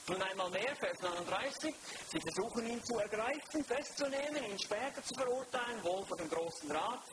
Nun 0.07 0.21
einmal 0.23 0.49
mehr, 0.49 0.75
Vers 0.75 0.99
39, 0.99 1.75
sie 2.11 2.19
versuchen 2.19 2.67
ihn 2.67 2.83
zu 2.83 2.97
ergreifen, 2.97 3.63
festzunehmen, 3.63 4.43
ihn 4.43 4.59
später 4.59 5.03
zu 5.03 5.13
verurteilen, 5.13 5.83
wohl 5.83 6.03
vor 6.05 6.17
dem 6.17 6.29
großen 6.29 6.71
Rat. 6.71 7.03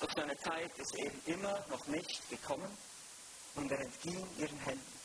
Doch 0.00 0.08
seine 0.16 0.36
Zeit 0.38 0.76
ist 0.76 0.94
eben 0.96 1.22
immer 1.26 1.64
noch 1.70 1.86
nicht 1.86 2.28
gekommen 2.28 2.76
und 3.54 3.70
er 3.70 3.80
entging 3.80 4.26
ihren 4.38 4.58
Händen. 4.58 4.97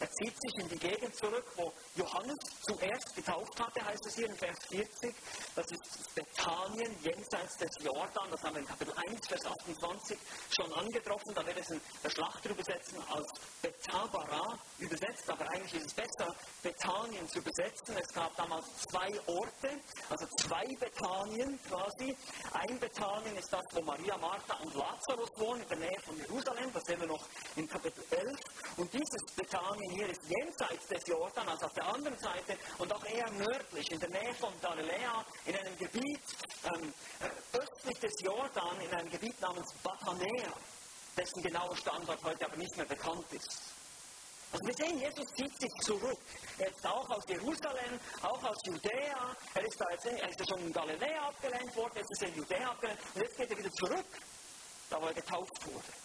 Er 0.00 0.10
zieht 0.10 0.34
sich 0.40 0.58
in 0.58 0.68
die 0.68 0.78
Gegend 0.78 1.14
zurück, 1.16 1.44
wo 1.56 1.72
Johannes 1.94 2.36
zuerst 2.62 3.14
getauft 3.14 3.60
hatte, 3.60 3.84
heißt 3.84 4.06
es 4.06 4.16
hier 4.16 4.28
in 4.28 4.36
Vers 4.36 4.58
40. 4.68 5.14
Das 5.54 5.66
ist 5.70 6.14
Bethanien, 6.14 6.96
jenseits 7.02 7.56
des 7.58 7.70
Jordan. 7.80 8.28
Das 8.30 8.42
haben 8.42 8.54
wir 8.54 8.62
in 8.62 8.66
Kapitel 8.66 8.92
1, 9.08 9.28
Vers 9.28 9.46
28 9.46 10.18
schon 10.50 10.72
angetroffen. 10.72 11.34
Da 11.34 11.46
wird 11.46 11.58
es 11.58 11.70
in 11.70 11.80
der 12.02 12.10
Schlacht 12.10 12.44
übersetzen 12.44 12.98
als 13.08 13.26
Betabara 13.62 14.58
übersetzt, 14.78 15.30
aber 15.30 15.48
eigentlich 15.50 15.74
ist 15.74 15.86
es 15.86 15.94
besser, 15.94 16.34
Bethanien 16.62 17.28
zu 17.28 17.38
übersetzen. 17.38 17.96
Es 17.96 18.12
gab 18.12 18.34
damals 18.36 18.66
zwei 18.90 19.10
Orte, 19.26 19.80
also 20.10 20.26
zwei 20.36 20.66
Bethanien 20.80 21.58
quasi. 21.68 22.16
Ein 22.52 22.78
Bethanien 22.80 23.36
ist 23.36 23.52
das, 23.52 23.64
wo 23.72 23.82
Maria, 23.82 24.16
Martha 24.18 24.54
und 24.62 24.74
Lazarus 24.74 25.30
wohnen, 25.36 25.62
in 25.62 25.68
der 25.68 25.78
Nähe 25.78 26.00
von 26.04 26.16
Jerusalem. 26.16 26.72
Das 26.72 26.82
sehen 26.84 27.00
wir 27.00 27.06
noch 27.06 27.24
in 27.56 27.68
Kapitel 27.68 28.04
11. 28.10 28.32
Und 28.76 28.92
dieses 28.92 29.22
Bethanien 29.36 29.83
hier 29.90 30.08
ist 30.08 30.20
jenseits 30.28 30.86
des 30.86 31.06
Jordan, 31.06 31.48
also 31.48 31.66
auf 31.66 31.72
der 31.74 31.86
anderen 31.86 32.18
Seite 32.18 32.56
und 32.78 32.92
auch 32.92 33.04
eher 33.04 33.30
nördlich, 33.32 33.90
in 33.90 34.00
der 34.00 34.10
Nähe 34.10 34.34
von 34.34 34.52
Galiläa, 34.60 35.24
in 35.46 35.56
einem 35.56 35.76
Gebiet 35.78 36.22
ähm, 36.64 36.92
äh, 37.20 37.58
östlich 37.58 37.98
des 38.00 38.12
Jordan, 38.20 38.80
in 38.80 38.90
einem 38.94 39.10
Gebiet 39.10 39.40
namens 39.40 39.72
Bathanea, 39.82 40.52
dessen 41.16 41.42
genauer 41.42 41.76
Standort 41.76 42.22
heute 42.24 42.46
aber 42.46 42.56
nicht 42.56 42.76
mehr 42.76 42.86
bekannt 42.86 43.32
ist. 43.32 43.74
Also 44.52 44.66
wir 44.66 44.74
sehen, 44.74 45.00
Jesus 45.00 45.26
zieht 45.34 45.60
sich 45.60 45.72
zurück. 45.82 46.18
Er 46.58 46.68
ist 46.68 46.86
auch 46.86 47.10
aus 47.10 47.24
Jerusalem, 47.26 47.98
auch 48.22 48.42
aus 48.44 48.56
Judäa. 48.66 49.36
Er 49.54 49.64
ist, 49.64 49.80
da 49.80 49.84
jetzt, 49.90 50.06
er 50.06 50.28
ist 50.28 50.48
schon 50.48 50.60
in 50.60 50.72
Galiläa 50.72 51.28
abgelenkt 51.28 51.74
worden, 51.74 51.94
jetzt 51.96 52.10
ist 52.12 52.22
er 52.22 52.28
in 52.28 52.36
Judäa 52.36 52.70
abgelenkt 52.70 53.02
und 53.14 53.22
jetzt 53.22 53.36
geht 53.36 53.50
er 53.50 53.58
wieder 53.58 53.72
zurück, 53.72 54.06
da 54.90 55.02
wo 55.02 55.06
er 55.06 55.14
getauft 55.14 55.66
wurde. 55.66 56.03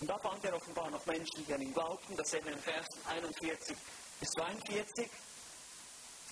Und 0.00 0.10
da 0.10 0.18
fand 0.18 0.44
er 0.44 0.54
offenbar 0.54 0.90
noch 0.90 1.04
Menschen, 1.06 1.46
die 1.46 1.54
an 1.54 1.62
ihn 1.62 1.72
glaubten. 1.72 2.16
Das 2.16 2.28
sehen 2.28 2.44
wir 2.44 2.52
in 2.52 2.58
Versen 2.58 3.00
41 3.08 3.76
bis 4.20 4.30
42. 4.30 5.08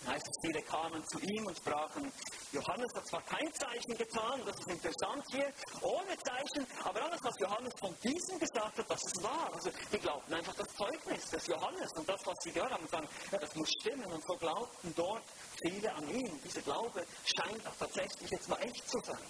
heißt 0.06 0.26
es, 0.26 0.36
viele 0.42 0.62
kamen 0.62 1.02
zu 1.08 1.18
ihm 1.20 1.46
und 1.46 1.56
sprachen, 1.56 2.12
Johannes 2.52 2.94
hat 2.94 3.06
zwar 3.06 3.22
kein 3.22 3.52
Zeichen 3.54 3.96
getan, 3.96 4.40
das 4.44 4.56
ist 4.58 4.68
interessant 4.68 5.24
hier, 5.30 5.52
ohne 5.80 6.16
Zeichen, 6.18 6.66
aber 6.84 7.02
alles, 7.02 7.20
was 7.22 7.34
Johannes 7.40 7.72
von 7.80 7.94
diesem 8.04 8.38
gesagt 8.38 8.78
hat, 8.78 8.90
das 8.90 9.02
ist 9.02 9.22
wahr. 9.22 9.50
Also 9.52 9.70
die 9.92 9.98
glaubten 9.98 10.34
einfach 10.34 10.54
das 10.54 10.68
Zeugnis 10.76 11.30
des 11.30 11.46
Johannes 11.46 11.90
und 11.94 12.08
das, 12.08 12.20
was 12.26 12.36
sie 12.42 12.52
gehört 12.52 12.72
haben, 12.72 12.84
und 12.84 12.90
sagen, 12.90 13.08
ja, 13.32 13.38
das 13.38 13.54
muss 13.54 13.68
stimmen. 13.80 14.12
Und 14.12 14.24
so 14.26 14.36
glaubten 14.36 14.94
dort 14.94 15.22
viele 15.62 15.92
an 15.92 16.08
ihn. 16.10 16.40
Dieser 16.44 16.62
Glaube 16.62 17.04
scheint 17.24 17.66
auch 17.66 17.76
tatsächlich 17.78 18.30
jetzt 18.30 18.48
mal 18.48 18.62
echt 18.62 18.88
zu 18.88 18.98
sein. 19.00 19.26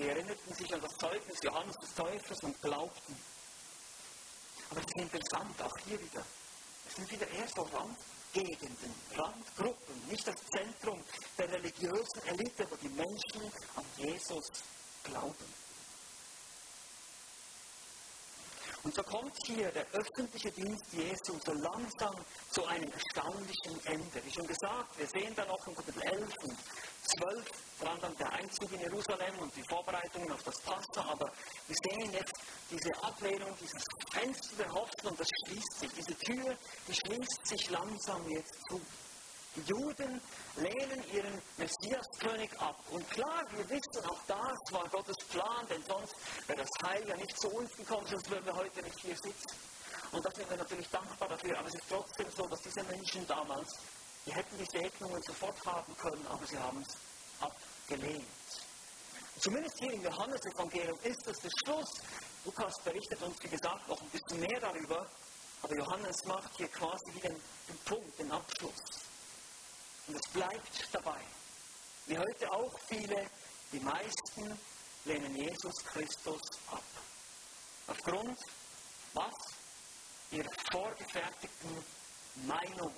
Sie 0.00 0.08
erinnerten 0.08 0.54
sich 0.54 0.72
an 0.72 0.80
das 0.80 0.96
Zeugnis 0.96 1.38
Johannes 1.42 1.76
des 1.76 1.94
Täufers 1.94 2.38
und 2.42 2.62
glaubten. 2.62 3.14
Aber 4.70 4.80
es 4.80 4.86
ist 4.86 4.96
interessant, 4.96 5.60
auch 5.60 5.76
hier 5.84 6.00
wieder. 6.00 6.24
Es 6.88 6.94
sind 6.94 7.10
wieder 7.10 7.28
eher 7.28 7.46
so 7.54 7.60
Randgegenden, 7.64 8.94
Randgruppen, 9.14 10.08
nicht 10.08 10.26
das 10.26 10.36
Zentrum 10.56 11.04
der 11.36 11.52
religiösen 11.52 12.22
Elite, 12.28 12.66
wo 12.70 12.76
die 12.76 12.88
Menschen 12.88 13.42
an 13.76 13.84
Jesus 13.98 14.50
glauben. 15.04 15.59
Und 18.82 18.94
so 18.94 19.02
kommt 19.02 19.36
hier 19.46 19.70
der 19.72 19.86
öffentliche 19.92 20.50
Dienst 20.52 20.86
Jesu 20.92 21.38
so 21.44 21.52
langsam 21.52 22.14
zu 22.50 22.64
einem 22.64 22.90
erstaunlichen 22.90 23.78
Ende. 23.84 24.24
Wie 24.24 24.32
schon 24.32 24.46
gesagt, 24.46 24.98
wir 24.98 25.06
sehen 25.06 25.34
da 25.36 25.44
noch 25.44 25.66
in 25.66 25.74
Kapitel 25.74 26.02
11 26.02 26.34
und 26.44 26.56
12 27.18 27.44
vor 27.78 27.90
allem 27.90 28.16
der 28.18 28.32
Einzug 28.32 28.72
in 28.72 28.80
Jerusalem 28.80 29.38
und 29.38 29.54
die 29.56 29.62
Vorbereitungen 29.68 30.32
auf 30.32 30.42
das 30.42 30.60
Passa, 30.60 31.02
aber 31.10 31.30
wir 31.66 31.76
sehen 31.82 32.12
jetzt 32.12 32.34
diese 32.70 32.90
Ablehnung, 33.02 33.54
dieses 33.60 33.84
Fenster 34.12 34.56
der 34.56 34.72
Hoffnung, 34.72 35.16
das 35.16 35.28
schließt 35.44 35.80
sich. 35.80 35.90
Diese 35.92 36.14
Tür, 36.18 36.56
die 36.88 36.94
schließt 36.94 37.46
sich 37.46 37.70
langsam 37.70 38.28
jetzt 38.30 38.54
zu. 38.68 38.80
Die 39.56 39.62
Juden 39.62 40.20
lehnen 40.56 41.02
ihren 41.12 41.42
Messiaskönig 41.56 42.50
ab. 42.60 42.76
Und 42.90 43.08
klar, 43.10 43.44
wir 43.50 43.68
wissen, 43.68 44.04
auch 44.06 44.20
das 44.28 44.58
war 44.70 44.88
Gottes 44.88 45.16
Plan, 45.28 45.66
denn 45.68 45.82
sonst 45.88 46.14
wäre 46.46 46.60
das 46.60 46.88
Heil 46.88 47.08
ja 47.08 47.16
nicht 47.16 47.36
zu 47.40 47.48
uns 47.48 47.74
gekommen, 47.76 48.06
sonst 48.06 48.30
würden 48.30 48.46
wir 48.46 48.54
heute 48.54 48.82
nicht 48.82 48.98
hier 49.00 49.16
sitzen. 49.16 49.56
Und 50.12 50.24
da 50.24 50.30
sind 50.30 50.48
wir 50.48 50.56
natürlich 50.56 50.88
dankbar 50.90 51.28
dafür. 51.28 51.58
Aber 51.58 51.68
es 51.68 51.74
ist 51.74 51.88
trotzdem 51.88 52.26
so, 52.36 52.46
dass 52.46 52.60
diese 52.62 52.82
Menschen 52.84 53.26
damals, 53.26 53.78
die 54.24 54.32
hätten 54.32 54.56
die 54.56 54.66
Segnungen 54.66 55.22
sofort 55.22 55.66
haben 55.66 55.96
können, 55.96 56.26
aber 56.28 56.46
sie 56.46 56.58
haben 56.58 56.82
es 56.82 56.96
abgelehnt. 57.40 58.26
Zumindest 59.40 59.78
hier 59.78 59.92
im 59.92 60.02
Johannesevangelium 60.02 60.98
ist 61.02 61.26
das 61.26 61.38
der 61.40 61.50
Schluss. 61.64 61.90
Lukas 62.44 62.74
berichtet 62.84 63.20
uns, 63.22 63.36
wie 63.42 63.48
gesagt, 63.48 63.88
noch 63.88 64.00
ein 64.00 64.10
bisschen 64.10 64.40
mehr 64.40 64.60
darüber. 64.60 65.06
Aber 65.62 65.76
Johannes 65.76 66.24
macht 66.24 66.56
hier 66.56 66.68
quasi 66.68 67.14
wieder 67.14 67.30
den, 67.30 67.40
den 67.68 67.78
Punkt, 67.84 68.18
den 68.18 68.30
Abschluss. 68.30 69.09
Und 70.06 70.16
es 70.16 70.32
bleibt 70.32 70.88
dabei. 70.92 71.20
Wie 72.06 72.18
heute 72.18 72.52
auch 72.52 72.72
viele, 72.88 73.30
die 73.72 73.80
meisten 73.80 74.58
lehnen 75.04 75.36
Jesus 75.36 75.74
Christus 75.84 76.40
ab. 76.70 76.82
Aufgrund 77.86 78.38
was? 79.14 79.34
Ihrer 80.30 80.50
vorgefertigten 80.70 81.84
Meinung, 82.46 82.94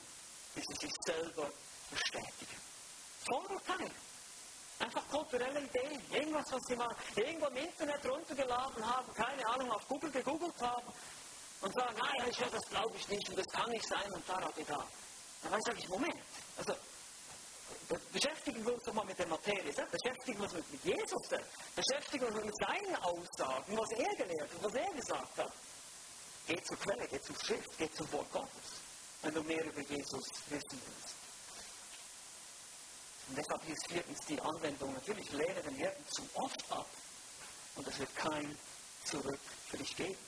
die 0.54 0.60
sie 0.60 0.86
sich 0.86 0.92
selber 1.06 1.50
bestätigen. 1.90 2.60
Vorurteil. 3.26 3.90
Einfach 4.78 5.08
kulturelle 5.08 5.60
Ideen. 5.60 6.02
Irgendwas, 6.10 6.44
was 6.50 6.62
sie 6.66 6.76
mal 6.76 6.94
irgendwo 7.16 7.46
im 7.46 7.56
Internet 7.56 8.04
runtergeladen 8.04 8.86
haben, 8.86 9.14
keine 9.14 9.46
Ahnung, 9.46 9.70
auf 9.70 9.86
Google 9.88 10.10
gegoogelt 10.10 10.60
haben 10.60 10.92
und 11.60 11.74
sagen, 11.74 11.96
ich, 12.28 12.36
das 12.36 12.68
glaube 12.68 12.96
ich 12.96 13.08
nicht 13.08 13.28
und 13.30 13.38
das 13.38 13.46
kann 13.46 13.70
nicht 13.70 13.86
sein 13.88 14.12
und 14.12 14.28
da, 14.28 14.40
da, 14.40 14.50
da. 14.66 14.86
Dann 15.42 15.62
sage 15.62 15.78
ich, 15.78 15.88
Moment, 15.88 16.20
also 16.56 16.74
beschäftigen 18.12 18.64
wir 18.64 18.74
uns 18.74 18.84
doch 18.84 18.94
mal 18.94 19.04
mit 19.04 19.18
der 19.18 19.26
Materie, 19.26 19.72
beschäftigen 19.72 20.38
wir 20.38 20.44
uns 20.44 20.54
mit 20.54 20.84
Jesus, 20.84 21.28
beschäftigen 21.74 22.26
wir 22.26 22.34
uns 22.34 22.44
mit 22.44 22.56
seinen 22.56 22.96
Aussagen, 22.96 23.76
was 23.76 23.90
er 23.90 24.14
gelehrt 24.16 24.50
hat, 24.50 24.62
was 24.62 24.74
er 24.74 24.92
gesagt 24.92 25.38
hat. 25.38 25.52
Geh 26.46 26.62
zur 26.62 26.76
Quelle, 26.78 27.06
geh 27.08 27.20
zur 27.20 27.36
Schrift, 27.36 27.78
geh 27.78 27.90
zum 27.92 28.12
Wort 28.12 28.30
Gottes, 28.32 28.80
wenn 29.22 29.34
du 29.34 29.42
mehr 29.42 29.64
über 29.64 29.80
Jesus 29.80 30.24
wissen 30.48 30.80
willst. 30.86 31.14
Und 33.28 33.38
deshalb 33.38 33.68
ist 33.68 33.86
viertens 33.88 34.18
die 34.28 34.40
Anwendung. 34.40 34.92
Natürlich 34.94 35.30
lehne 35.32 35.62
den 35.62 35.74
Herrn 35.76 36.04
zu 36.10 36.22
oft 36.34 36.72
ab 36.72 36.86
und 37.76 37.86
es 37.86 37.98
wird 37.98 38.14
kein 38.16 38.58
Zurück 39.04 39.40
für 39.68 39.78
dich 39.78 39.96
geben. 39.96 40.18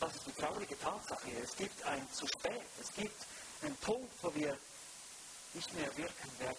Das 0.00 0.14
ist 0.16 0.26
die 0.26 0.32
traurige 0.32 0.78
Tatsache. 0.78 1.30
Es 1.42 1.56
gibt 1.56 1.82
ein 1.84 2.08
zu 2.12 2.26
spät. 2.26 2.62
Es 2.80 2.92
gibt 2.94 3.26
einen 3.62 3.76
Punkt, 3.76 4.12
wo 4.22 4.34
wir 4.34 4.58
nicht 5.54 5.72
mehr 5.74 5.96
wirken 5.96 6.38
werden 6.38 6.56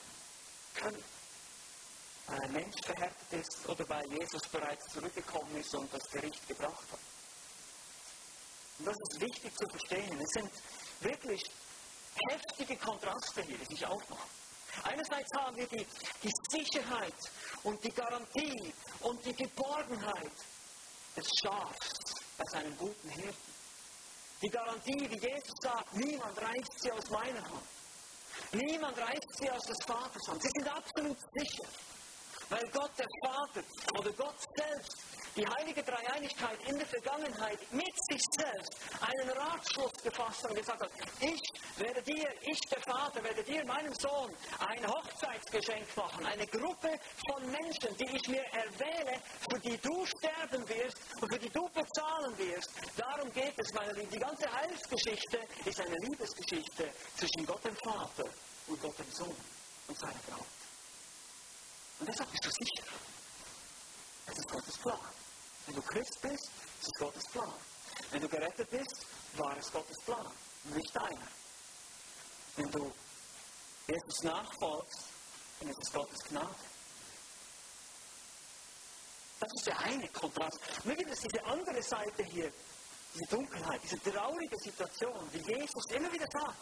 können. 0.75 1.03
Weil 2.27 2.41
ein 2.41 2.51
Mensch 2.53 2.75
verhärtet 2.85 3.33
ist 3.33 3.67
oder 3.67 3.87
weil 3.89 4.05
Jesus 4.13 4.41
bereits 4.51 4.85
zurückgekommen 4.93 5.55
ist 5.57 5.73
und 5.75 5.93
das 5.93 6.03
Gericht 6.11 6.47
gebracht 6.47 6.85
hat. 6.91 6.99
Und 8.79 8.85
das 8.85 8.95
ist 8.95 9.21
wichtig 9.21 9.55
zu 9.55 9.67
verstehen. 9.67 10.19
Es 10.21 10.29
sind 10.31 10.51
wirklich 11.01 11.43
heftige 12.29 12.77
Kontraste 12.77 13.41
hier, 13.43 13.57
die 13.57 13.75
sich 13.75 13.85
aufmachen. 13.85 14.29
Einerseits 14.83 15.29
haben 15.37 15.55
wir 15.55 15.67
die, 15.67 15.85
die 16.23 16.31
Sicherheit 16.49 17.13
und 17.63 17.83
die 17.83 17.91
Garantie 17.91 18.73
und 19.01 19.23
die 19.25 19.35
Geborgenheit 19.35 20.31
des 21.15 21.27
Schafs 21.41 22.01
bei 22.37 22.45
seinem 22.51 22.75
guten 22.77 23.09
Hirten. 23.09 23.53
Die 24.41 24.49
Garantie, 24.49 25.09
wie 25.09 25.19
Jesus 25.19 25.55
sagt, 25.61 25.93
niemand 25.93 26.37
reißt 26.41 26.81
sie 26.81 26.91
aus 26.91 27.09
meiner 27.09 27.43
Hand. 27.43 27.67
Niemand 28.53 28.95
reißt 28.97 29.37
sie 29.39 29.49
aus 29.49 29.63
des 29.63 29.77
Vaters 29.87 30.27
Hand. 30.27 30.41
Sie 30.43 30.49
sind 30.53 30.67
absolut 30.67 31.17
sicher. 31.33 31.63
Weil 32.53 32.69
Gott 32.69 32.91
der 32.99 33.07
Vater 33.25 33.63
oder 33.97 34.11
Gott 34.13 34.35
selbst 34.55 34.97
die 35.35 35.47
heilige 35.47 35.81
Dreieinigkeit 35.81 36.59
in 36.67 36.77
der 36.77 36.85
Vergangenheit 36.85 37.59
mit 37.71 37.93
sich 38.09 38.21
selbst 38.37 38.69
einen 39.01 39.29
Ratschluss 39.31 39.91
gefasst 40.03 40.43
hat 40.43 40.51
und 40.51 40.57
gesagt 40.57 40.81
hat, 40.81 40.91
ich 41.19 41.41
werde 41.77 42.03
dir, 42.03 42.29
ich 42.41 42.59
der 42.69 42.81
Vater, 42.81 43.23
werde 43.23 43.43
dir, 43.43 43.65
meinem 43.65 43.93
Sohn, 43.95 44.29
ein 44.59 44.85
Hochzeitsgeschenk 44.85 45.97
machen, 45.97 46.23
eine 46.27 46.45
Gruppe 46.45 46.99
von 47.27 47.41
Menschen, 47.49 47.97
die 47.97 48.15
ich 48.15 48.27
mir 48.27 48.45
erwähle, 48.53 49.19
für 49.49 49.59
die 49.59 49.77
du 49.77 50.05
sterben 50.05 50.69
wirst 50.69 50.97
und 51.21 51.33
für 51.33 51.39
die 51.39 51.49
du 51.49 51.67
bezahlen 51.69 52.37
wirst. 52.37 52.69
Darum 52.95 53.31
geht 53.33 53.57
es, 53.57 53.73
meine 53.73 53.93
Lieben. 53.93 54.11
Die 54.11 54.19
ganze 54.19 54.45
Heilsgeschichte 54.53 55.39
ist 55.65 55.79
eine 55.79 55.95
Liebesgeschichte 55.95 56.91
zwischen 57.17 57.45
Gott 57.47 57.65
dem 57.65 57.75
Vater 57.77 58.25
und 58.67 58.79
Gott 58.79 58.99
dem 58.99 59.11
Sohn 59.11 59.35
und 59.87 59.97
seiner 59.97 60.21
Braut. 60.29 60.62
Und 62.03 62.09
deshalb 62.09 62.29
bist 62.31 62.43
du 62.43 62.51
sicher. 62.51 62.83
Es 64.25 64.37
ist 64.37 64.49
Gottes 64.49 64.77
Plan. 64.77 64.99
Wenn 65.65 65.75
du 65.75 65.81
Christ 65.83 66.21
bist, 66.21 66.49
ist 66.81 66.91
es 66.91 66.99
Gottes 66.99 67.23
Plan. 67.31 67.53
Wenn 68.11 68.21
du 68.21 68.27
gerettet 68.27 68.69
bist, 68.69 69.05
war 69.37 69.55
es 69.55 69.71
Gottes 69.71 69.95
Plan, 70.03 70.27
nicht 70.65 70.93
deiner. 70.93 71.27
Wenn 72.57 72.69
du 72.71 72.91
Jesus 73.87 74.23
nachfolgst, 74.23 74.99
dann 75.61 75.69
ist 75.69 75.81
es 75.81 75.93
Gottes 75.93 76.19
Gnade. 76.27 76.55
Das 79.39 79.49
ist 79.55 79.67
der 79.67 79.79
eine 79.79 80.07
Kontrast. 80.09 80.59
Gibt 80.83 81.09
es 81.09 81.21
diese 81.21 81.45
andere 81.45 81.81
Seite 81.81 82.23
hier, 82.25 82.51
diese 83.13 83.25
Dunkelheit, 83.29 83.81
diese 83.81 84.11
traurige 84.11 84.57
Situation, 84.59 85.29
wie 85.31 85.53
Jesus 85.53 85.85
immer 85.91 86.11
wieder 86.11 86.27
sagt, 86.29 86.57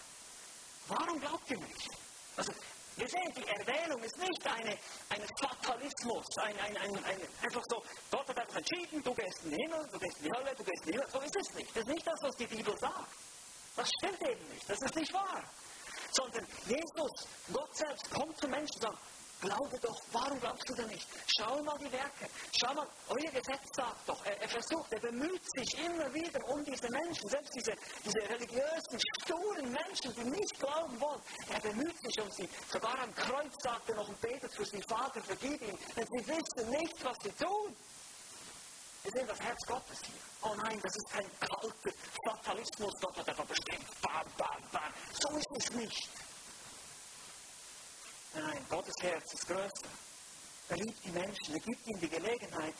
warum 0.88 1.20
glaubt 1.20 1.50
ihr 1.50 1.58
nicht? 1.58 1.90
Also 2.38 2.54
wir 2.98 3.08
sehen, 3.08 3.34
die 3.36 3.48
Erwählung 3.48 4.04
ist 4.04 4.18
nicht 4.18 4.48
eine, 4.48 4.78
ein 5.10 5.22
Fatalismus, 5.40 6.26
ein, 6.38 6.60
ein, 6.60 6.78
ein, 6.78 7.06
ein, 7.06 7.22
einfach 7.42 7.64
so, 7.70 7.82
Gott 8.12 8.28
hat 8.28 8.40
einfach 8.40 8.58
entschieden, 8.58 9.02
du 9.04 9.14
gehst 9.14 9.44
in 9.44 9.52
den 9.52 9.60
Himmel, 9.60 9.88
du 9.92 10.00
gehst 10.00 10.18
in 10.18 10.24
die 10.26 10.32
Hölle, 10.32 10.56
du 10.56 10.64
gehst 10.64 10.86
in 10.86 10.92
die 10.92 10.98
Hölle. 11.00 11.10
So 11.12 11.20
ist 11.20 11.36
es 11.36 11.56
nicht. 11.56 11.70
Das 11.76 11.84
ist 11.84 11.90
nicht 11.90 12.08
das, 12.08 12.22
was 12.22 12.36
die 12.36 12.48
Bibel 12.48 12.78
sagt. 12.78 13.08
Das 13.76 13.90
stimmt 14.00 14.22
eben 14.22 14.50
nicht. 14.50 14.70
Das 14.70 14.82
ist 14.82 14.96
nicht 14.96 15.14
wahr. 15.14 15.44
Sondern 16.12 16.46
Jesus, 16.68 17.12
Gott 17.54 17.76
selbst, 17.76 18.12
kommt 18.12 18.38
zu 18.38 18.48
Menschen 18.48 18.76
und 18.76 18.82
sagt, 18.82 18.98
Glaube 19.42 19.80
doch, 19.80 20.00
warum 20.12 20.40
glaubst 20.40 20.70
du 20.70 20.76
denn 20.76 20.88
nicht? 20.88 21.08
Schau 21.36 21.64
mal 21.64 21.76
die 21.80 21.92
Werke. 21.92 22.30
Schau 22.60 22.76
mal, 22.76 22.88
euer 23.10 23.32
Gesetz 23.32 23.76
sagt 23.76 24.08
doch, 24.08 24.24
er, 24.24 24.40
er, 24.40 24.48
versucht, 24.48 24.94
er 24.94 25.00
bemüht 25.00 25.42
sich 25.56 25.80
immer 25.84 26.14
wieder 26.14 26.48
um 26.48 26.64
diese 26.64 26.88
Menschen, 26.90 27.28
selbst 27.28 27.52
diese, 27.56 27.74
diese 28.06 28.20
religiösen, 28.30 29.00
sturen 29.24 29.72
Menschen, 29.72 30.14
die 30.14 30.30
nicht 30.30 30.60
glauben 30.60 31.02
wollen. 31.02 31.22
Er 31.50 31.60
bemüht 31.60 31.98
sich 32.04 32.22
um 32.22 32.30
sie. 32.30 32.48
Sogar 32.72 33.00
am 33.00 33.16
Kreuz 33.16 33.52
sagt 33.64 33.90
er 33.90 33.96
noch 33.96 34.08
und 34.08 34.22
betet 34.22 34.54
für 34.54 34.66
sie, 34.66 34.82
Vater, 34.88 35.22
vergib 35.24 35.60
ihm, 35.60 35.78
denn 35.96 36.06
sie 36.06 36.28
wissen 36.28 36.70
nicht, 36.70 37.04
was 37.04 37.18
sie 37.24 37.32
tun. 37.32 37.76
Wir 39.04 39.12
sehen 39.14 39.28
das 39.28 39.40
Herz 39.40 39.66
Gottes 39.66 40.00
hier. 40.06 40.22
Oh 40.44 40.54
nein, 40.54 40.80
das 40.84 40.96
ist 40.96 41.10
kein 41.10 41.40
kalter 41.40 41.98
Fatalismus, 42.26 42.94
Gott 43.02 43.18
hat 43.18 43.30
einfach 43.30 43.46
bestimmt. 43.46 44.02
Bam, 44.04 44.28
bam, 44.38 44.62
bam. 44.72 44.94
So 45.20 45.36
ist 45.36 45.50
es 45.58 45.72
nicht. 45.72 46.10
Nein, 48.34 48.66
Gottes 48.70 48.96
Herz 49.02 49.34
ist 49.34 49.48
größer. 49.48 49.90
Er 50.70 50.78
liebt 50.78 51.04
die 51.04 51.12
Menschen, 51.12 51.54
er 51.54 51.60
gibt 51.60 51.88
ihnen 51.88 52.00
die 52.00 52.10
Gelegenheit. 52.10 52.76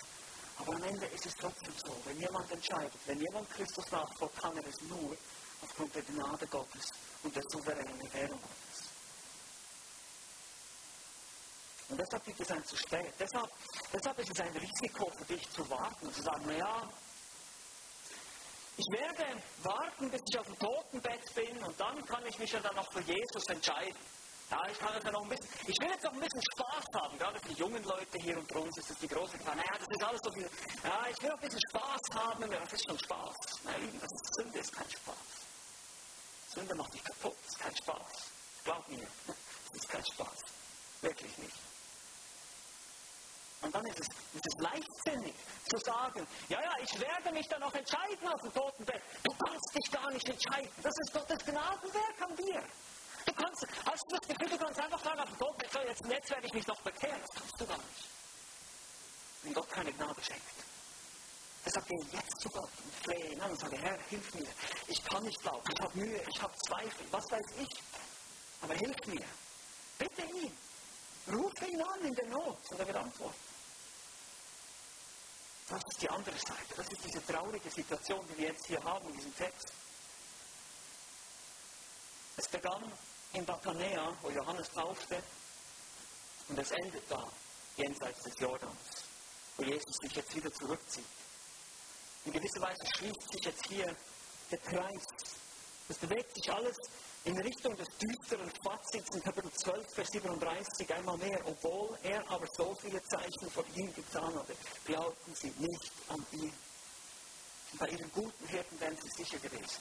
Aber 0.58 0.76
am 0.76 0.84
Ende 0.84 1.06
ist 1.08 1.26
es 1.26 1.34
trotzdem 1.36 1.74
so, 1.84 1.96
wenn 2.06 2.20
jemand 2.20 2.50
entscheidet, 2.52 2.94
wenn 3.06 3.20
jemand 3.20 3.50
Christus 3.52 3.90
nachfolgt, 3.92 4.40
kann 4.40 4.56
er 4.58 4.66
es 4.66 4.80
nur 4.82 5.18
aufgrund 5.62 5.96
der 5.96 6.04
Gnade 6.04 6.48
Gottes 6.48 6.86
und 7.24 7.36
der 7.36 7.44
souveränen 7.50 8.14
Währung 8.14 8.40
Gottes. 8.40 8.92
Und 11.90 12.00
deshalb 12.00 12.24
gibt 12.24 12.40
es 12.40 12.52
ein 12.52 12.66
zu 12.66 12.78
spät. 12.78 13.14
Deshalb, 13.20 13.50
deshalb 13.92 14.20
ist 14.20 14.32
es 14.32 14.40
ein 14.40 14.56
Risiko 14.56 15.12
für 15.18 15.26
dich 15.26 15.50
zu 15.52 15.70
warten 15.70 16.08
und 16.08 16.16
zu 16.16 16.22
sagen, 16.22 16.46
naja, 16.46 16.90
ich 18.78 18.86
werde 18.92 19.44
warten, 19.64 20.10
bis 20.10 20.22
ich 20.30 20.40
auf 20.40 20.46
dem 20.46 20.60
Totenbett 20.60 21.36
bin 21.36 21.58
und 21.64 21.78
dann 21.80 22.06
kann 22.06 22.26
ich 22.26 22.40
mich 22.40 22.52
ja 22.52 22.60
dann 22.62 22.76
noch 22.76 22.92
für 22.94 23.02
Jesus 23.02 23.46
entscheiden. 23.48 24.21
Ja, 24.52 24.68
ich 24.70 24.78
kann 24.80 24.94
jetzt 24.94 25.10
noch 25.10 25.24
ein 25.24 25.30
bisschen, 25.30 25.48
ich 25.66 25.80
will 25.80 25.90
jetzt 25.90 26.04
noch 26.04 26.12
ein 26.12 26.20
bisschen 26.20 26.44
Spaß 26.54 26.86
haben, 27.02 27.18
gerade 27.18 27.40
für 27.40 27.48
die 27.48 27.60
jungen 27.60 27.84
Leute 27.86 28.18
hier 28.22 28.38
unter 28.38 28.60
uns 28.60 28.78
ist 28.78 28.90
das 28.90 28.98
die 28.98 29.08
große 29.08 29.38
Gefahr. 29.38 29.56
Naja, 29.56 29.72
das 29.80 29.88
ist 29.88 30.04
alles 30.04 30.22
so 30.22 30.32
viel, 30.32 30.50
ja, 30.84 31.08
ich 31.10 31.22
will 31.22 31.30
noch 31.30 31.38
ein 31.38 31.48
bisschen 31.48 31.62
Spaß 31.70 32.02
haben, 32.14 32.52
das 32.52 32.74
ist 32.74 32.86
schon 32.86 33.00
Spaß. 33.00 33.36
Nein, 33.64 34.00
das 34.02 34.12
ist, 34.12 34.36
Sünde 34.36 34.60
ist 34.60 34.74
kein 34.76 34.92
Spaß. 34.92 35.16
Sünde 36.54 36.76
macht 36.76 36.94
dich 36.94 37.04
kaputt, 37.06 37.38
das 37.44 37.54
ist 37.54 37.60
kein 37.60 37.76
Spaß. 37.78 38.32
Glaub 38.66 38.88
mir, 38.90 39.08
das 39.28 39.38
ist 39.72 39.90
kein 39.90 40.06
Spaß. 40.06 40.38
Wirklich 41.00 41.38
nicht. 41.38 41.58
Und 43.62 43.74
dann 43.74 43.86
ist 43.86 44.00
es, 44.02 44.08
ist 44.34 44.48
es 44.48 44.62
leichtsinnig 44.62 45.36
zu 45.70 45.78
sagen, 45.78 46.28
ja, 46.50 46.60
ja, 46.62 46.74
ich 46.84 47.00
werde 47.00 47.32
mich 47.32 47.48
dann 47.48 47.62
noch 47.62 47.74
entscheiden 47.74 48.28
auf 48.28 48.42
dem 48.42 48.54
Totenbett. 48.54 49.02
Du 49.24 49.34
kannst 49.46 49.76
dich 49.78 49.92
gar 49.92 50.12
nicht 50.12 50.28
entscheiden. 50.28 50.72
Das 50.84 50.94
ist 50.98 51.14
Gottes 51.14 51.38
Gnadenwerk 51.46 52.22
an 52.22 52.36
dir. 52.36 52.64
Kannst, 53.42 53.66
hast 53.86 54.04
du 54.08 54.18
das 54.18 54.28
Gefühl, 54.28 54.50
du 54.50 54.58
kannst 54.64 54.80
einfach 54.80 55.04
sagen, 55.04 55.20
auf 55.20 55.38
Gott, 55.40 55.56
jetzt, 55.64 56.06
jetzt 56.06 56.30
werde 56.30 56.46
ich 56.46 56.54
mich 56.54 56.68
noch 56.68 56.80
bekehren. 56.82 57.20
Das 57.22 57.42
kannst 57.42 57.60
du 57.60 57.66
gar 57.66 57.78
nicht. 57.78 58.08
Wenn 59.42 59.54
Gott 59.54 59.70
keine 59.72 59.92
Gnade 59.94 60.24
schenkt. 60.24 60.44
Deshalb 61.66 61.88
gehe 61.88 62.00
jetzt 62.12 62.40
zu 62.40 62.50
Gott 62.50 62.70
und 62.84 62.94
flehe 63.04 63.32
ihn 63.32 63.42
an 63.42 63.50
und 63.50 63.60
sage, 63.60 63.78
Herr, 63.78 63.98
hilf 64.10 64.34
mir. 64.36 64.48
Ich 64.88 65.04
kann 65.04 65.24
nicht 65.24 65.42
glauben, 65.42 65.64
ich 65.72 65.82
habe 65.82 65.98
Mühe, 65.98 66.24
ich 66.30 66.42
habe 66.42 66.54
Zweifel, 66.68 67.06
was 67.10 67.32
weiß 67.32 67.46
ich. 67.58 67.70
Aber 68.62 68.76
hilf 68.76 69.08
mir. 69.08 69.26
Bitte 69.98 70.22
ihn. 70.22 70.58
Rufe 71.32 71.66
ihn 71.66 71.82
an 71.82 72.02
in 72.02 72.16
der 72.16 72.28
Not 72.28 72.60
und 72.70 72.80
er 72.80 72.88
wird 72.88 72.98
antworten. 72.98 73.40
Das 75.68 75.82
ist 75.90 76.02
die 76.02 76.10
andere 76.10 76.38
Seite. 76.38 76.76
Das 76.76 76.88
ist 76.90 77.06
diese 77.06 77.26
traurige 77.26 77.70
Situation, 77.72 78.28
die 78.28 78.38
wir 78.38 78.48
jetzt 78.50 78.68
hier 78.68 78.84
haben 78.84 79.08
in 79.08 79.16
diesem 79.16 79.36
Text. 79.36 79.72
Es 82.38 82.48
begann 82.48 82.92
in 83.34 83.46
Bethania, 83.46 84.16
wo 84.22 84.30
Johannes 84.30 84.70
taufte, 84.72 85.22
und 86.50 86.60
es 86.60 86.72
endet 86.72 87.04
da, 87.10 87.28
jenseits 87.78 88.24
des 88.24 88.40
Jordans, 88.40 88.78
wo 89.58 89.64
Jesus 89.64 89.96
sich 90.02 90.14
jetzt 90.14 90.36
wieder 90.36 90.54
zurückzieht. 90.54 91.06
In 92.26 92.34
gewisser 92.34 92.62
Weise 92.62 92.86
schließt 92.98 93.32
sich 93.32 93.46
jetzt 93.46 93.66
hier 93.68 93.96
der 94.52 94.60
Kreis. 94.60 95.04
Es 95.88 95.98
bewegt 95.98 96.36
sich 96.36 96.52
alles 96.52 96.76
in 97.24 97.38
Richtung 97.40 97.76
des 97.78 97.88
düsteren 97.98 98.52
Fazits 98.64 99.16
in 99.16 99.24
Kapitel 99.24 99.52
12, 99.52 99.94
Vers 99.94 100.10
37 100.12 100.94
einmal 100.94 101.18
mehr. 101.18 101.40
Obwohl 101.46 101.98
er 102.04 102.30
aber 102.30 102.48
so 102.58 102.76
viele 102.82 103.02
Zeichen 103.04 103.50
von 103.50 103.66
ihm 103.76 103.94
getan 103.94 104.34
hatte, 104.36 104.56
glaubten 104.86 105.36
sie 105.36 105.54
nicht 105.58 105.92
an 106.10 106.26
ihn. 106.34 106.54
Und 107.72 107.80
bei 107.80 107.88
ihren 107.88 108.12
guten 108.12 108.48
Hirten 108.48 108.80
wären 108.80 108.98
sie 108.98 109.24
sicher 109.24 109.40
gewesen. 109.40 109.80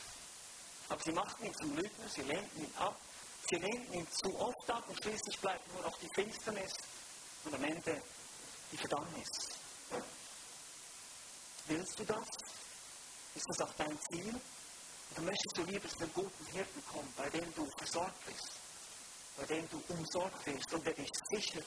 Aber 0.88 1.03
sie 1.03 1.12
machten 1.12 1.44
ihn 1.44 1.55
zum 1.55 1.76
Lügner, 1.76 2.09
sie 2.09 2.22
lehnten 2.22 2.61
ihn 2.61 2.74
ab, 2.78 2.96
Lehnten 3.57 3.92
ihn 3.94 4.07
zu 4.12 4.38
oft 4.38 4.70
ab 4.70 4.84
und 4.88 5.03
schließlich 5.03 5.38
bleibt 5.40 5.72
nur 5.74 5.82
noch 5.82 5.98
die 5.98 6.09
Finsternis 6.14 6.72
und 7.44 7.55
am 7.55 7.64
Ende 7.64 8.03
die 8.72 8.76
Verdammnis. 8.76 9.28
Willst 11.66 11.98
du 11.98 12.05
das? 12.05 12.26
Ist 13.34 13.46
das 13.48 13.61
auch 13.61 13.74
dein 13.74 13.98
Ziel? 14.11 14.40
Oder 15.12 15.22
möchtest 15.22 15.57
du 15.57 15.62
lieber 15.64 15.88
zu 15.88 15.98
einem 15.98 16.12
guten 16.12 16.46
Hirten 16.46 16.84
kommen, 16.86 17.12
bei 17.16 17.28
dem 17.30 17.55
du 17.55 17.68
versorgt 17.78 18.26
bist, 18.26 18.51
bei 19.36 19.46
dem 19.46 19.68
du 19.68 19.82
umsorgt 19.88 20.46
wirst 20.46 20.72
und 20.72 20.86
der 20.86 20.94
dich 20.94 21.11
sicher 21.30 21.62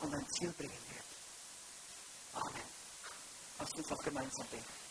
an 0.00 0.10
dein 0.10 0.26
Ziel 0.32 0.50
bringen 0.52 0.78
wird? 0.88 1.04
Amen. 2.44 2.62
Lass 3.58 3.72
uns 3.74 3.92
auch 3.92 4.02
gemeinsam 4.02 4.46
beten. 4.46 4.89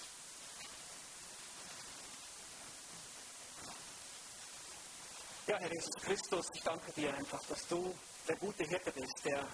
Ja, 5.50 5.58
Herr 5.58 5.74
Jesus 5.74 5.95
Christus, 5.95 6.45
ich 6.54 6.62
danke 6.62 6.91
dir 6.91 7.12
einfach, 7.12 7.43
dass 7.47 7.66
du 7.68 7.91
der 8.28 8.36
gute 8.36 8.64
Hirte 8.66 8.91
bist, 8.91 9.26
der 9.26 9.47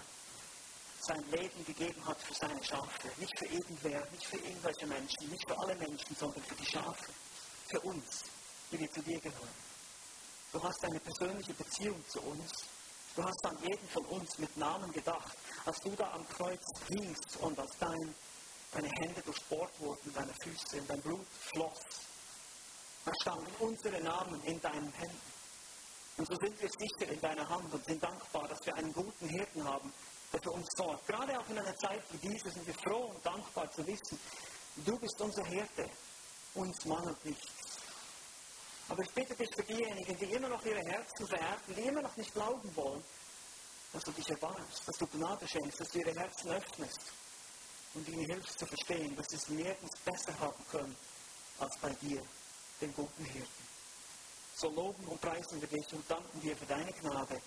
sein 1.00 1.24
Leben 1.30 1.64
gegeben 1.64 2.06
hat 2.06 2.20
für 2.20 2.34
seine 2.34 2.62
Schafe. 2.62 3.08
Nicht 3.16 3.32
für 3.38 3.46
irgendwer, 3.46 4.06
nicht 4.10 4.26
für 4.26 4.36
irgendwelche 4.36 4.86
Menschen, 4.88 5.30
nicht 5.30 5.48
für 5.48 5.58
alle 5.58 5.74
Menschen, 5.76 6.14
sondern 6.14 6.42
für 6.42 6.54
die 6.54 6.66
Schafe. 6.66 7.06
Für 7.70 7.80
uns, 7.80 8.24
die 8.70 8.78
wir 8.78 8.92
zu 8.92 9.00
dir 9.00 9.18
gehören. 9.20 9.56
Du 10.52 10.62
hast 10.62 10.84
eine 10.84 11.00
persönliche 11.00 11.54
Beziehung 11.54 12.04
zu 12.10 12.20
uns. 12.20 12.52
Du 13.14 13.24
hast 13.24 13.46
an 13.46 13.56
jeden 13.62 13.88
von 13.88 14.04
uns 14.04 14.36
mit 14.36 14.54
Namen 14.58 14.92
gedacht, 14.92 15.34
als 15.64 15.80
du 15.80 15.96
da 15.96 16.12
am 16.12 16.28
Kreuz 16.28 16.60
hingst 16.88 17.38
und 17.38 17.58
als 17.58 17.72
dein, 17.80 18.14
deine 18.72 18.90
Hände 19.00 19.22
durchbohrt 19.22 19.72
wurden, 19.80 20.12
deine 20.12 20.34
Füße, 20.42 20.76
in 20.76 20.86
dein 20.88 21.00
Blut 21.00 21.26
floss. 21.54 21.80
Da 23.06 23.12
standen 23.22 23.50
unsere 23.60 23.98
Namen 24.02 24.44
in 24.44 24.60
deinen 24.60 24.92
Händen. 24.92 25.35
Und 26.16 26.26
so 26.26 26.34
sind 26.36 26.60
wir 26.60 26.68
sicher 26.70 27.12
in 27.12 27.20
deiner 27.20 27.46
Hand 27.48 27.72
und 27.72 27.84
sind 27.84 28.02
dankbar, 28.02 28.48
dass 28.48 28.64
wir 28.64 28.74
einen 28.74 28.92
guten 28.92 29.28
Hirten 29.28 29.64
haben, 29.64 29.92
der 30.32 30.40
für 30.40 30.50
uns 30.50 30.66
sorgt. 30.76 31.06
Gerade 31.06 31.38
auch 31.38 31.48
in 31.50 31.58
einer 31.58 31.76
Zeit 31.76 32.02
wie 32.10 32.28
diese 32.28 32.50
sind 32.50 32.66
wir 32.66 32.74
froh 32.74 33.12
und 33.14 33.24
dankbar 33.24 33.70
zu 33.70 33.86
wissen, 33.86 34.18
du 34.76 34.98
bist 34.98 35.20
unser 35.20 35.44
Hirte, 35.44 35.90
uns 36.54 36.84
mangelt 36.86 37.22
nichts. 37.24 37.52
Aber 38.88 39.02
ich 39.02 39.10
bitte 39.10 39.34
dich 39.34 39.48
für 39.54 39.64
diejenigen, 39.64 40.16
die 40.16 40.32
immer 40.32 40.48
noch 40.48 40.64
ihre 40.64 40.80
Herzen 40.80 41.26
verhärten, 41.26 41.74
die 41.74 41.82
immer 41.82 42.02
noch 42.02 42.16
nicht 42.16 42.32
glauben 42.32 42.76
wollen, 42.76 43.04
dass 43.92 44.04
du 44.04 44.12
dich 44.12 44.28
erbarmst, 44.30 44.86
dass 44.86 44.96
du 44.96 45.06
Gnade 45.06 45.46
schenkst, 45.46 45.80
dass 45.80 45.88
du 45.88 45.98
ihre 45.98 46.12
Herzen 46.12 46.50
öffnest 46.50 47.00
und 47.94 48.08
ihnen 48.08 48.24
hilfst 48.26 48.58
zu 48.58 48.66
verstehen, 48.66 49.16
dass 49.16 49.26
sie 49.28 49.36
es 49.36 49.48
nirgends 49.48 49.98
besser 50.00 50.38
haben 50.38 50.64
können 50.70 50.96
als 51.58 51.76
bei 51.78 51.90
dir, 51.94 52.22
dem 52.80 52.94
guten 52.94 53.24
Hirten. 53.24 53.55
So 54.58 54.70
loben 54.70 55.04
und 55.04 55.20
preisen 55.20 55.60
wir 55.60 55.68
dich 55.68 55.92
und 55.92 56.10
danken 56.10 56.40
dir 56.40 56.56
für 56.56 56.64
deine 56.64 56.90
Gnade 56.90 57.42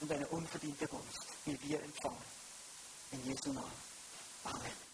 und 0.00 0.10
deine 0.10 0.28
unverdiente 0.28 0.86
Gunst, 0.86 1.26
die 1.46 1.58
wir 1.62 1.82
empfangen. 1.82 2.22
In 3.12 3.24
Jesu 3.24 3.54
Namen. 3.54 3.72
Amen. 4.44 4.91